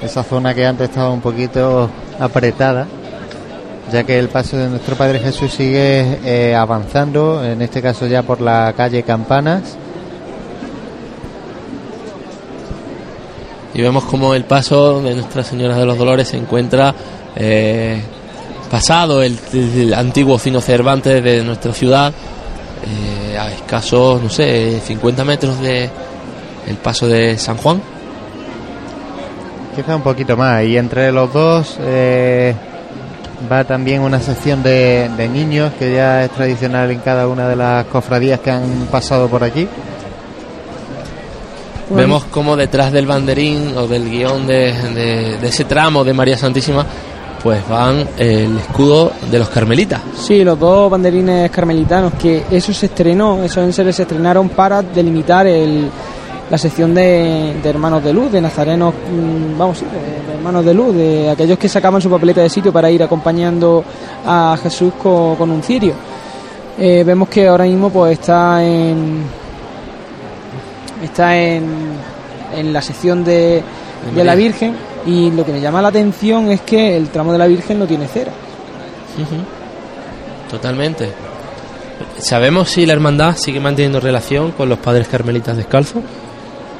esa 0.00 0.22
zona 0.22 0.54
que 0.54 0.64
antes 0.64 0.88
estaba 0.88 1.10
un 1.10 1.20
poquito 1.20 1.90
apretada, 2.18 2.86
ya 3.92 4.02
que 4.02 4.18
el 4.18 4.30
paso 4.30 4.56
de 4.56 4.70
nuestro 4.70 4.96
Padre 4.96 5.18
Jesús 5.18 5.52
sigue 5.52 6.20
eh, 6.24 6.54
avanzando, 6.54 7.44
en 7.44 7.60
este 7.60 7.82
caso 7.82 8.06
ya 8.06 8.22
por 8.22 8.40
la 8.40 8.72
calle 8.74 9.02
Campanas. 9.02 9.76
Y 13.74 13.82
vemos 13.82 14.04
como 14.04 14.34
el 14.34 14.44
paso 14.44 15.02
de 15.02 15.14
Nuestra 15.14 15.42
Señora 15.42 15.76
de 15.76 15.84
los 15.84 15.98
Dolores 15.98 16.28
se 16.28 16.36
encuentra 16.36 16.94
eh, 17.34 18.00
pasado 18.70 19.22
el, 19.22 19.36
antiguo 19.94 20.38
Cino 20.38 20.60
Cervantes 20.60 21.22
de 21.22 21.42
nuestra 21.42 21.72
ciudad, 21.72 22.12
eh, 22.86 23.36
a 23.36 23.50
escasos, 23.50 24.22
no 24.22 24.30
sé, 24.30 24.80
50 24.80 25.24
metros 25.24 25.60
de 25.60 25.90
el 26.66 26.76
paso 26.76 27.08
de 27.08 27.36
San 27.36 27.56
Juan. 27.56 27.80
Quizá 29.74 29.96
un 29.96 30.02
poquito 30.02 30.36
más. 30.36 30.64
Y 30.64 30.76
entre 30.76 31.10
los 31.10 31.32
dos 31.32 31.76
eh, 31.80 32.54
va 33.50 33.64
también 33.64 34.02
una 34.02 34.20
sección 34.20 34.62
de, 34.62 35.10
de 35.16 35.28
niños 35.28 35.72
que 35.78 35.92
ya 35.92 36.24
es 36.24 36.30
tradicional 36.30 36.90
en 36.92 37.00
cada 37.00 37.26
una 37.26 37.48
de 37.48 37.56
las 37.56 37.84
cofradías 37.86 38.38
que 38.38 38.52
han 38.52 38.86
pasado 38.90 39.28
por 39.28 39.42
aquí. 39.42 39.68
Vemos 41.90 42.24
como 42.24 42.56
detrás 42.56 42.92
del 42.92 43.06
banderín 43.06 43.76
o 43.76 43.86
del 43.86 44.08
guion 44.10 44.46
de, 44.46 44.72
de- 44.94 45.38
de 45.38 45.48
ese 45.48 45.64
tramo 45.64 46.02
de 46.04 46.12
María 46.14 46.36
Santísima, 46.38 46.84
pues 47.42 47.66
van 47.68 48.08
el 48.16 48.56
escudo 48.56 49.12
de 49.30 49.38
los 49.38 49.48
carmelitas. 49.50 50.00
Sí, 50.18 50.42
los 50.44 50.58
dos 50.58 50.90
banderines 50.90 51.50
carmelitanos, 51.50 52.14
que 52.14 52.44
eso 52.50 52.72
se 52.72 52.86
estrenó, 52.86 53.42
esos 53.44 53.64
enseres 53.64 53.96
se 53.96 54.02
estrenaron 54.02 54.48
para 54.48 54.80
delimitar 54.80 55.46
el, 55.46 55.90
la 56.50 56.56
sección 56.56 56.94
de, 56.94 57.54
de 57.62 57.68
hermanos 57.68 58.02
de 58.02 58.14
luz, 58.14 58.32
de 58.32 58.40
nazarenos, 58.40 58.94
mm, 58.94 59.58
vamos, 59.58 59.76
sí, 59.78 59.84
de, 59.84 60.26
de 60.32 60.38
hermanos 60.38 60.64
de 60.64 60.72
luz, 60.74 60.94
de 60.94 61.28
aquellos 61.30 61.58
que 61.58 61.68
sacaban 61.68 62.00
su 62.00 62.08
papeleta 62.08 62.40
de 62.40 62.48
sitio 62.48 62.72
para 62.72 62.90
ir 62.90 63.02
acompañando 63.02 63.84
a 64.26 64.56
Jesús 64.62 64.94
co- 65.02 65.34
con, 65.36 65.50
un 65.50 65.62
cirio. 65.62 65.92
Eh, 66.78 67.04
vemos 67.04 67.28
que 67.28 67.46
ahora 67.46 67.64
mismo 67.64 67.90
pues 67.90 68.18
está 68.18 68.64
en 68.64 69.22
está 71.02 71.36
en, 71.36 71.64
en 72.56 72.72
la 72.72 72.82
sección 72.82 73.24
de, 73.24 73.62
de 74.14 74.24
la 74.24 74.34
Virgen 74.34 74.74
y 75.06 75.30
lo 75.30 75.44
que 75.44 75.52
me 75.52 75.60
llama 75.60 75.82
la 75.82 75.88
atención 75.88 76.50
es 76.50 76.60
que 76.62 76.96
el 76.96 77.08
tramo 77.08 77.32
de 77.32 77.38
la 77.38 77.46
Virgen 77.46 77.78
no 77.78 77.86
tiene 77.86 78.06
cera. 78.08 78.32
Totalmente. 80.50 81.10
¿Sabemos 82.18 82.70
si 82.70 82.86
la 82.86 82.92
hermandad 82.92 83.36
sigue 83.36 83.60
manteniendo 83.60 84.00
relación 84.00 84.52
con 84.52 84.68
los 84.68 84.78
padres 84.78 85.08
carmelitas 85.08 85.56
descalzos? 85.56 86.02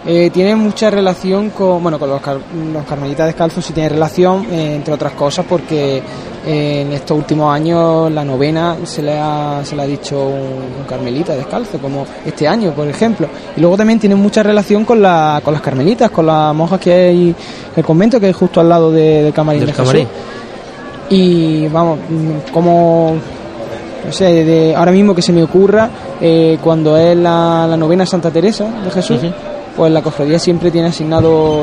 Eh, 0.07 0.31
tiene 0.33 0.55
mucha 0.55 0.91
relación 0.91 1.51
con, 1.51 1.83
bueno, 1.83 1.99
con 1.99 2.11
los, 2.11 2.21
car- 2.21 2.39
los 2.73 2.85
carmelitas 2.85 3.27
descalzos, 3.27 3.65
sí 3.65 3.73
tiene 3.73 3.89
relación, 3.89 4.45
eh, 4.53 4.75
entre 4.77 4.93
otras 4.93 5.13
cosas, 5.15 5.47
porque 5.49 6.03
en 6.47 6.93
estos 6.93 7.17
últimos 7.17 7.55
años 7.55 8.11
la 8.13 8.25
novena 8.25 8.77
se 8.85 9.03
le 9.03 9.19
ha, 9.19 9.61
se 9.65 9.75
le 9.75 9.83
ha 9.83 9.87
dicho 9.87 10.23
un, 10.23 10.81
un 10.81 10.85
carmelita 10.89 11.35
descalzo, 11.35 11.79
como 11.79 12.07
este 12.25 12.47
año, 12.47 12.73
por 12.73 12.87
ejemplo. 12.87 13.29
Y 13.57 13.61
luego 13.61 13.77
también 13.77 13.99
tiene 13.99 14.15
mucha 14.15 14.43
relación 14.43 14.85
con, 14.85 15.01
la, 15.01 15.41
con 15.45 15.55
las 15.55 15.63
carmelitas, 15.63 16.11
con 16.11 16.27
las 16.27 16.55
monjas 16.55 16.81
que 16.81 16.93
hay, 16.93 17.35
el 17.75 17.85
convento 17.85 18.21
que 18.21 18.27
hay 18.27 18.33
justo 18.33 18.61
al 18.61 18.69
lado 18.69 18.91
de, 18.91 19.23
del 19.23 19.33
camarín 19.33 19.61
Del 19.61 19.69
de 19.69 19.73
Jesús. 19.73 19.87
camarín. 19.93 20.09
Y 21.11 21.69
vamos, 21.69 21.99
como 22.53 23.17
no 24.05 24.13
sé, 24.13 24.45
de, 24.45 24.75
ahora 24.75 24.93
mismo 24.93 25.15
que 25.15 25.23
se 25.23 25.33
me 25.33 25.43
ocurra, 25.43 25.89
eh, 26.21 26.59
cuando 26.63 26.97
es 26.97 27.17
la, 27.17 27.67
la 27.69 27.77
novena 27.77 28.05
Santa 28.05 28.31
Teresa 28.31 28.67
de 28.85 28.91
Jesús, 28.91 29.21
pues 29.77 29.91
la 29.93 30.03
cofradía 30.03 30.39
siempre 30.39 30.71
tiene 30.71 30.89
asignado 30.89 31.63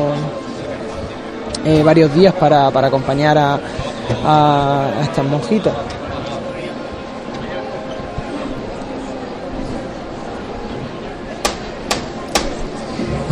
eh, 1.66 1.84
varios 1.84 2.14
días 2.14 2.34
para, 2.34 2.72
para 2.72 2.88
acompañar 2.88 3.38
a, 3.38 3.60
a- 4.26 4.90
a 5.00 5.02
estas 5.04 5.26
monjitas. 5.26 5.74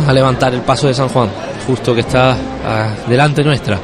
a 0.06 0.12
levantar 0.12 0.54
el 0.54 0.62
paso 0.62 0.86
de 0.88 0.94
San 0.94 1.08
Juan, 1.08 1.28
justo 1.66 1.94
que 1.94 2.00
está 2.00 2.36
ah, 2.66 2.88
delante 3.06 3.44
nuestra. 3.44 3.78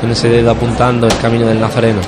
Con 0.00 0.10
ese 0.10 0.28
dedo 0.28 0.50
apuntando 0.52 1.06
el 1.08 1.16
camino 1.18 1.46
del 1.46 1.60
Nazareno. 1.60 2.00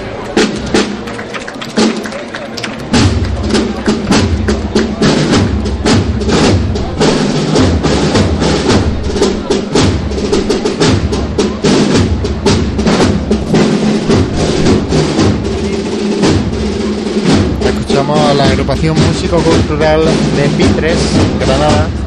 La 18.35 18.45
agrupación 18.45 18.97
músico-cultural 19.09 20.05
de 20.05 20.49
Pitres, 20.57 20.99
Granada. 21.41 21.99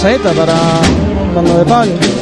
Saeta 0.00 0.32
para 0.32 0.54
Bando 1.34 1.58
de 1.58 1.64
Palio. 1.66 2.19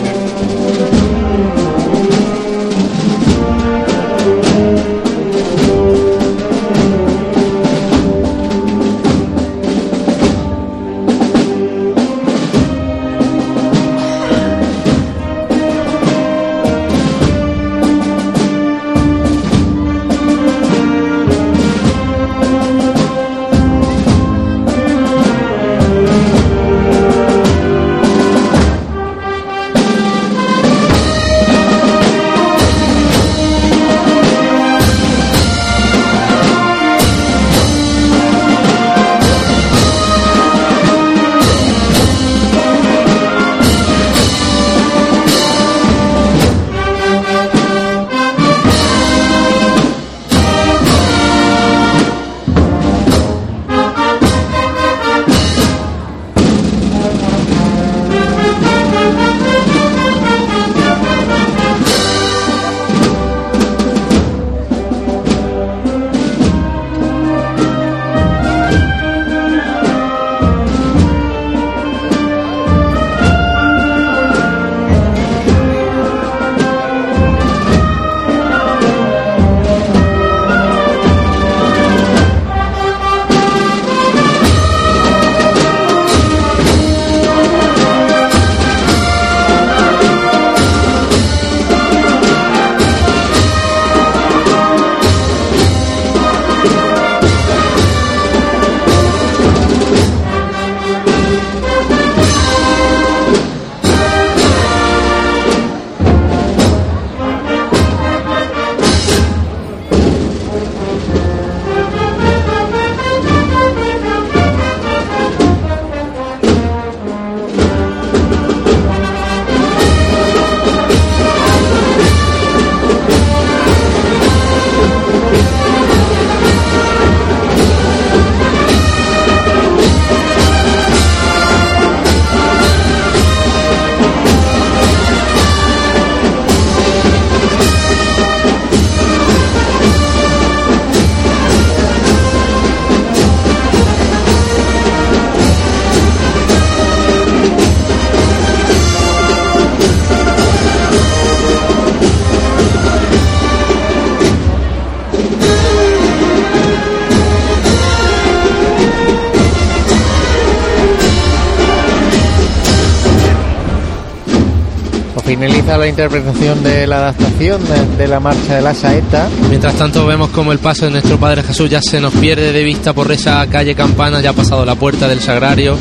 Interpretación 166.03 166.62
de 166.62 166.86
la 166.86 166.99
adaptación 166.99 167.61
de, 167.64 167.96
de 167.96 168.07
la 168.09 168.20
marcha 168.20 168.55
de 168.55 168.62
la 168.62 168.72
saeta. 168.72 169.28
Mientras 169.49 169.74
tanto 169.74 170.07
vemos 170.07 170.28
como 170.30 170.53
el 170.53 170.61
paso 170.61 170.84
de 170.84 170.92
nuestro 170.92 171.18
Padre 171.18 171.42
Jesús 171.42 171.68
ya 171.68 171.80
se 171.82 172.01
nos 172.01 172.12
pierde 172.14 172.53
de 172.53 172.62
vista 172.62 172.92
por 172.92 173.11
esa 173.11 173.44
calle 173.49 173.74
Campana, 173.74 174.20
ya 174.20 174.30
ha 174.30 174.32
pasado 174.32 174.64
la 174.64 174.76
puerta 174.76 175.09
del 175.09 175.18
Sagrario. 175.20 175.76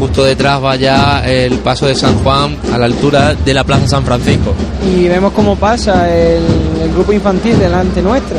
Justo 0.00 0.24
detrás 0.24 0.64
va 0.64 0.76
ya 0.76 1.22
el 1.28 1.58
paso 1.58 1.84
de 1.86 1.94
San 1.94 2.14
Juan 2.22 2.56
a 2.72 2.78
la 2.78 2.86
altura 2.86 3.34
de 3.34 3.52
la 3.52 3.64
Plaza 3.64 3.86
San 3.86 4.04
Francisco. 4.04 4.54
Y 4.96 5.06
vemos 5.08 5.32
cómo 5.34 5.56
pasa 5.56 6.08
el, 6.10 6.42
el 6.84 6.92
grupo 6.94 7.12
infantil 7.12 7.58
delante 7.58 8.00
nuestra. 8.00 8.38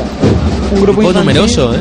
Un 0.74 0.82
grupo 0.82 1.02
Grupo 1.02 1.02
infantil- 1.04 1.20
numeroso, 1.20 1.74
¿eh? 1.76 1.80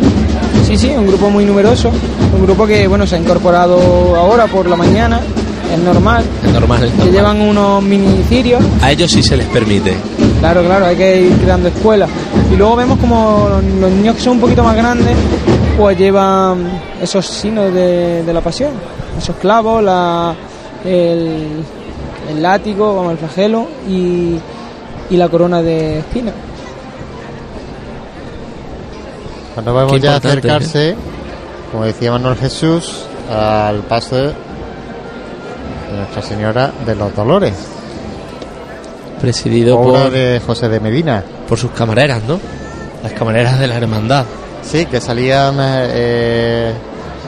Sí, 0.66 0.76
sí, 0.76 0.88
un 0.94 1.06
grupo 1.06 1.30
muy 1.30 1.46
numeroso. 1.46 1.90
Un 2.36 2.42
grupo 2.44 2.66
que, 2.66 2.86
bueno, 2.88 3.06
se 3.06 3.16
ha 3.16 3.18
incorporado 3.18 3.78
ahora 4.16 4.46
por 4.48 4.68
la 4.68 4.76
mañana. 4.76 5.20
Es 5.72 5.78
normal. 5.80 6.24
Es 6.44 6.52
normal, 6.52 6.84
es 6.84 6.90
Que 6.90 6.96
normal. 6.96 7.12
llevan 7.14 7.40
unos 7.40 7.82
mini 7.82 8.22
cirios. 8.28 8.62
A 8.82 8.90
ellos 8.92 9.10
sí 9.10 9.22
se 9.22 9.36
les 9.36 9.46
permite. 9.46 9.94
Claro, 10.40 10.62
claro, 10.64 10.86
hay 10.86 10.96
que 10.96 11.22
ir 11.22 11.32
creando 11.38 11.68
escuelas. 11.68 12.08
Y 12.52 12.56
luego 12.56 12.76
vemos 12.76 12.98
como 12.98 13.48
los, 13.80 13.90
niños 13.92 14.16
que 14.16 14.22
son 14.22 14.34
un 14.34 14.40
poquito 14.40 14.62
más 14.62 14.76
grandes, 14.76 15.14
pues 15.76 15.98
llevan 15.98 16.66
esos 17.02 17.26
signos 17.26 17.72
de, 17.74 18.22
de 18.22 18.32
la 18.32 18.40
pasión. 18.40 18.70
Esos 19.18 19.36
clavos, 19.36 19.82
la, 19.82 20.34
el, 20.84 21.62
el 22.30 22.42
látigo, 22.42 22.96
vamos, 22.96 23.12
el 23.12 23.18
flagelo 23.18 23.66
y, 23.88 24.36
y 25.10 25.16
la 25.16 25.28
corona 25.28 25.60
de 25.60 25.98
espinas. 25.98 26.34
Cuando 29.54 29.74
vemos 29.74 29.92
Qué 29.92 30.00
ya 30.00 30.14
importante, 30.16 30.38
acercarse, 30.50 30.96
como 31.72 31.84
decía 31.84 32.12
Manuel 32.12 32.36
Jesús, 32.36 33.04
al 33.30 33.80
paso 33.82 34.16
de 34.16 34.32
Nuestra 35.98 36.22
Señora 36.22 36.72
de 36.86 36.94
los 36.94 37.14
Dolores, 37.14 37.54
Presidido 39.20 39.78
obra 39.78 40.04
por, 40.04 40.12
de 40.12 40.40
José 40.44 40.68
de 40.68 40.80
Medina. 40.80 41.24
por 41.48 41.58
sus 41.58 41.72
camareras, 41.72 42.22
¿no? 42.22 42.38
Las 43.02 43.12
camareras 43.12 43.58
de 43.58 43.66
la 43.66 43.76
hermandad. 43.76 44.24
Sí, 44.62 44.86
que 44.86 45.00
salían 45.00 45.56
eh, 45.60 46.72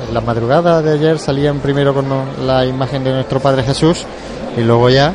en 0.09 0.15
la 0.15 0.21
madrugada 0.21 0.83
de 0.83 0.93
ayer, 0.93 1.19
salían 1.19 1.59
primero 1.59 1.95
con 1.95 2.07
la 2.47 2.65
imagen 2.65 3.03
de 3.03 3.13
nuestro 3.13 3.41
Padre 3.41 3.63
Jesús 3.63 4.05
y 4.57 4.61
luego 4.61 4.89
ya 4.89 5.13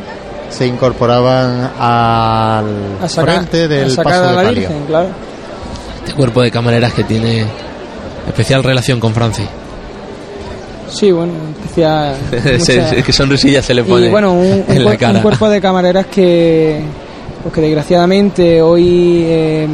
se 0.50 0.68
incorporaban 0.68 1.72
al 1.78 2.66
A 3.02 3.08
sacar, 3.08 3.36
frente 3.36 3.68
del 3.68 3.98
a 3.98 4.04
paso 4.04 4.28
de 4.28 4.34
la. 4.34 4.52
Virgen, 4.52 4.86
claro. 4.86 5.10
Este 6.00 6.14
cuerpo 6.14 6.42
de 6.42 6.52
camareras 6.52 6.94
que 6.94 7.04
tiene 7.04 7.46
especial 8.28 8.64
relación 8.64 9.00
con 9.00 9.14
Francis. 9.14 9.48
Sí, 10.90 11.12
bueno, 11.12 11.34
especial. 11.62 12.16
mucha- 12.60 13.04
que 13.04 13.12
sonrisilla 13.14 13.62
se 13.62 13.74
le 13.74 13.84
pone 13.84 14.08
Y 14.08 14.10
bueno, 14.10 14.34
un, 14.34 14.64
un 14.68 14.76
en 14.78 14.86
la 14.86 14.98
cara. 14.98 15.14
un 15.18 15.22
cuerpo 15.22 15.50
de 15.50 15.60
camareras 15.62 16.06
que, 16.08 16.80
pues 17.44 17.54
que 17.54 17.62
desgraciadamente 17.62 18.62
hoy 18.62 19.24
eh, 19.26 19.68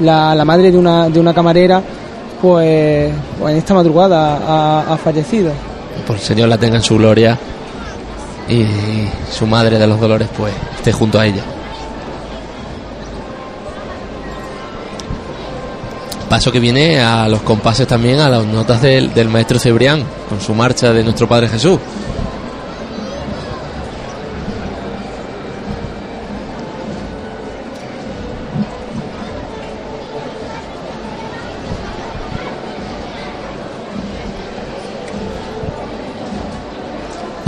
la, 0.00 0.34
la 0.34 0.44
madre 0.44 0.70
de 0.70 0.78
una, 0.78 1.08
de 1.08 1.18
una 1.20 1.32
camarera, 1.34 1.82
pues, 2.40 3.12
pues 3.38 3.52
en 3.52 3.58
esta 3.58 3.74
madrugada 3.74 4.36
ha, 4.46 4.92
ha 4.92 4.96
fallecido. 4.98 5.52
Por 6.06 6.16
el 6.16 6.22
Señor 6.22 6.48
la 6.48 6.58
tenga 6.58 6.76
en 6.76 6.82
su 6.82 6.96
gloria 6.96 7.38
y 8.48 8.64
su 9.30 9.46
madre 9.46 9.78
de 9.78 9.86
los 9.86 10.00
dolores 10.00 10.28
pues 10.36 10.52
esté 10.76 10.92
junto 10.92 11.18
a 11.20 11.26
ella. 11.26 11.42
Paso 16.30 16.52
que 16.52 16.60
viene 16.60 17.00
a 17.00 17.26
los 17.28 17.42
compases 17.42 17.88
también, 17.88 18.20
a 18.20 18.28
las 18.28 18.46
notas 18.46 18.80
del, 18.80 19.12
del 19.12 19.28
maestro 19.28 19.58
Cebrián, 19.58 20.04
con 20.28 20.40
su 20.40 20.54
marcha 20.54 20.92
de 20.92 21.02
nuestro 21.02 21.26
Padre 21.26 21.48
Jesús. 21.48 21.80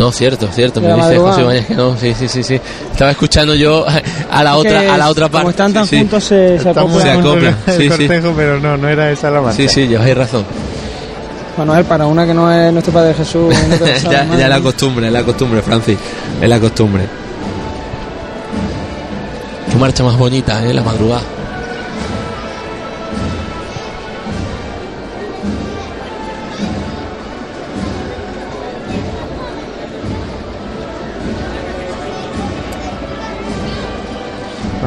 No, 0.03 0.11
cierto, 0.11 0.49
cierto, 0.53 0.81
me 0.81 0.89
dice 0.89 0.99
madrugada. 0.99 1.31
José 1.31 1.43
Ibáñez 1.43 1.67
que 1.67 1.75
no, 1.77 1.97
sí, 1.97 2.13
sí, 2.19 2.27
sí, 2.27 2.43
sí. 2.43 2.61
Estaba 2.91 3.13
escuchando 3.13 3.55
yo 3.55 3.87
a 4.31 4.43
la 4.43 4.57
otra, 4.57 4.93
a 4.93 4.99
la 4.99 5.09
otra 5.09 5.29
parte. 5.29 5.43
Como 5.43 5.51
están 5.51 5.73
tan 5.73 5.85
sí, 5.85 5.91
sí. 5.91 5.99
juntos, 5.99 6.25
se, 6.25 6.59
se 6.59 6.71
acoplan. 6.71 7.01
Se 7.01 7.11
acoplan, 7.11 7.57
sí, 7.67 7.73
sí. 7.83 7.89
cortejo, 7.89 8.35
pero 8.37 8.59
no, 8.59 8.77
no 8.77 8.89
era 8.89 9.13
esa 9.13 9.31
la 9.31 9.41
marcha. 9.41 9.59
Sí, 9.59 9.69
sí, 9.69 9.87
lleváis 9.87 10.17
razón. 10.17 10.45
Manuel, 11.57 11.85
para 11.85 12.07
una 12.07 12.27
que 12.27 12.35
no 12.35 12.51
es 12.51 12.73
nuestro 12.73 12.93
Padre 12.93 13.15
Jesús. 13.15 13.55
no 13.55 13.87
ya, 14.11 14.27
ya 14.37 14.49
la 14.49 14.61
costumbre, 14.61 15.07
es 15.07 15.13
la 15.13 15.23
costumbre, 15.23 15.63
Francis. 15.63 15.99
Es 16.41 16.49
la 16.49 16.59
costumbre. 16.59 17.05
Qué 19.71 19.77
marcha 19.77 20.03
más 20.03 20.19
bonita, 20.19 20.67
¿eh? 20.67 20.75
La 20.75 20.83
madrugada. 20.83 21.23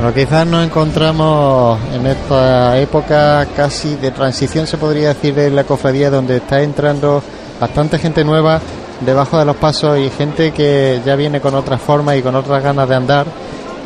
Bueno, 0.05 0.21
quizás 0.21 0.45
nos 0.45 0.63
encontramos 0.63 1.79
en 1.91 2.05
esta 2.05 2.77
época 2.77 3.47
casi 3.55 3.95
de 3.95 4.11
transición, 4.11 4.67
se 4.67 4.77
podría 4.77 5.07
decir, 5.07 5.33
de 5.33 5.49
la 5.49 5.63
cofradía, 5.63 6.11
donde 6.11 6.37
está 6.37 6.61
entrando 6.61 7.23
bastante 7.59 7.97
gente 7.97 8.23
nueva 8.23 8.61
debajo 9.03 9.39
de 9.39 9.45
los 9.45 9.55
pasos 9.55 9.97
y 9.97 10.11
gente 10.11 10.51
que 10.51 11.01
ya 11.03 11.15
viene 11.15 11.41
con 11.41 11.55
otras 11.55 11.81
formas 11.81 12.17
y 12.17 12.21
con 12.21 12.35
otras 12.35 12.61
ganas 12.61 12.87
de 12.87 12.93
andar 12.93 13.25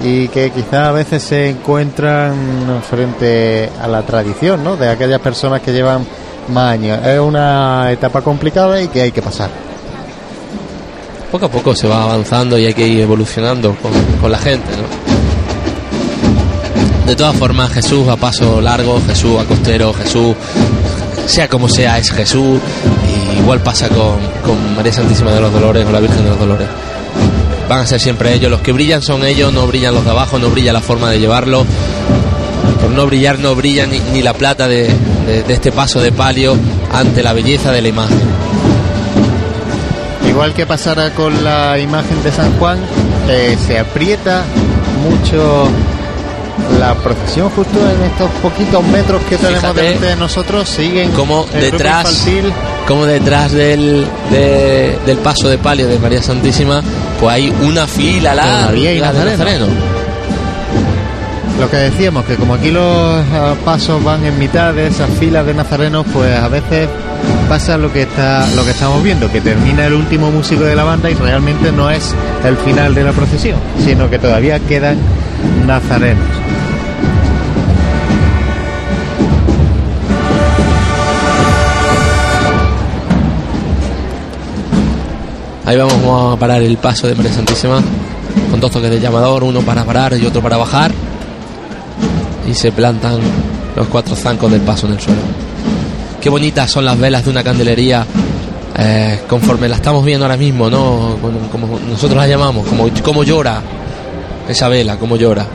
y 0.04 0.28
que 0.28 0.52
quizás 0.52 0.88
a 0.88 0.92
veces 0.92 1.24
se 1.24 1.52
encuentran 1.52 2.82
frente 2.90 3.70
a 3.82 3.88
la 3.88 4.02
tradición, 4.02 4.62
¿no? 4.62 4.76
De 4.76 4.90
aquellas 4.90 5.22
personas 5.22 5.62
que 5.62 5.72
llevan 5.72 6.06
más 6.50 6.74
años. 6.74 7.00
Es 7.08 7.18
una 7.22 7.90
etapa 7.94 8.22
complicada 8.22 8.82
y 8.82 8.90
que 8.90 9.04
hay 9.04 9.14
que 9.14 9.22
pasar. 9.22 9.50
Poco 11.32 11.46
a 11.46 11.50
poco 11.50 11.74
se 11.74 11.88
va 11.88 12.04
avanzando 12.04 12.58
y 12.58 12.66
hay 12.66 12.74
que 12.74 12.86
ir 12.86 13.00
evolucionando 13.00 13.74
con, 13.76 13.94
con 14.20 14.30
la 14.30 14.38
gente, 14.38 14.68
¿no? 14.76 15.09
De 17.10 17.16
todas 17.16 17.36
formas, 17.36 17.72
Jesús 17.72 18.08
a 18.08 18.16
paso 18.18 18.62
largo, 18.62 19.02
Jesús 19.08 19.40
a 19.40 19.44
costero, 19.46 19.92
Jesús, 19.94 20.36
sea 21.26 21.48
como 21.48 21.68
sea, 21.68 21.98
es 21.98 22.12
Jesús. 22.12 22.60
Igual 23.40 23.62
pasa 23.62 23.90
con, 23.90 24.20
con 24.46 24.76
María 24.76 24.94
Santísima 24.94 25.32
de 25.32 25.42
los 25.42 25.52
Dolores 25.52 25.86
o 25.88 25.92
la 25.92 26.00
Virgen 26.02 26.24
de 26.24 26.30
los 26.30 26.38
Dolores. 26.40 26.68
Van 27.68 27.80
a 27.80 27.88
ser 27.88 28.00
siempre 28.00 28.32
ellos. 28.36 28.52
Los 28.52 28.62
que 28.62 28.72
brillan 28.72 29.02
son 29.02 29.26
ellos, 29.26 29.52
no 29.52 29.66
brillan 29.66 29.96
los 29.96 30.06
de 30.06 30.12
abajo, 30.12 30.38
no 30.38 30.50
brilla 30.52 30.72
la 30.72 30.82
forma 30.82 31.10
de 31.10 31.20
llevarlo. 31.20 31.66
Por 32.80 32.92
no 32.92 33.08
brillar, 33.08 33.40
no 33.40 33.56
brilla 33.56 33.88
ni, 33.88 34.00
ni 34.14 34.22
la 34.22 34.34
plata 34.34 34.68
de, 34.68 34.84
de- 35.26 35.44
este 35.54 35.72
paso 35.72 36.00
de 36.02 36.12
palio 36.12 36.56
ante 36.94 37.24
la 37.24 37.34
belleza 37.34 37.72
de 37.72 37.82
la 37.82 37.88
imagen. 37.88 38.20
Igual 40.28 40.54
que 40.54 40.68
pasará 40.68 41.10
con 41.16 41.44
la 41.44 41.80
imagen 41.80 42.22
de 42.24 42.32
San 42.32 42.54
Juan, 42.60 42.78
eh, 43.30 43.58
se 43.66 43.80
aprieta 43.80 44.44
mucho 45.10 45.68
la 46.80 46.94
procesión 46.96 47.50
justo 47.50 47.80
en 47.80 48.04
estos 48.10 48.30
poquitos 48.42 48.84
metros 48.86 49.22
que 49.30 49.38
tenemos 49.38 49.60
Fíjate 49.62 49.82
delante 49.82 50.06
de 50.08 50.16
nosotros. 50.16 50.70
Siguen 50.70 51.12
Como 51.12 51.46
detrás, 51.54 52.26
como 52.88 53.06
detrás 53.06 53.52
del, 53.52 54.06
de- 54.32 54.98
del 55.06 55.18
paso 55.18 55.50
de 55.50 55.58
palio 55.58 55.88
de 55.88 56.00
María 56.00 56.22
Santísima, 56.22 56.82
pues 57.20 57.34
hay 57.36 57.54
una 57.64 57.88
fila 57.88 58.34
larga 58.36 58.78
y 58.78 58.96
de 58.96 59.00
Nazareno. 59.02 59.38
Nazareno. 59.38 59.66
Lo 61.60 61.70
que 61.70 61.76
decíamos, 61.76 62.24
que 62.24 62.36
como 62.36 62.54
aquí 62.54 62.72
los 62.72 62.84
ah, 63.34 63.54
pasos 63.66 64.02
van 64.02 64.24
en 64.24 64.40
mitad 64.40 64.74
de 64.74 64.88
esas 64.88 65.10
filas 65.20 65.46
de 65.46 65.54
nazarenos, 65.54 66.06
pues 66.14 66.34
a 66.40 66.48
veces 66.48 66.88
pasa 67.50 67.78
lo 67.78 67.92
que 67.92 68.04
está 68.04 68.48
lo 68.56 68.64
que 68.64 68.72
estamos 68.72 69.04
viendo, 69.04 69.30
que 69.30 69.42
termina 69.42 69.86
el 69.86 69.94
último 69.94 70.32
músico 70.32 70.64
de 70.64 70.74
la 70.76 70.86
banda 70.86 71.10
y 71.12 71.16
realmente 71.16 71.74
no 71.74 71.90
es 71.90 72.16
el 72.46 72.56
final 72.58 72.96
de 72.96 73.04
la 73.04 73.12
procesión, 73.12 73.60
sino 73.84 74.10
que 74.10 74.20
todavía 74.20 74.58
quedan 74.62 74.98
nazarenos. 75.68 76.24
Ahí 85.70 85.78
vamos, 85.78 86.34
a 86.34 86.40
parar 86.40 86.64
el 86.64 86.78
paso 86.78 87.06
de 87.06 87.14
María 87.14 87.32
Santísima 87.32 87.80
con 88.50 88.60
dos 88.60 88.72
toques 88.72 88.90
de 88.90 89.00
llamador, 89.00 89.44
uno 89.44 89.62
para 89.62 89.86
parar 89.86 90.18
y 90.18 90.26
otro 90.26 90.42
para 90.42 90.58
bajar. 90.58 90.92
Y 92.50 92.56
se 92.56 92.72
plantan 92.72 93.20
los 93.76 93.86
cuatro 93.86 94.16
zancos 94.16 94.52
del 94.52 94.62
paso 94.62 94.88
en 94.88 94.94
el 94.94 95.00
suelo. 95.00 95.22
Qué 96.20 96.28
bonitas 96.28 96.72
son 96.72 96.86
las 96.86 96.98
velas 96.98 97.24
de 97.24 97.30
una 97.30 97.44
candelería 97.44 98.04
eh, 98.80 99.20
conforme 99.30 99.70
la 99.70 99.76
estamos 99.76 100.04
viendo 100.04 100.26
ahora 100.26 100.38
mismo, 100.38 100.72
¿no? 100.72 101.18
Como, 101.22 101.40
como 101.52 101.80
nosotros 101.88 102.18
la 102.18 102.26
llamamos, 102.26 102.66
como, 102.66 102.90
como 103.04 103.24
llora 103.24 103.62
esa 104.48 104.70
vela, 104.70 104.98
como 104.98 105.18
llora. 105.18 105.46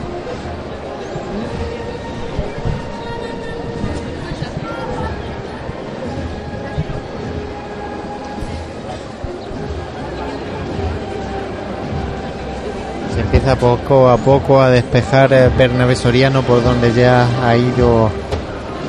Empieza 13.45 13.59
poco 13.59 14.09
a 14.09 14.17
poco 14.17 14.59
a 14.59 14.69
despejar 14.71 15.31
eh, 15.31 15.49
Bernabé 15.55 15.95
Soriano 15.95 16.41
por 16.41 16.63
donde 16.63 16.91
ya 16.93 17.27
ha 17.43 17.55
ido 17.55 18.09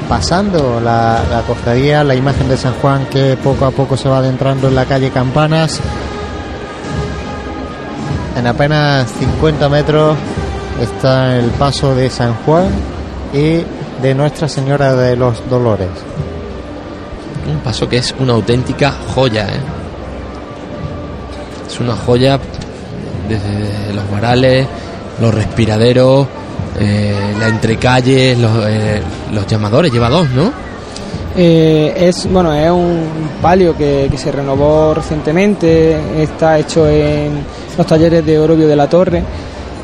pasando 0.08 0.80
la, 0.80 1.22
la 1.30 1.42
cofradía, 1.42 2.02
la 2.02 2.14
imagen 2.14 2.48
de 2.48 2.56
San 2.56 2.72
Juan 2.74 3.06
que 3.06 3.36
poco 3.36 3.66
a 3.66 3.70
poco 3.70 3.98
se 3.98 4.08
va 4.08 4.18
adentrando 4.18 4.68
en 4.68 4.74
la 4.74 4.86
calle 4.86 5.10
Campanas. 5.10 5.80
En 8.36 8.46
apenas 8.46 9.10
50 9.10 9.68
metros 9.68 10.16
está 10.80 11.36
el 11.36 11.50
paso 11.50 11.94
de 11.94 12.08
San 12.08 12.34
Juan 12.46 12.68
y 13.34 13.62
de 14.00 14.14
Nuestra 14.14 14.48
Señora 14.48 14.94
de 14.94 15.16
los 15.16 15.46
Dolores. 15.50 15.90
Un 17.46 17.58
paso 17.58 17.88
que 17.88 17.98
es 17.98 18.14
una 18.18 18.32
auténtica 18.32 18.94
joya, 19.14 19.48
¿eh? 19.48 19.60
Es 21.68 21.78
una 21.78 21.94
joya 21.94 22.38
desde 23.28 23.92
los 23.94 24.10
varales, 24.10 24.66
los 25.20 25.34
respiraderos, 25.34 26.26
eh, 26.78 27.14
la 27.38 27.48
entrecalle, 27.48 28.36
los, 28.36 28.50
eh, 28.66 29.00
los 29.32 29.46
llamadores, 29.46 29.92
lleva 29.92 30.08
dos, 30.08 30.28
¿no? 30.30 30.52
Eh, 31.38 31.92
es 31.94 32.26
bueno 32.32 32.54
es 32.54 32.70
un 32.70 33.02
palio 33.42 33.76
que, 33.76 34.08
que 34.10 34.16
se 34.16 34.32
renovó 34.32 34.94
recientemente 34.94 36.22
está 36.22 36.58
hecho 36.58 36.88
en 36.88 37.44
los 37.76 37.86
talleres 37.86 38.24
de 38.24 38.38
Orobio 38.38 38.66
de 38.66 38.74
la 38.74 38.88
Torre 38.88 39.22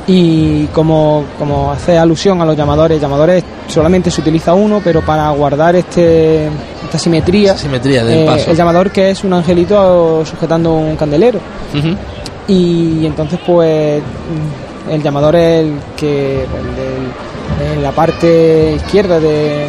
y 0.07 0.65
como, 0.69 1.25
como 1.39 1.71
hace 1.73 1.99
alusión 1.99 2.41
a 2.41 2.47
los 2.47 2.57
llamadores 2.57 2.99
llamadores 2.99 3.45
solamente 3.69 4.11
se 4.11 4.23
utiliza 4.23 4.55
uno 4.55 4.81
pero 4.83 5.03
para 5.03 5.29
guardar 5.33 5.77
este 5.77 6.47
esta 6.85 6.99
simetría, 6.99 7.55
simetría 7.59 8.03
del 8.03 8.21
eh, 8.21 8.27
paso. 8.27 8.51
el 8.51 8.57
llamador 8.57 8.91
que 8.91 9.11
es 9.11 9.23
un 9.23 9.35
angelito 9.35 10.25
sujetando 10.25 10.73
un 10.73 10.97
candelero 10.97 11.39
Ujú. 11.79 11.95
Y 12.53 13.07
entonces 13.07 13.39
pues 13.47 14.03
el 14.91 15.03
llamador 15.03 15.37
es 15.37 15.61
el 15.65 15.75
que 15.97 16.45
en 17.75 17.83
la 17.83 17.93
parte 17.93 18.73
izquierda 18.77 19.19
de 19.21 19.67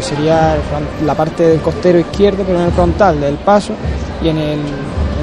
sería 0.00 0.56
la 1.04 1.14
parte 1.14 1.42
del 1.48 1.60
costero 1.60 1.98
izquierdo 1.98 2.44
pero 2.46 2.60
en 2.60 2.66
el 2.66 2.72
frontal 2.72 3.20
del 3.20 3.34
paso 3.36 3.72
y 4.22 4.28
en 4.28 4.38
el, 4.38 4.58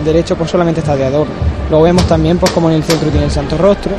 derecho 0.05 0.35
pues 0.35 0.51
solamente 0.51 0.81
está 0.81 0.95
de 0.95 1.05
adorno. 1.05 1.33
Lo 1.71 1.81
vemos 1.81 2.03
también 2.03 2.37
pues 2.37 2.51
como 2.51 2.69
en 2.69 2.75
el 2.75 2.83
centro 2.83 3.09
tiene 3.09 3.25
el 3.25 3.31
santo 3.31 3.57
rostro 3.57 3.93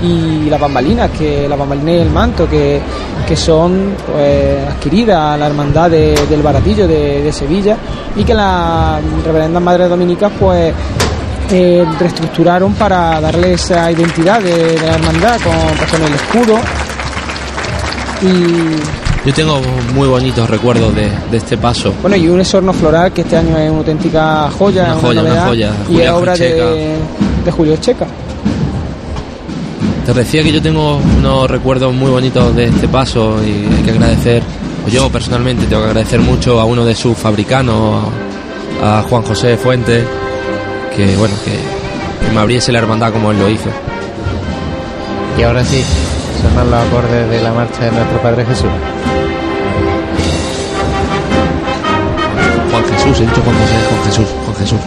y 0.00 0.48
las 0.48 0.60
bambalinas 0.60 1.10
que 1.10 1.48
la 1.48 1.56
bambalina 1.56 1.90
y 1.94 1.98
el 1.98 2.10
manto 2.10 2.48
que, 2.48 2.78
que 3.26 3.34
son 3.34 3.94
pues, 4.06 4.68
adquiridas 4.68 5.18
a 5.18 5.36
la 5.36 5.46
hermandad 5.48 5.90
de- 5.90 6.14
del 6.30 6.42
baratillo 6.42 6.86
de, 6.86 7.22
de 7.22 7.32
Sevilla 7.32 7.76
y 8.14 8.22
que 8.22 8.34
las 8.34 9.02
reverendas 9.24 9.60
madres 9.60 9.88
dominicas 9.88 10.30
pues 10.38 10.72
eh, 11.50 11.84
reestructuraron 11.98 12.74
para 12.74 13.20
darle 13.20 13.54
esa 13.54 13.90
identidad 13.90 14.40
de, 14.40 14.74
de 14.74 14.86
la 14.86 14.94
hermandad 14.94 15.40
con, 15.40 15.54
con 15.90 16.02
el 16.08 16.14
escudo 16.14 16.58
y 18.22 19.26
Yo 19.28 19.34
tengo 19.34 19.60
muy 19.94 20.08
bonitos 20.08 20.48
recuerdos 20.50 20.94
de, 20.94 21.08
de 21.30 21.36
este 21.36 21.56
paso. 21.56 21.92
bueno 22.02 22.16
y 22.16 22.28
un 22.28 22.40
esorno 22.40 22.72
floral 22.72 23.12
que 23.12 23.22
este 23.22 23.36
año 23.36 23.56
es 23.56 23.70
una 23.70 23.78
auténtica 23.78 24.50
joya 24.58 24.84
Una 24.84 24.94
una, 24.94 25.00
joya, 25.00 25.32
una 25.32 25.44
joya. 25.46 25.72
y 25.90 26.00
es 26.00 26.10
obra 26.10 26.36
de, 26.36 26.96
de 27.44 27.50
Julio 27.50 27.76
Checa 27.76 28.06
Te 30.06 30.12
decía 30.14 30.42
que 30.42 30.52
yo 30.52 30.62
tengo 30.62 31.00
unos 31.18 31.50
recuerdos 31.50 31.92
muy 31.94 32.10
bonitos 32.10 32.54
de 32.56 32.64
este 32.64 32.88
paso 32.88 33.36
y 33.44 33.66
hay 33.74 33.82
que 33.84 33.90
agradecer, 33.90 34.42
o 34.86 34.88
yo 34.90 35.08
personalmente 35.10 35.66
tengo 35.66 35.82
que 35.82 35.88
agradecer 35.88 36.20
mucho 36.20 36.60
a 36.60 36.64
uno 36.64 36.84
de 36.84 36.94
sus 36.94 37.16
fabricanos, 37.16 38.04
a 38.82 39.02
Juan 39.08 39.22
José 39.22 39.56
Fuentes, 39.58 40.04
que 40.98 41.16
bueno, 41.16 41.34
que, 41.44 41.52
que 42.26 42.32
me 42.34 42.40
abriese 42.40 42.72
la 42.72 42.80
hermandad 42.80 43.12
como 43.12 43.30
él 43.30 43.38
lo 43.38 43.48
hizo. 43.48 43.70
Y 45.38 45.42
ahora 45.42 45.64
sí, 45.64 45.84
sonan 46.42 46.70
los 46.70 46.80
acordes 46.86 47.30
de 47.30 47.40
la 47.40 47.52
marcha 47.52 47.84
de 47.84 47.92
nuestro 47.92 48.20
Padre 48.20 48.44
Jesús. 48.44 48.66
Juan 52.70 52.84
Jesús, 52.84 53.20
he 53.20 53.26
dicho 53.26 53.40
Juan 53.42 53.56
José, 53.56 53.74
Juan 53.90 54.04
Jesús, 54.04 54.26
Juan 54.44 54.56
Jesús. 54.56 54.80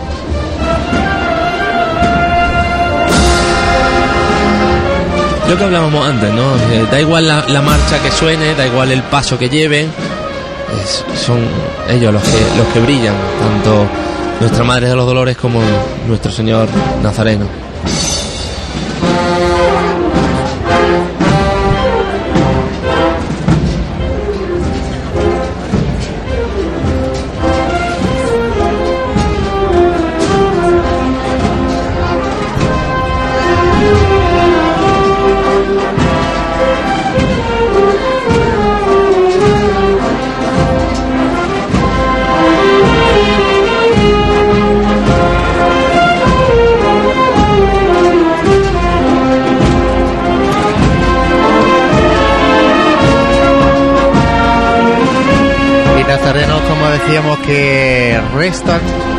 Lo 5.49 5.57
que 5.57 5.63
hablábamos 5.65 6.07
antes, 6.07 6.31
¿no? 6.33 6.55
Eh, 6.71 6.85
da 6.89 6.99
igual 7.01 7.27
la, 7.27 7.45
la 7.47 7.61
marcha 7.61 7.99
que 8.01 8.09
suene, 8.11 8.55
da 8.55 8.65
igual 8.65 8.91
el 8.91 9.03
paso 9.03 9.37
que 9.37 9.49
lleven, 9.49 9.91
es- 10.81 11.03
son 11.19 11.39
ellos 11.89 12.13
los 12.13 12.23
que, 12.23 12.37
los 12.57 12.67
que 12.73 12.79
brillan, 12.79 13.13
tanto 13.39 13.85
nuestra 14.41 14.63
Madre 14.63 14.89
de 14.89 14.95
los 14.95 15.05
Dolores 15.05 15.37
como 15.37 15.61
nuestro 16.07 16.31
Señor 16.31 16.67
Nazareno. 17.03 17.45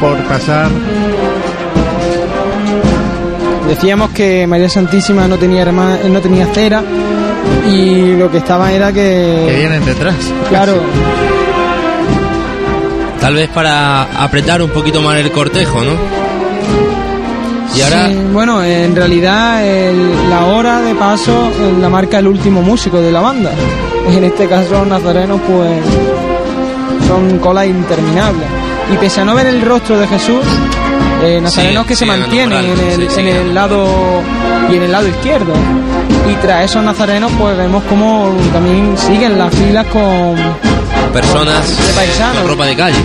Por 0.03 0.19
pasar. 0.25 0.69
decíamos 3.69 4.11
que 4.11 4.47
María 4.47 4.69
Santísima 4.69 5.27
no 5.29 5.37
tenía 5.39 5.63
herma- 5.65 5.99
no 6.11 6.21
tenía 6.21 6.47
cera 6.47 6.83
y 7.73 8.17
lo 8.17 8.31
que 8.31 8.39
estaba 8.39 8.73
era 8.73 8.93
que 8.93 9.47
que 9.49 9.57
vienen 9.57 9.85
detrás. 9.85 10.17
claro 10.49 10.75
Tal 13.21 13.37
vez 13.37 13.49
para 13.51 14.03
apretar 14.25 14.61
un 14.63 14.71
poquito 14.71 15.01
más 15.01 15.17
el 15.19 15.31
cortejo, 15.31 15.81
¿no? 15.83 15.93
Y 17.77 17.81
ahora, 17.83 18.09
Sí, 18.09 18.19
bueno, 18.33 18.65
en 18.65 18.97
realidad 18.97 19.65
el- 19.65 20.29
la 20.29 20.45
hora 20.47 20.81
de 20.81 20.93
paso 20.97 21.31
eh, 21.33 21.73
la 21.81 21.89
marca 21.89 22.19
el 22.19 22.27
último 22.27 22.63
músico 22.63 23.01
de 23.01 23.13
la 23.13 23.21
banda. 23.21 23.53
En 24.11 24.25
este 24.25 24.49
caso 24.49 24.73
los 24.73 24.87
nazarenos 24.89 25.41
pues 25.47 25.71
son 27.07 27.39
colas 27.39 27.67
interminables. 27.67 28.49
Y 28.93 28.97
pese 28.97 29.23
a 29.23 29.25
no 29.25 29.35
ver 29.35 29.47
el 29.47 29.63
rostro 29.63 29.99
de 29.99 30.07
Jesús, 30.07 30.45
eh, 31.23 31.41
nazarenos 31.41 31.83
Sí, 31.85 31.89
que 31.89 31.97
se 31.97 32.05
sí, 32.05 32.11
mantienen 32.11 32.65
en 32.65 33.01
el, 33.01 33.11
sí, 33.11 33.21
en 33.21 33.55
lado 33.55 33.87
y 34.71 34.77
en 34.77 34.83
el 34.83 34.93
lado 34.93 35.09
izquierdo. 35.09 35.55
Y 36.31 36.35
tras 36.37 36.65
esos 36.65 36.85
nazarenos 36.85 37.33
pues 37.39 37.57
vemos 37.57 37.83
como 37.85 38.37
también 38.53 38.97
siguen 38.99 39.39
las 39.39 39.55
filas 39.55 39.87
con 39.87 40.37
personas 41.13 41.87
de 41.87 41.93
paisanos. 41.95 42.39
con 42.43 42.51
ropa 42.51 42.67
de 42.67 42.77
calle. 42.77 42.99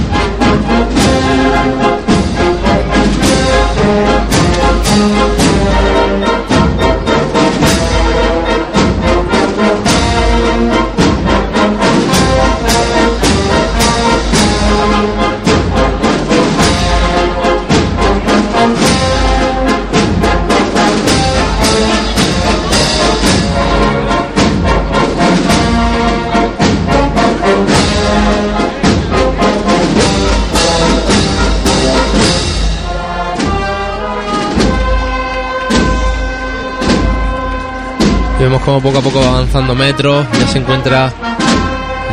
Como 38.67 38.81
poco 38.81 38.97
a 38.97 39.01
poco 39.01 39.21
va 39.21 39.29
avanzando 39.29 39.73
metros, 39.75 40.25
ya 40.37 40.45
se 40.45 40.57
encuentra 40.57 41.09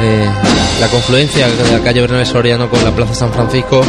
eh, 0.01 0.31
la 0.81 0.87
confluencia 0.87 1.49
de 1.49 1.73
la 1.73 1.83
calle 1.83 2.01
Bernabé 2.01 2.25
Soriano 2.25 2.71
con 2.71 2.85
la 2.85 2.93
Plaza 2.93 3.13
San 3.13 3.33
Francisco. 3.33 3.85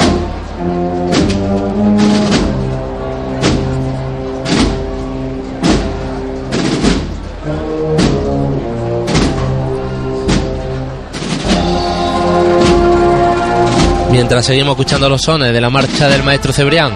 Mientras 14.10 14.44
seguimos 14.44 14.72
escuchando 14.72 15.08
los 15.08 15.22
sones 15.22 15.54
de 15.54 15.62
la 15.62 15.70
marcha 15.70 16.10
del 16.10 16.24
maestro 16.24 16.52
Cebrián. 16.52 16.94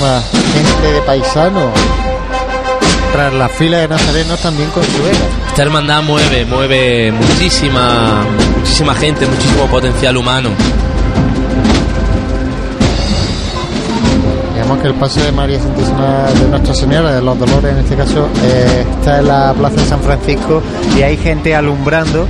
Muchísima 0.00 0.22
gente 0.54 0.92
de 0.92 1.02
paisano. 1.02 1.72
Tras 3.12 3.34
la 3.34 3.48
fila 3.48 3.78
de 3.78 3.88
nazarenos 3.88 4.40
también 4.40 4.70
con 4.70 4.84
su 4.84 5.06
Esta 5.48 5.62
hermandad 5.62 6.02
mueve, 6.02 6.44
mueve 6.44 7.12
muchísima, 7.12 8.24
muchísima 8.56 8.94
gente, 8.94 9.26
muchísimo 9.26 9.66
potencial 9.66 10.16
humano. 10.16 10.50
Digamos 14.54 14.78
que 14.78 14.88
el 14.88 14.94
paso 14.94 15.20
de 15.20 15.32
María 15.32 15.58
Santísima 15.58 16.28
de 16.40 16.48
Nuestra 16.48 16.74
Señora 16.74 17.12
de 17.12 17.22
los 17.22 17.38
Dolores, 17.38 17.72
en 17.72 17.78
este 17.78 17.96
caso, 17.96 18.28
eh, 18.44 18.86
está 18.98 19.18
en 19.18 19.26
la 19.26 19.52
Plaza 19.54 19.76
de 19.76 19.86
San 19.86 20.00
Francisco 20.00 20.62
y 20.96 21.02
hay 21.02 21.16
gente 21.16 21.54
alumbrando 21.54 22.26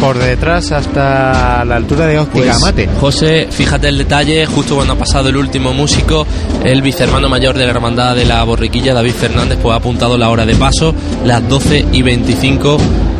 por 0.00 0.18
detrás 0.18 0.72
hasta 0.72 1.64
la 1.64 1.76
altura 1.76 2.06
de 2.06 2.18
Óptica 2.18 2.46
Pues, 2.52 2.60
Mate. 2.60 2.88
José, 3.00 3.48
fíjate 3.50 3.88
el 3.88 3.98
detalle, 3.98 4.46
justo 4.46 4.74
cuando 4.76 4.92
ha 4.94 4.96
pasado 4.96 5.28
el 5.28 5.36
último 5.36 5.72
músico, 5.72 6.26
el 6.64 6.82
vicehermano 6.82 7.28
mayor 7.28 7.56
de 7.56 7.64
la 7.64 7.70
hermandad 7.70 8.14
de 8.14 8.24
la 8.24 8.42
borriquilla, 8.44 8.94
David 8.94 9.12
Fernández, 9.12 9.58
pues 9.62 9.72
ha 9.72 9.76
apuntado 9.76 10.16
la 10.18 10.28
hora 10.30 10.44
de 10.46 10.54
paso, 10.56 10.94
las 11.24 11.46
12 11.48 11.86
y 11.92 12.02
25. 12.02 12.76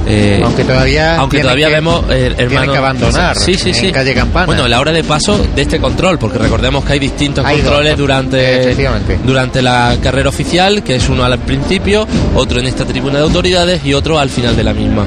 eh, 0.09 0.41
Aunque 0.45 0.63
todavía, 0.65 1.17
aunque 1.17 1.41
todavía 1.41 1.67
que- 1.69 1.75
vemos 1.75 2.05
eh, 2.11 2.33
hermano 2.39 2.71
que 2.71 2.79
abandonar 2.79 3.37
sí 3.37 3.55
sí 3.55 3.75
sí 3.75 3.87
en 3.89 3.93
calle 3.93 4.15
Campana. 4.15 4.47
bueno 4.47 4.69
la 4.69 4.79
hora 4.79 4.93
de 4.93 5.03
paso 5.03 5.37
de 5.57 5.63
este 5.63 5.81
control 5.81 6.17
porque 6.17 6.39
recordemos 6.39 6.85
que 6.85 6.93
hay 6.93 6.99
distintos 7.01 7.45
Hay 7.45 7.57
dos, 7.57 7.65
controles 7.65 7.97
durante 7.99 9.17
durante 9.25 9.63
la 9.63 9.97
carrera 10.01 10.29
oficial 10.29 10.85
que 10.85 10.95
es 10.95 11.09
uno 11.09 11.25
al 11.25 11.37
principio 11.41 12.07
otro 12.37 12.61
en 12.61 12.67
esta 12.69 12.85
tribuna 12.85 13.19
de 13.19 13.25
autoridades 13.25 13.85
y 13.85 13.95
otro 13.95 14.21
al 14.21 14.31
final 14.31 14.55
de 14.55 14.63
la 14.63 14.73
misma 14.75 15.07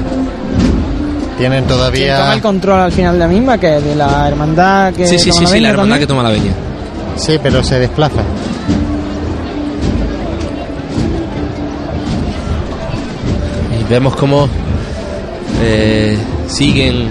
tienen 1.40 1.64
Quien 1.64 1.68
toma 1.68 1.78
todavía. 1.90 2.34
el 2.34 2.40
control 2.42 2.80
al 2.80 2.92
final 2.92 3.14
de 3.14 3.18
la 3.18 3.26
misma, 3.28 3.58
que 3.58 3.76
es 3.78 3.84
de 3.84 3.94
la 3.96 4.28
hermandad 4.28 4.92
que 4.92 5.06
sí 5.06 5.18
sí 5.18 5.30
toma 5.30 5.40
sí, 5.40 5.46
sí 5.46 5.52
venia 5.54 5.68
la 5.68 5.72
hermandad 5.72 5.98
que 5.98 6.06
toma 6.06 6.22
la 6.22 6.30
veña 6.30 6.52
Sí, 7.16 7.38
pero 7.42 7.62
se 7.62 7.78
desplaza. 7.78 8.22
y 13.78 13.84
vemos 13.90 14.16
cómo 14.16 14.48
eh, 15.62 16.16
siguen 16.48 17.08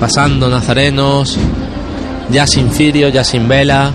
pasando 0.00 0.48
nazarenos 0.48 1.36
ya 2.30 2.46
sin 2.46 2.70
cirio 2.70 3.08
ya 3.08 3.24
sin 3.24 3.48
vela 3.48 3.92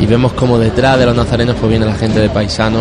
y 0.00 0.06
vemos 0.06 0.32
como 0.32 0.58
detrás 0.58 0.98
de 0.98 1.06
los 1.06 1.16
nazarenos 1.16 1.56
pues 1.58 1.70
viene 1.70 1.86
la 1.86 1.94
gente 1.94 2.20
de 2.20 2.28
paisano 2.28 2.80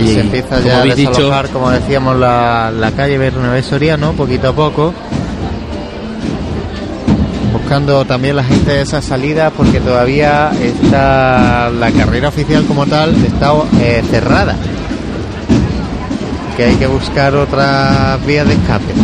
Y, 0.00 0.14
se 0.14 0.20
empieza 0.20 0.60
ya 0.60 0.80
a 0.80 0.84
dicho 0.84 1.10
desalojar, 1.10 1.48
como 1.50 1.70
decíamos, 1.70 2.16
la, 2.16 2.70
la 2.70 2.90
calle 2.92 3.18
Bernabé 3.18 3.62
Soriano, 3.62 4.12
poquito 4.12 4.48
a 4.48 4.52
poco. 4.52 4.94
Buscando 7.52 8.04
también 8.04 8.36
la 8.36 8.44
gente 8.44 8.72
de 8.72 8.82
esa 8.82 9.02
salida, 9.02 9.50
porque 9.50 9.80
todavía 9.80 10.50
está 10.60 11.70
la 11.70 11.90
carrera 11.92 12.28
oficial 12.28 12.64
como 12.64 12.86
tal, 12.86 13.14
está 13.24 13.52
eh, 13.80 14.02
cerrada. 14.10 14.56
Que 16.56 16.64
hay 16.64 16.74
que 16.76 16.86
buscar 16.86 17.34
otras 17.34 18.24
vías 18.26 18.46
de 18.46 18.54
escape. 18.54 18.94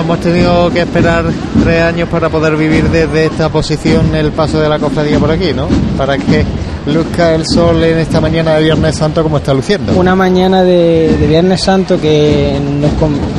Hemos 0.00 0.20
tenido 0.20 0.70
que 0.70 0.80
esperar 0.80 1.24
tres 1.62 1.82
años 1.82 2.08
para 2.08 2.28
poder 2.28 2.56
vivir 2.56 2.90
desde 2.90 3.26
esta 3.26 3.48
posición 3.48 4.14
el 4.14 4.32
paso 4.32 4.60
de 4.60 4.68
la 4.68 4.78
cofradía 4.78 5.18
por 5.18 5.30
aquí, 5.30 5.52
¿no? 5.54 5.68
Para 5.96 6.18
que 6.18 6.44
luzca 6.86 7.34
el 7.34 7.44
sol 7.46 7.82
en 7.82 7.98
esta 7.98 8.20
mañana 8.20 8.54
de 8.54 8.64
Viernes 8.64 8.96
Santo 8.96 9.22
como 9.22 9.38
está 9.38 9.54
luciendo. 9.54 9.92
Una 9.94 10.14
mañana 10.14 10.62
de, 10.62 11.16
de 11.18 11.26
Viernes 11.26 11.62
Santo 11.62 12.00
que 12.00 12.58
nos 12.80 12.90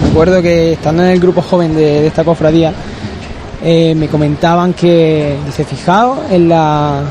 recuerdo 0.07 0.41
que 0.41 0.73
estando 0.73 1.03
en 1.03 1.09
el 1.09 1.19
grupo 1.19 1.41
joven 1.41 1.75
de, 1.75 2.01
de 2.01 2.07
esta 2.07 2.23
cofradía 2.23 2.73
eh, 3.63 3.93
me 3.95 4.07
comentaban 4.07 4.73
que 4.73 5.35
dice 5.45 5.65
fijaos 5.65 6.19
en 6.31 6.49
la 6.49 7.01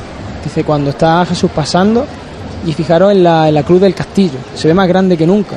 dice 0.42 0.64
cuando 0.64 0.90
está 0.90 1.24
Jesús 1.26 1.50
pasando 1.54 2.06
y 2.66 2.72
fijaros 2.72 3.12
en 3.12 3.22
la, 3.22 3.48
en 3.48 3.54
la 3.54 3.62
cruz 3.62 3.80
del 3.80 3.94
castillo 3.94 4.38
se 4.54 4.68
ve 4.68 4.74
más 4.74 4.88
grande 4.88 5.16
que 5.16 5.26
nunca 5.26 5.56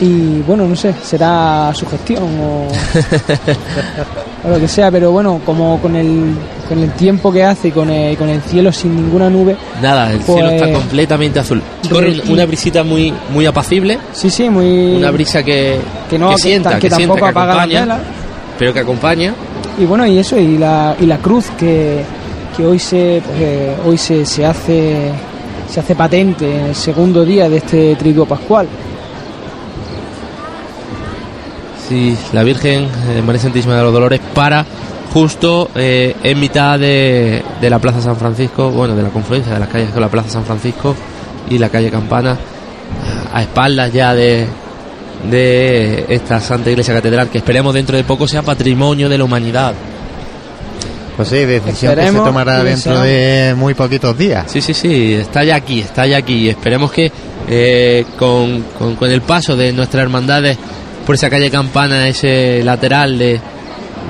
y 0.00 0.40
bueno 0.46 0.66
no 0.68 0.76
sé 0.76 0.94
será 1.02 1.72
su 1.74 1.84
gestión 1.86 2.22
o, 2.40 2.68
o 4.46 4.50
lo 4.50 4.58
que 4.60 4.68
sea 4.68 4.90
pero 4.90 5.10
bueno 5.10 5.40
como 5.44 5.80
con 5.80 5.96
el 5.96 6.34
con 6.68 6.78
el 6.78 6.90
tiempo 6.92 7.32
que 7.32 7.42
hace 7.44 7.68
y 7.68 7.70
con 7.72 7.90
el, 7.90 8.16
con 8.16 8.28
el 8.28 8.40
cielo 8.42 8.70
sin 8.72 8.94
ninguna 8.94 9.28
nube 9.30 9.56
Nada, 9.82 10.12
el 10.12 10.18
Pues- 10.20 10.26
cielo 10.38 10.50
está 10.50 10.72
completamente 10.72 11.40
azul. 11.40 11.62
Corre 11.90 12.10
Re- 12.10 12.30
una 12.32 12.44
brisita 12.44 12.84
muy 12.84 13.12
muy 13.32 13.46
apacible, 13.46 13.98
sí 14.12 14.28
sí 14.30 14.48
muy 14.50 14.96
una 14.96 15.10
brisa 15.10 15.42
que, 15.42 15.78
que 16.10 16.18
no 16.18 16.30
que, 16.30 16.36
sienta, 16.38 16.74
que 16.78 16.88
que, 16.88 16.94
sienta, 16.94 17.14
tampoco 17.14 17.26
apaga 17.26 17.54
la 17.54 17.62
acompaña, 17.62 17.80
vela 17.80 17.98
pero 18.58 18.72
que 18.74 18.80
acompaña. 18.80 19.34
y 19.78 19.84
bueno 19.84 20.06
y 20.06 20.18
eso 20.18 20.38
y 20.38 20.58
la 20.58 20.94
y 21.00 21.06
la 21.06 21.18
cruz 21.18 21.46
que, 21.58 22.02
que 22.56 22.66
hoy 22.66 22.78
se 22.78 23.22
pues, 23.24 23.40
eh, 23.40 23.74
hoy 23.86 23.96
se, 23.98 24.24
se 24.26 24.44
hace 24.44 25.10
se 25.70 25.80
hace 25.80 25.94
patente 25.94 26.60
en 26.60 26.66
el 26.66 26.74
segundo 26.74 27.24
día 27.24 27.48
de 27.48 27.56
este 27.58 27.96
triduo 27.96 28.26
pascual 28.26 28.66
Sí, 31.88 32.16
la 32.32 32.42
Virgen 32.42 32.84
eh, 32.84 33.22
María 33.24 33.40
Santísima 33.40 33.76
de 33.76 33.82
los 33.82 33.92
Dolores 33.92 34.20
para 34.34 34.64
justo 35.12 35.70
eh, 35.74 36.14
en 36.22 36.38
mitad 36.38 36.78
de, 36.78 37.42
de 37.60 37.70
la 37.70 37.78
Plaza 37.78 38.02
San 38.02 38.16
Francisco, 38.16 38.70
bueno, 38.70 38.94
de 38.94 39.02
la 39.02 39.08
confluencia 39.08 39.54
de 39.54 39.60
las 39.60 39.68
calles 39.68 39.90
con 39.90 40.02
la 40.02 40.08
Plaza 40.08 40.28
San 40.28 40.44
Francisco 40.44 40.94
y 41.48 41.56
la 41.56 41.70
calle 41.70 41.90
Campana, 41.90 42.36
a 43.32 43.40
espaldas 43.40 43.90
ya 43.92 44.14
de, 44.14 44.46
de 45.30 46.04
esta 46.10 46.40
Santa 46.40 46.70
Iglesia 46.70 46.92
Catedral, 46.92 47.30
que 47.30 47.38
esperemos 47.38 47.72
dentro 47.72 47.96
de 47.96 48.04
poco 48.04 48.28
sea 48.28 48.42
patrimonio 48.42 49.08
de 49.08 49.16
la 49.16 49.24
humanidad. 49.24 49.72
Pues 51.16 51.28
sí, 51.30 51.36
decisión 51.46 51.66
que 51.70 51.76
se 51.76 51.86
Esperemos 51.88 52.24
tomará 52.26 52.62
dentro 52.62 53.00
de 53.00 53.54
muy 53.56 53.74
poquitos 53.74 54.16
días. 54.16 54.44
Sí, 54.46 54.60
sí, 54.60 54.74
sí, 54.74 55.14
está 55.14 55.42
ya 55.42 55.56
aquí, 55.56 55.80
está 55.80 56.06
ya 56.06 56.18
aquí. 56.18 56.48
Esperemos 56.50 56.92
que 56.92 57.10
eh, 57.48 58.04
con, 58.18 58.62
con- 58.78 58.94
con 58.94 59.10
el 59.10 59.22
paso 59.22 59.56
de 59.56 59.72
nuestras 59.72 60.02
hermandades 60.02 60.56
por 61.08 61.14
esa 61.14 61.30
calle 61.30 61.50
Campana, 61.50 62.06
ese 62.06 62.62
lateral 62.62 63.16
de, 63.16 63.40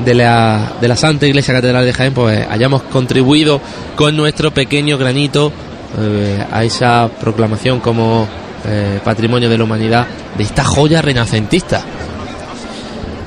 de, 0.04 0.14
la, 0.16 0.72
de 0.80 0.88
la 0.88 0.96
Santa 0.96 1.28
Iglesia 1.28 1.54
Catedral 1.54 1.84
de 1.84 1.92
Jaén, 1.92 2.12
pues 2.12 2.44
hayamos 2.50 2.82
contribuido 2.82 3.60
con 3.94 4.16
nuestro 4.16 4.50
pequeño 4.50 4.98
granito 4.98 5.52
eh, 5.96 6.44
a 6.50 6.64
esa 6.64 7.08
proclamación 7.20 7.78
como 7.78 8.26
eh, 8.66 8.98
patrimonio 9.04 9.48
de 9.48 9.56
la 9.56 9.62
humanidad 9.62 10.08
de 10.36 10.42
esta 10.42 10.64
joya 10.64 11.00
renacentista. 11.00 11.82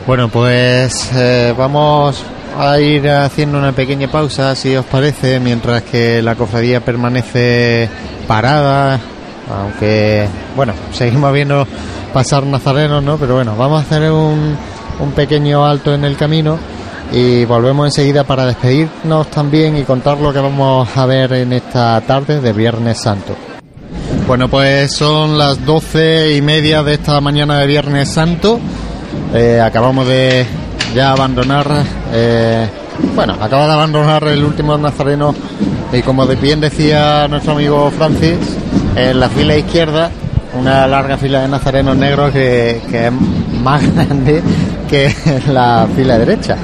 Bueno, 0.05 0.27
pues 0.27 1.09
eh, 1.15 1.53
vamos 1.57 2.21
a 2.59 2.77
ir 2.77 3.09
haciendo 3.09 3.57
una 3.57 3.71
pequeña 3.71 4.11
pausa, 4.11 4.53
si 4.53 4.75
os 4.75 4.85
parece, 4.85 5.39
mientras 5.39 5.83
que 5.83 6.21
la 6.21 6.35
cofradía 6.35 6.81
permanece 6.81 7.87
parada, 8.27 8.99
aunque, 9.49 10.27
bueno, 10.57 10.73
seguimos 10.91 11.31
viendo 11.31 11.65
pasar 12.13 12.45
nazarenos, 12.45 13.03
¿no? 13.03 13.17
Pero 13.17 13.35
bueno, 13.35 13.55
vamos 13.55 13.81
a 13.81 13.85
hacer 13.85 14.11
un, 14.11 14.55
un 14.99 15.11
pequeño 15.11 15.65
alto 15.65 15.93
en 15.93 16.05
el 16.05 16.15
camino 16.15 16.57
y 17.11 17.43
volvemos 17.45 17.87
enseguida 17.87 18.23
para 18.23 18.45
despedirnos 18.45 19.27
también 19.29 19.77
y 19.77 19.83
contar 19.83 20.17
lo 20.17 20.31
que 20.31 20.39
vamos 20.39 20.87
a 20.95 21.05
ver 21.05 21.33
en 21.33 21.53
esta 21.53 21.99
tarde 22.01 22.39
de 22.39 22.53
Viernes 22.53 22.99
Santo. 22.99 23.35
Bueno, 24.27 24.47
pues 24.47 24.93
son 24.95 25.37
las 25.37 25.65
doce 25.65 26.35
y 26.35 26.41
media 26.41 26.83
de 26.83 26.93
esta 26.93 27.19
mañana 27.19 27.59
de 27.59 27.67
Viernes 27.67 28.09
Santo. 28.09 28.59
Eh, 29.33 29.59
acabamos 29.59 30.07
de 30.07 30.45
ya 30.95 31.11
abandonar, 31.11 31.67
eh, 32.13 32.69
bueno, 33.13 33.33
acaba 33.41 33.67
de 33.67 33.73
abandonar 33.73 34.23
el 34.25 34.43
último 34.43 34.77
nazareno 34.77 35.35
y 35.91 36.01
como 36.01 36.25
bien 36.27 36.61
decía 36.61 37.27
nuestro 37.27 37.53
amigo 37.53 37.91
Francis, 37.91 38.37
en 38.95 39.19
la 39.19 39.27
fila 39.27 39.57
izquierda, 39.57 40.09
una 40.53 40.87
larga 40.87 41.17
fila 41.17 41.41
de 41.41 41.47
nazarenos 41.47 41.95
negros 41.95 42.31
que, 42.31 42.81
que 42.89 43.07
es 43.07 43.13
más 43.61 43.81
grande 43.95 44.41
que 44.89 45.13
la 45.47 45.87
fila 45.95 46.17
derecha. 46.17 46.57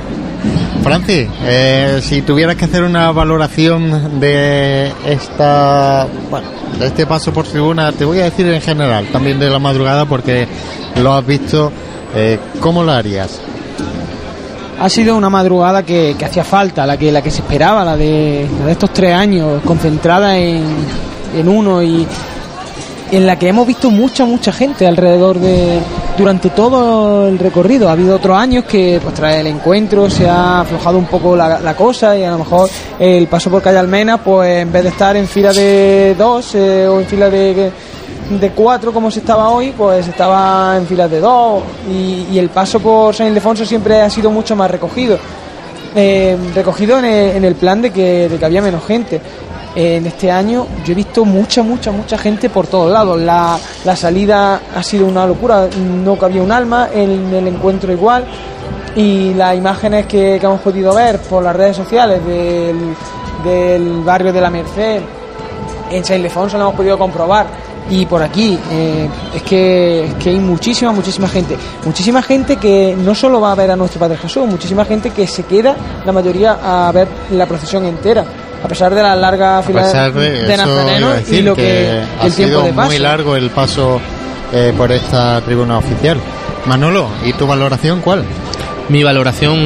Francis, 0.84 1.28
eh, 1.44 2.00
si 2.02 2.22
tuvieras 2.22 2.56
que 2.56 2.66
hacer 2.66 2.84
una 2.84 3.12
valoración 3.12 4.20
de 4.20 4.92
esta, 5.06 6.08
bueno, 6.30 6.48
de 6.80 6.88
este 6.88 7.06
paso 7.06 7.34
por 7.34 7.46
tribuna, 7.46 7.92
te 7.92 8.06
voy 8.06 8.20
a 8.20 8.26
decir 8.26 8.48
en 8.48 8.62
general, 8.62 9.08
también 9.12 9.40
de 9.40 9.50
la 9.50 9.60
madrugada, 9.60 10.06
porque 10.06 10.48
lo 11.02 11.14
has 11.14 11.26
visto, 11.26 11.72
eh, 12.16 12.40
¿cómo 12.60 12.84
lo 12.84 12.92
harías? 12.92 13.42
ha 14.80 14.90
sido 14.90 15.18
una 15.18 15.30
madrugada 15.30 15.82
que, 15.82 16.16
que 16.20 16.26
hacía 16.26 16.44
falta, 16.44 16.86
la 16.86 16.98
que, 16.98 17.12
la 17.12 17.24
que 17.24 17.32
se 17.32 17.42
esperaba, 17.42 17.84
la 17.84 17.98
de, 17.98 18.48
la 18.60 18.68
de 18.68 18.72
estos 18.74 18.94
tres 18.94 19.12
años, 19.12 19.62
concentrada 19.66 20.38
en, 20.38 20.64
en 21.36 21.48
uno 21.50 21.82
y, 21.82 22.06
en 23.12 23.26
la 23.26 23.38
que 23.38 23.50
hemos 23.50 23.66
visto 23.66 23.90
mucha, 23.90 24.26
mucha 24.26 24.52
gente 24.52 24.86
alrededor 24.86 25.40
de 25.40 25.80
durante 26.18 26.50
todo 26.50 27.28
el 27.28 27.38
recorrido. 27.38 27.90
Ha 27.90 27.94
habido 27.94 28.16
otros 28.16 28.38
años 28.38 28.66
que 28.66 29.00
pues 29.02 29.14
tras 29.14 29.36
el 29.36 29.48
encuentro 29.48 30.10
se 30.10 30.28
ha 30.28 30.62
aflojado 30.62 30.98
un 30.98 31.06
poco 31.06 31.36
la, 31.36 31.60
la 31.60 31.76
cosa 31.76 32.18
y 32.18 32.24
a 32.24 32.32
lo 32.32 32.40
mejor 32.40 32.70
el 33.00 33.28
paso 33.28 33.50
por 33.50 33.62
calle 33.62 33.78
Almena, 33.78 34.18
pues 34.18 34.62
en 34.62 34.72
vez 34.72 34.84
de 34.84 34.90
estar 34.90 35.16
en 35.16 35.28
fila 35.28 35.54
de 35.54 36.16
dos 36.18 36.56
eh, 36.56 36.88
o 36.88 37.00
en 37.00 37.06
fila 37.06 37.30
de, 37.30 37.72
de 38.30 38.50
cuatro 38.52 38.92
como 38.92 39.12
se 39.12 39.20
estaba 39.20 39.50
hoy, 39.50 39.74
pues 39.78 40.08
estaba 40.08 40.76
en 40.78 40.86
filas 40.88 41.10
de 41.10 41.20
dos 41.20 41.64
y, 41.90 42.38
el 42.38 42.50
paso 42.50 42.80
por 42.80 43.16
San 43.16 43.28
Ildefonso 43.28 43.66
siempre 43.66 44.02
ha 44.02 44.10
sido 44.10 44.30
mucho 44.30 44.56
más 44.56 44.70
recogido. 44.70 45.18
Eh, 45.96 46.38
recogido 46.54 47.00
en 47.00 47.06
el, 47.06 47.38
en 47.38 47.46
el 47.46 47.56
plan 47.56 47.82
de 47.82 47.92
que, 47.92 48.30
de 48.30 48.38
que 48.38 48.46
había 48.46 48.62
menos 48.62 48.86
gente 48.86 49.20
en 49.80 50.08
este 50.08 50.32
año 50.32 50.66
yo 50.84 50.94
he 50.94 50.96
visto 50.96 51.24
mucha, 51.24 51.62
mucha, 51.62 51.92
mucha 51.92 52.18
gente 52.18 52.50
por 52.50 52.66
todos 52.66 52.92
lados. 52.92 53.22
La, 53.22 53.60
la 53.86 53.96
salida 53.96 54.60
ha 54.76 54.82
sido 54.82 55.06
una 55.06 55.28
locura, 55.28 55.68
no 56.04 56.18
cabía 56.18 56.42
un 56.42 56.52
alma, 56.52 56.90
en 56.92 57.32
el 57.32 57.48
encuentro 57.48 57.92
igual. 57.92 58.26
Y 58.96 59.36
las 59.36 59.56
imágenes 59.56 60.08
que, 60.08 60.38
que 60.40 60.46
hemos 60.48 60.62
podido 60.62 60.96
ver 60.96 61.20
por 61.20 61.44
las 61.44 61.56
redes 61.56 61.78
sociales 61.78 62.26
del, 62.26 62.96
del 63.44 64.02
barrio 64.02 64.34
de 64.34 64.42
la 64.42 64.50
Merced, 64.50 65.00
en 65.92 66.04
San 66.04 66.18
Ildefonso 66.18 66.58
lo 66.58 66.64
hemos 66.64 66.76
podido 66.76 66.98
comprobar. 66.98 67.46
Y 67.92 68.08
por 68.08 68.24
aquí, 68.24 68.58
eh, 68.72 69.08
es, 69.36 69.44
que, 69.44 70.06
es 70.06 70.14
que 70.16 70.32
hay 70.32 70.40
muchísima, 70.40 70.92
muchísima 70.92 71.28
gente. 71.28 71.56
Muchísima 71.86 72.24
gente 72.24 72.56
que 72.56 72.98
no 72.98 73.14
solo 73.14 73.40
va 73.40 73.52
a 73.52 73.56
ver 73.56 73.70
a 73.70 73.76
nuestro 73.76 74.00
Padre 74.00 74.18
Jesús, 74.18 74.48
muchísima 74.48 74.86
gente 74.86 75.12
que 75.12 75.28
se 75.28 75.44
queda, 75.44 75.76
la 76.04 76.12
mayoría, 76.12 76.88
a 76.88 76.92
ver 76.92 77.08
la 77.30 77.46
procesión 77.46 77.86
entera 77.86 78.26
a 78.64 78.68
pesar 78.68 78.94
de 78.94 79.02
la 79.02 79.16
larga 79.16 79.62
fila 79.62 79.82
a 79.82 79.86
pesar 79.86 80.14
de, 80.14 80.44
de 80.44 80.58
decir 81.18 81.40
y 81.40 81.42
lo 81.42 81.56
que, 81.56 81.62
que, 81.62 82.04
ha 82.20 82.26
el 82.26 82.34
tiempo 82.34 82.56
sido 82.60 82.64
de 82.64 82.74
paso. 82.74 82.88
muy 82.88 83.00
largo 83.00 83.36
el 83.36 83.50
paso 83.50 84.02
eh, 84.54 84.74
por 84.76 84.92
esta 84.92 85.42
tribuna 85.42 85.78
oficial. 85.78 86.18
Manolo, 86.66 87.10
¿y 87.24 87.34
tu 87.34 87.46
valoración 87.48 88.02
cuál? 88.02 88.26
Mi 88.90 89.04
valoración 89.04 89.58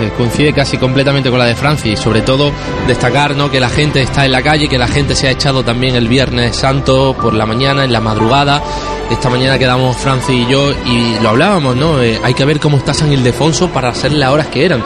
eh, 0.00 0.10
coincide 0.16 0.54
casi 0.54 0.78
completamente 0.78 1.28
con 1.28 1.38
la 1.38 1.44
de 1.44 1.54
Francis, 1.54 1.98
sobre 2.00 2.22
todo 2.22 2.50
destacar 2.86 3.36
¿no? 3.36 3.50
que 3.50 3.60
la 3.60 3.68
gente 3.68 4.00
está 4.00 4.24
en 4.24 4.32
la 4.32 4.42
calle, 4.42 4.68
que 4.68 4.78
la 4.78 4.88
gente 4.88 5.14
se 5.14 5.28
ha 5.28 5.30
echado 5.30 5.62
también 5.62 5.94
el 5.96 6.08
Viernes 6.08 6.56
Santo 6.56 7.14
por 7.20 7.34
la 7.34 7.44
mañana, 7.44 7.84
en 7.84 7.92
la 7.92 8.00
madrugada. 8.00 8.62
Esta 9.10 9.28
mañana 9.28 9.58
quedamos 9.58 9.96
Francis 9.98 10.46
y 10.46 10.50
yo 10.50 10.70
y 10.86 11.18
lo 11.20 11.28
hablábamos, 11.30 11.76
¿no? 11.76 12.02
Eh, 12.02 12.18
hay 12.24 12.32
que 12.32 12.44
ver 12.46 12.58
cómo 12.58 12.78
está 12.78 12.94
San 12.94 13.12
Ildefonso 13.12 13.68
para 13.68 13.90
hacer 13.90 14.12
las 14.12 14.30
horas 14.30 14.46
que 14.46 14.64
eran. 14.64 14.82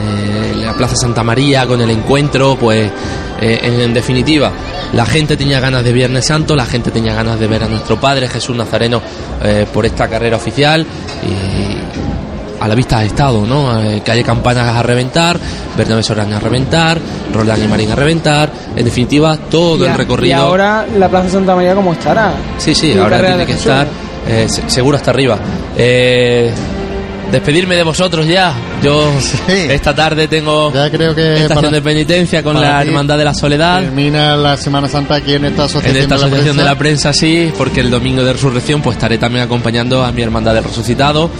Eh, 0.00 0.56
la 0.56 0.72
Plaza 0.74 0.96
Santa 0.96 1.22
María 1.22 1.66
con 1.66 1.80
el 1.80 1.90
encuentro, 1.90 2.56
pues 2.56 2.90
eh, 3.40 3.60
en, 3.62 3.80
en, 3.80 3.94
definitiva, 3.94 4.50
la 4.92 5.04
gente 5.04 5.36
tenía 5.36 5.60
ganas 5.60 5.84
de 5.84 5.92
Viernes 5.92 6.26
Santo, 6.26 6.56
la 6.56 6.64
gente 6.64 6.90
tenía 6.90 7.14
ganas 7.14 7.38
de 7.38 7.46
ver 7.46 7.64
a 7.64 7.68
nuestro 7.68 8.00
Padre 8.00 8.28
Jesús 8.28 8.56
Nazareno 8.56 9.02
eh, 9.42 9.66
por 9.72 9.84
esta 9.84 10.08
carrera 10.08 10.36
oficial 10.36 10.86
y 11.22 12.62
a 12.62 12.68
la 12.68 12.74
vista 12.74 12.98
ha 12.98 13.04
estado, 13.04 13.46
¿no? 13.46 13.80
Calle 14.04 14.22
Campanas 14.22 14.76
a 14.76 14.82
reventar, 14.82 15.38
Bernabé 15.78 16.02
Során 16.02 16.32
a 16.34 16.38
reventar, 16.38 16.98
Roldán 17.32 17.64
y 17.64 17.66
Marín 17.66 17.90
a 17.90 17.94
reventar, 17.94 18.50
en 18.76 18.84
definitiva 18.84 19.36
todo 19.36 19.86
a, 19.86 19.90
el 19.92 19.96
recorrido. 19.96 20.36
Y 20.36 20.38
ahora 20.38 20.86
la 20.98 21.08
Plaza 21.08 21.30
Santa 21.30 21.54
María 21.54 21.74
cómo 21.74 21.94
estará. 21.94 22.34
Sí, 22.58 22.74
sí, 22.74 22.96
ahora 22.98 23.18
tiene 23.20 23.46
que 23.46 23.52
estar 23.52 23.86
seguro 24.68 24.98
hasta 24.98 25.10
arriba. 25.10 25.38
Eh, 25.76 26.52
despedirme 27.30 27.76
de 27.76 27.82
vosotros 27.82 28.26
ya. 28.26 28.54
Yo 28.82 29.12
sí. 29.20 29.36
esta 29.70 29.94
tarde 29.94 30.28
tengo 30.28 30.72
ya 30.72 30.90
creo 30.90 31.14
que 31.14 31.34
estación 31.34 31.56
para, 31.56 31.70
de 31.70 31.82
penitencia 31.82 32.42
con 32.42 32.60
la 32.60 32.82
Hermandad 32.82 33.18
de 33.18 33.24
la 33.24 33.34
Soledad. 33.34 33.82
Termina 33.82 34.36
la 34.36 34.56
Semana 34.56 34.88
Santa 34.88 35.16
aquí 35.16 35.34
en 35.34 35.44
esta 35.44 35.64
asociación, 35.64 35.96
en 35.96 36.02
esta 36.02 36.14
de, 36.14 36.20
la 36.20 36.26
asociación 36.26 36.56
de 36.56 36.64
la 36.64 36.78
prensa, 36.78 37.12
sí, 37.12 37.52
porque 37.56 37.80
el 37.80 37.90
domingo 37.90 38.24
de 38.24 38.32
resurrección 38.32 38.82
pues 38.82 38.96
estaré 38.96 39.18
también 39.18 39.44
acompañando 39.44 40.04
a 40.04 40.12
mi 40.12 40.22
Hermandad 40.22 40.54
del 40.54 40.64
Resucitado. 40.64 41.30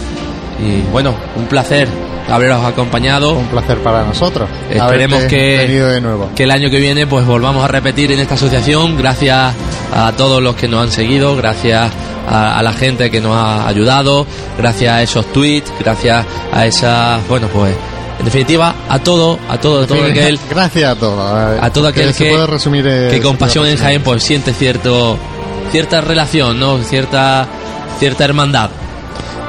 Y 0.59 0.81
bueno, 0.91 1.15
un 1.35 1.45
placer 1.45 1.87
haberos 2.31 2.63
acompañado. 2.63 3.33
Un 3.33 3.47
placer 3.47 3.77
para 3.79 4.03
nosotros. 4.03 4.49
Esperemos 4.69 5.23
que, 5.23 5.67
de 5.67 6.01
nuevo. 6.01 6.29
que 6.35 6.43
el 6.43 6.51
año 6.51 6.69
que 6.69 6.79
viene 6.79 7.07
pues 7.07 7.25
volvamos 7.25 7.63
a 7.63 7.67
repetir 7.67 8.11
en 8.11 8.19
esta 8.19 8.35
asociación. 8.35 8.97
Gracias 8.97 9.53
a 9.93 10.11
todos 10.13 10.41
los 10.41 10.55
que 10.55 10.67
nos 10.67 10.83
han 10.83 10.91
seguido, 10.91 11.35
gracias 11.35 11.91
a, 12.27 12.57
a, 12.57 12.63
la 12.63 12.73
gente 12.73 13.11
que 13.11 13.19
nos 13.19 13.35
ha 13.35 13.67
ayudado, 13.67 14.25
gracias 14.57 14.93
a 14.93 15.01
esos 15.01 15.25
tweets, 15.33 15.71
gracias 15.79 16.25
a 16.51 16.65
esas, 16.65 17.27
bueno 17.27 17.47
pues 17.47 17.75
en 18.19 18.25
definitiva 18.25 18.75
a 18.87 18.99
todo, 18.99 19.37
a 19.49 19.59
todo, 19.59 19.83
a 19.83 19.87
todo 19.87 20.05
aquel, 20.05 20.39
gracias 20.49 20.91
a 20.91 20.95
todo, 20.95 21.21
a, 21.21 21.65
a 21.65 21.73
todo 21.73 21.87
aquel 21.87 22.07
que, 22.07 22.13
se 22.13 22.29
puede 22.29 22.47
resumir 22.47 22.83
que 22.83 23.19
con 23.21 23.35
pasión 23.37 23.67
en 23.67 23.77
Jaén 23.77 24.01
pues 24.01 24.23
siente 24.23 24.53
cierto, 24.53 25.17
cierta 25.71 26.01
relación, 26.01 26.59
no, 26.59 26.77
cierta, 26.83 27.47
cierta 27.99 28.23
hermandad. 28.23 28.69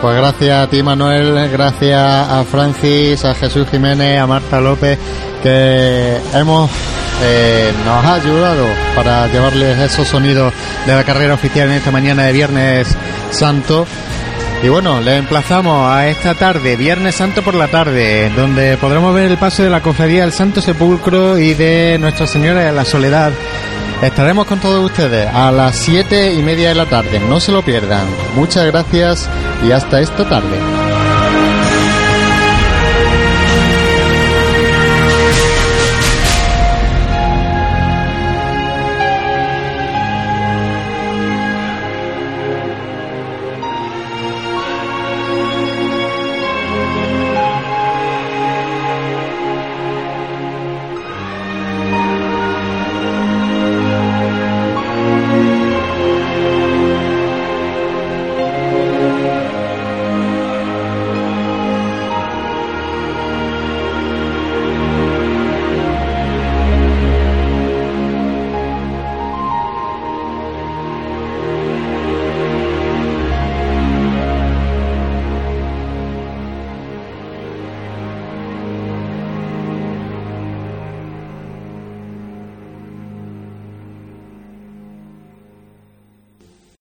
Pues 0.03 0.17
gracias 0.17 0.67
a 0.67 0.69
ti 0.69 0.83
Manuel, 0.83 1.49
gracias 1.53 1.97
a 1.97 2.45
Francis, 2.45 3.25
a 3.25 3.37
Jesús 3.37 3.69
Jiménez, 3.71 4.19
a 4.19 4.27
Marta 4.27 4.61
López, 4.61 4.99
que 5.45 6.19
hemos 6.35 6.69
eh, 7.23 7.73
nos 7.85 8.05
ha 8.05 8.15
ayudado 8.15 8.67
para 8.97 9.29
llevarles 9.29 9.79
esos 9.79 10.09
sonidos 10.09 10.53
de 10.87 10.97
la 10.97 11.05
carrera 11.05 11.35
oficial 11.35 11.71
en 11.71 11.77
esta 11.77 11.93
mañana 11.93 12.25
de 12.25 12.33
Viernes 12.33 12.97
Santo. 13.31 13.87
Y 14.65 14.69
bueno, 14.69 15.01
le 15.01 15.19
emplazamos 15.19 15.89
a 15.89 16.09
esta 16.09 16.35
tarde, 16.35 16.75
Viernes 16.75 17.15
Santo 17.15 17.43
por 17.43 17.55
la 17.55 17.69
tarde, 17.69 18.29
donde 18.35 18.77
podremos 18.79 19.15
ver 19.15 19.31
el 19.31 19.39
paso 19.39 19.63
de 19.63 19.71
la 19.71 19.83
cofradía 19.83 20.23
del 20.23 20.33
Santo 20.33 20.61
Sepulcro 20.61 21.39
y 21.39 21.55
de 21.55 21.97
Nuestra 22.01 22.27
Señora 22.27 22.63
de 22.63 22.73
la 22.73 22.85
Soledad. 22.85 23.31
Estaremos 24.03 24.47
con 24.47 24.59
todos 24.59 24.85
ustedes 24.85 25.29
a 25.33 25.53
las 25.53 25.77
siete 25.77 26.35
y 26.35 26.43
media 26.43 26.71
de 26.71 26.75
la 26.75 26.87
tarde. 26.87 27.21
No 27.21 27.39
se 27.39 27.53
lo 27.53 27.63
pierdan. 27.63 28.05
Muchas 28.35 28.67
gracias 28.67 29.31
y 29.65 29.71
hasta 29.71 30.01
esta 30.01 30.29
tarde. 30.29 30.82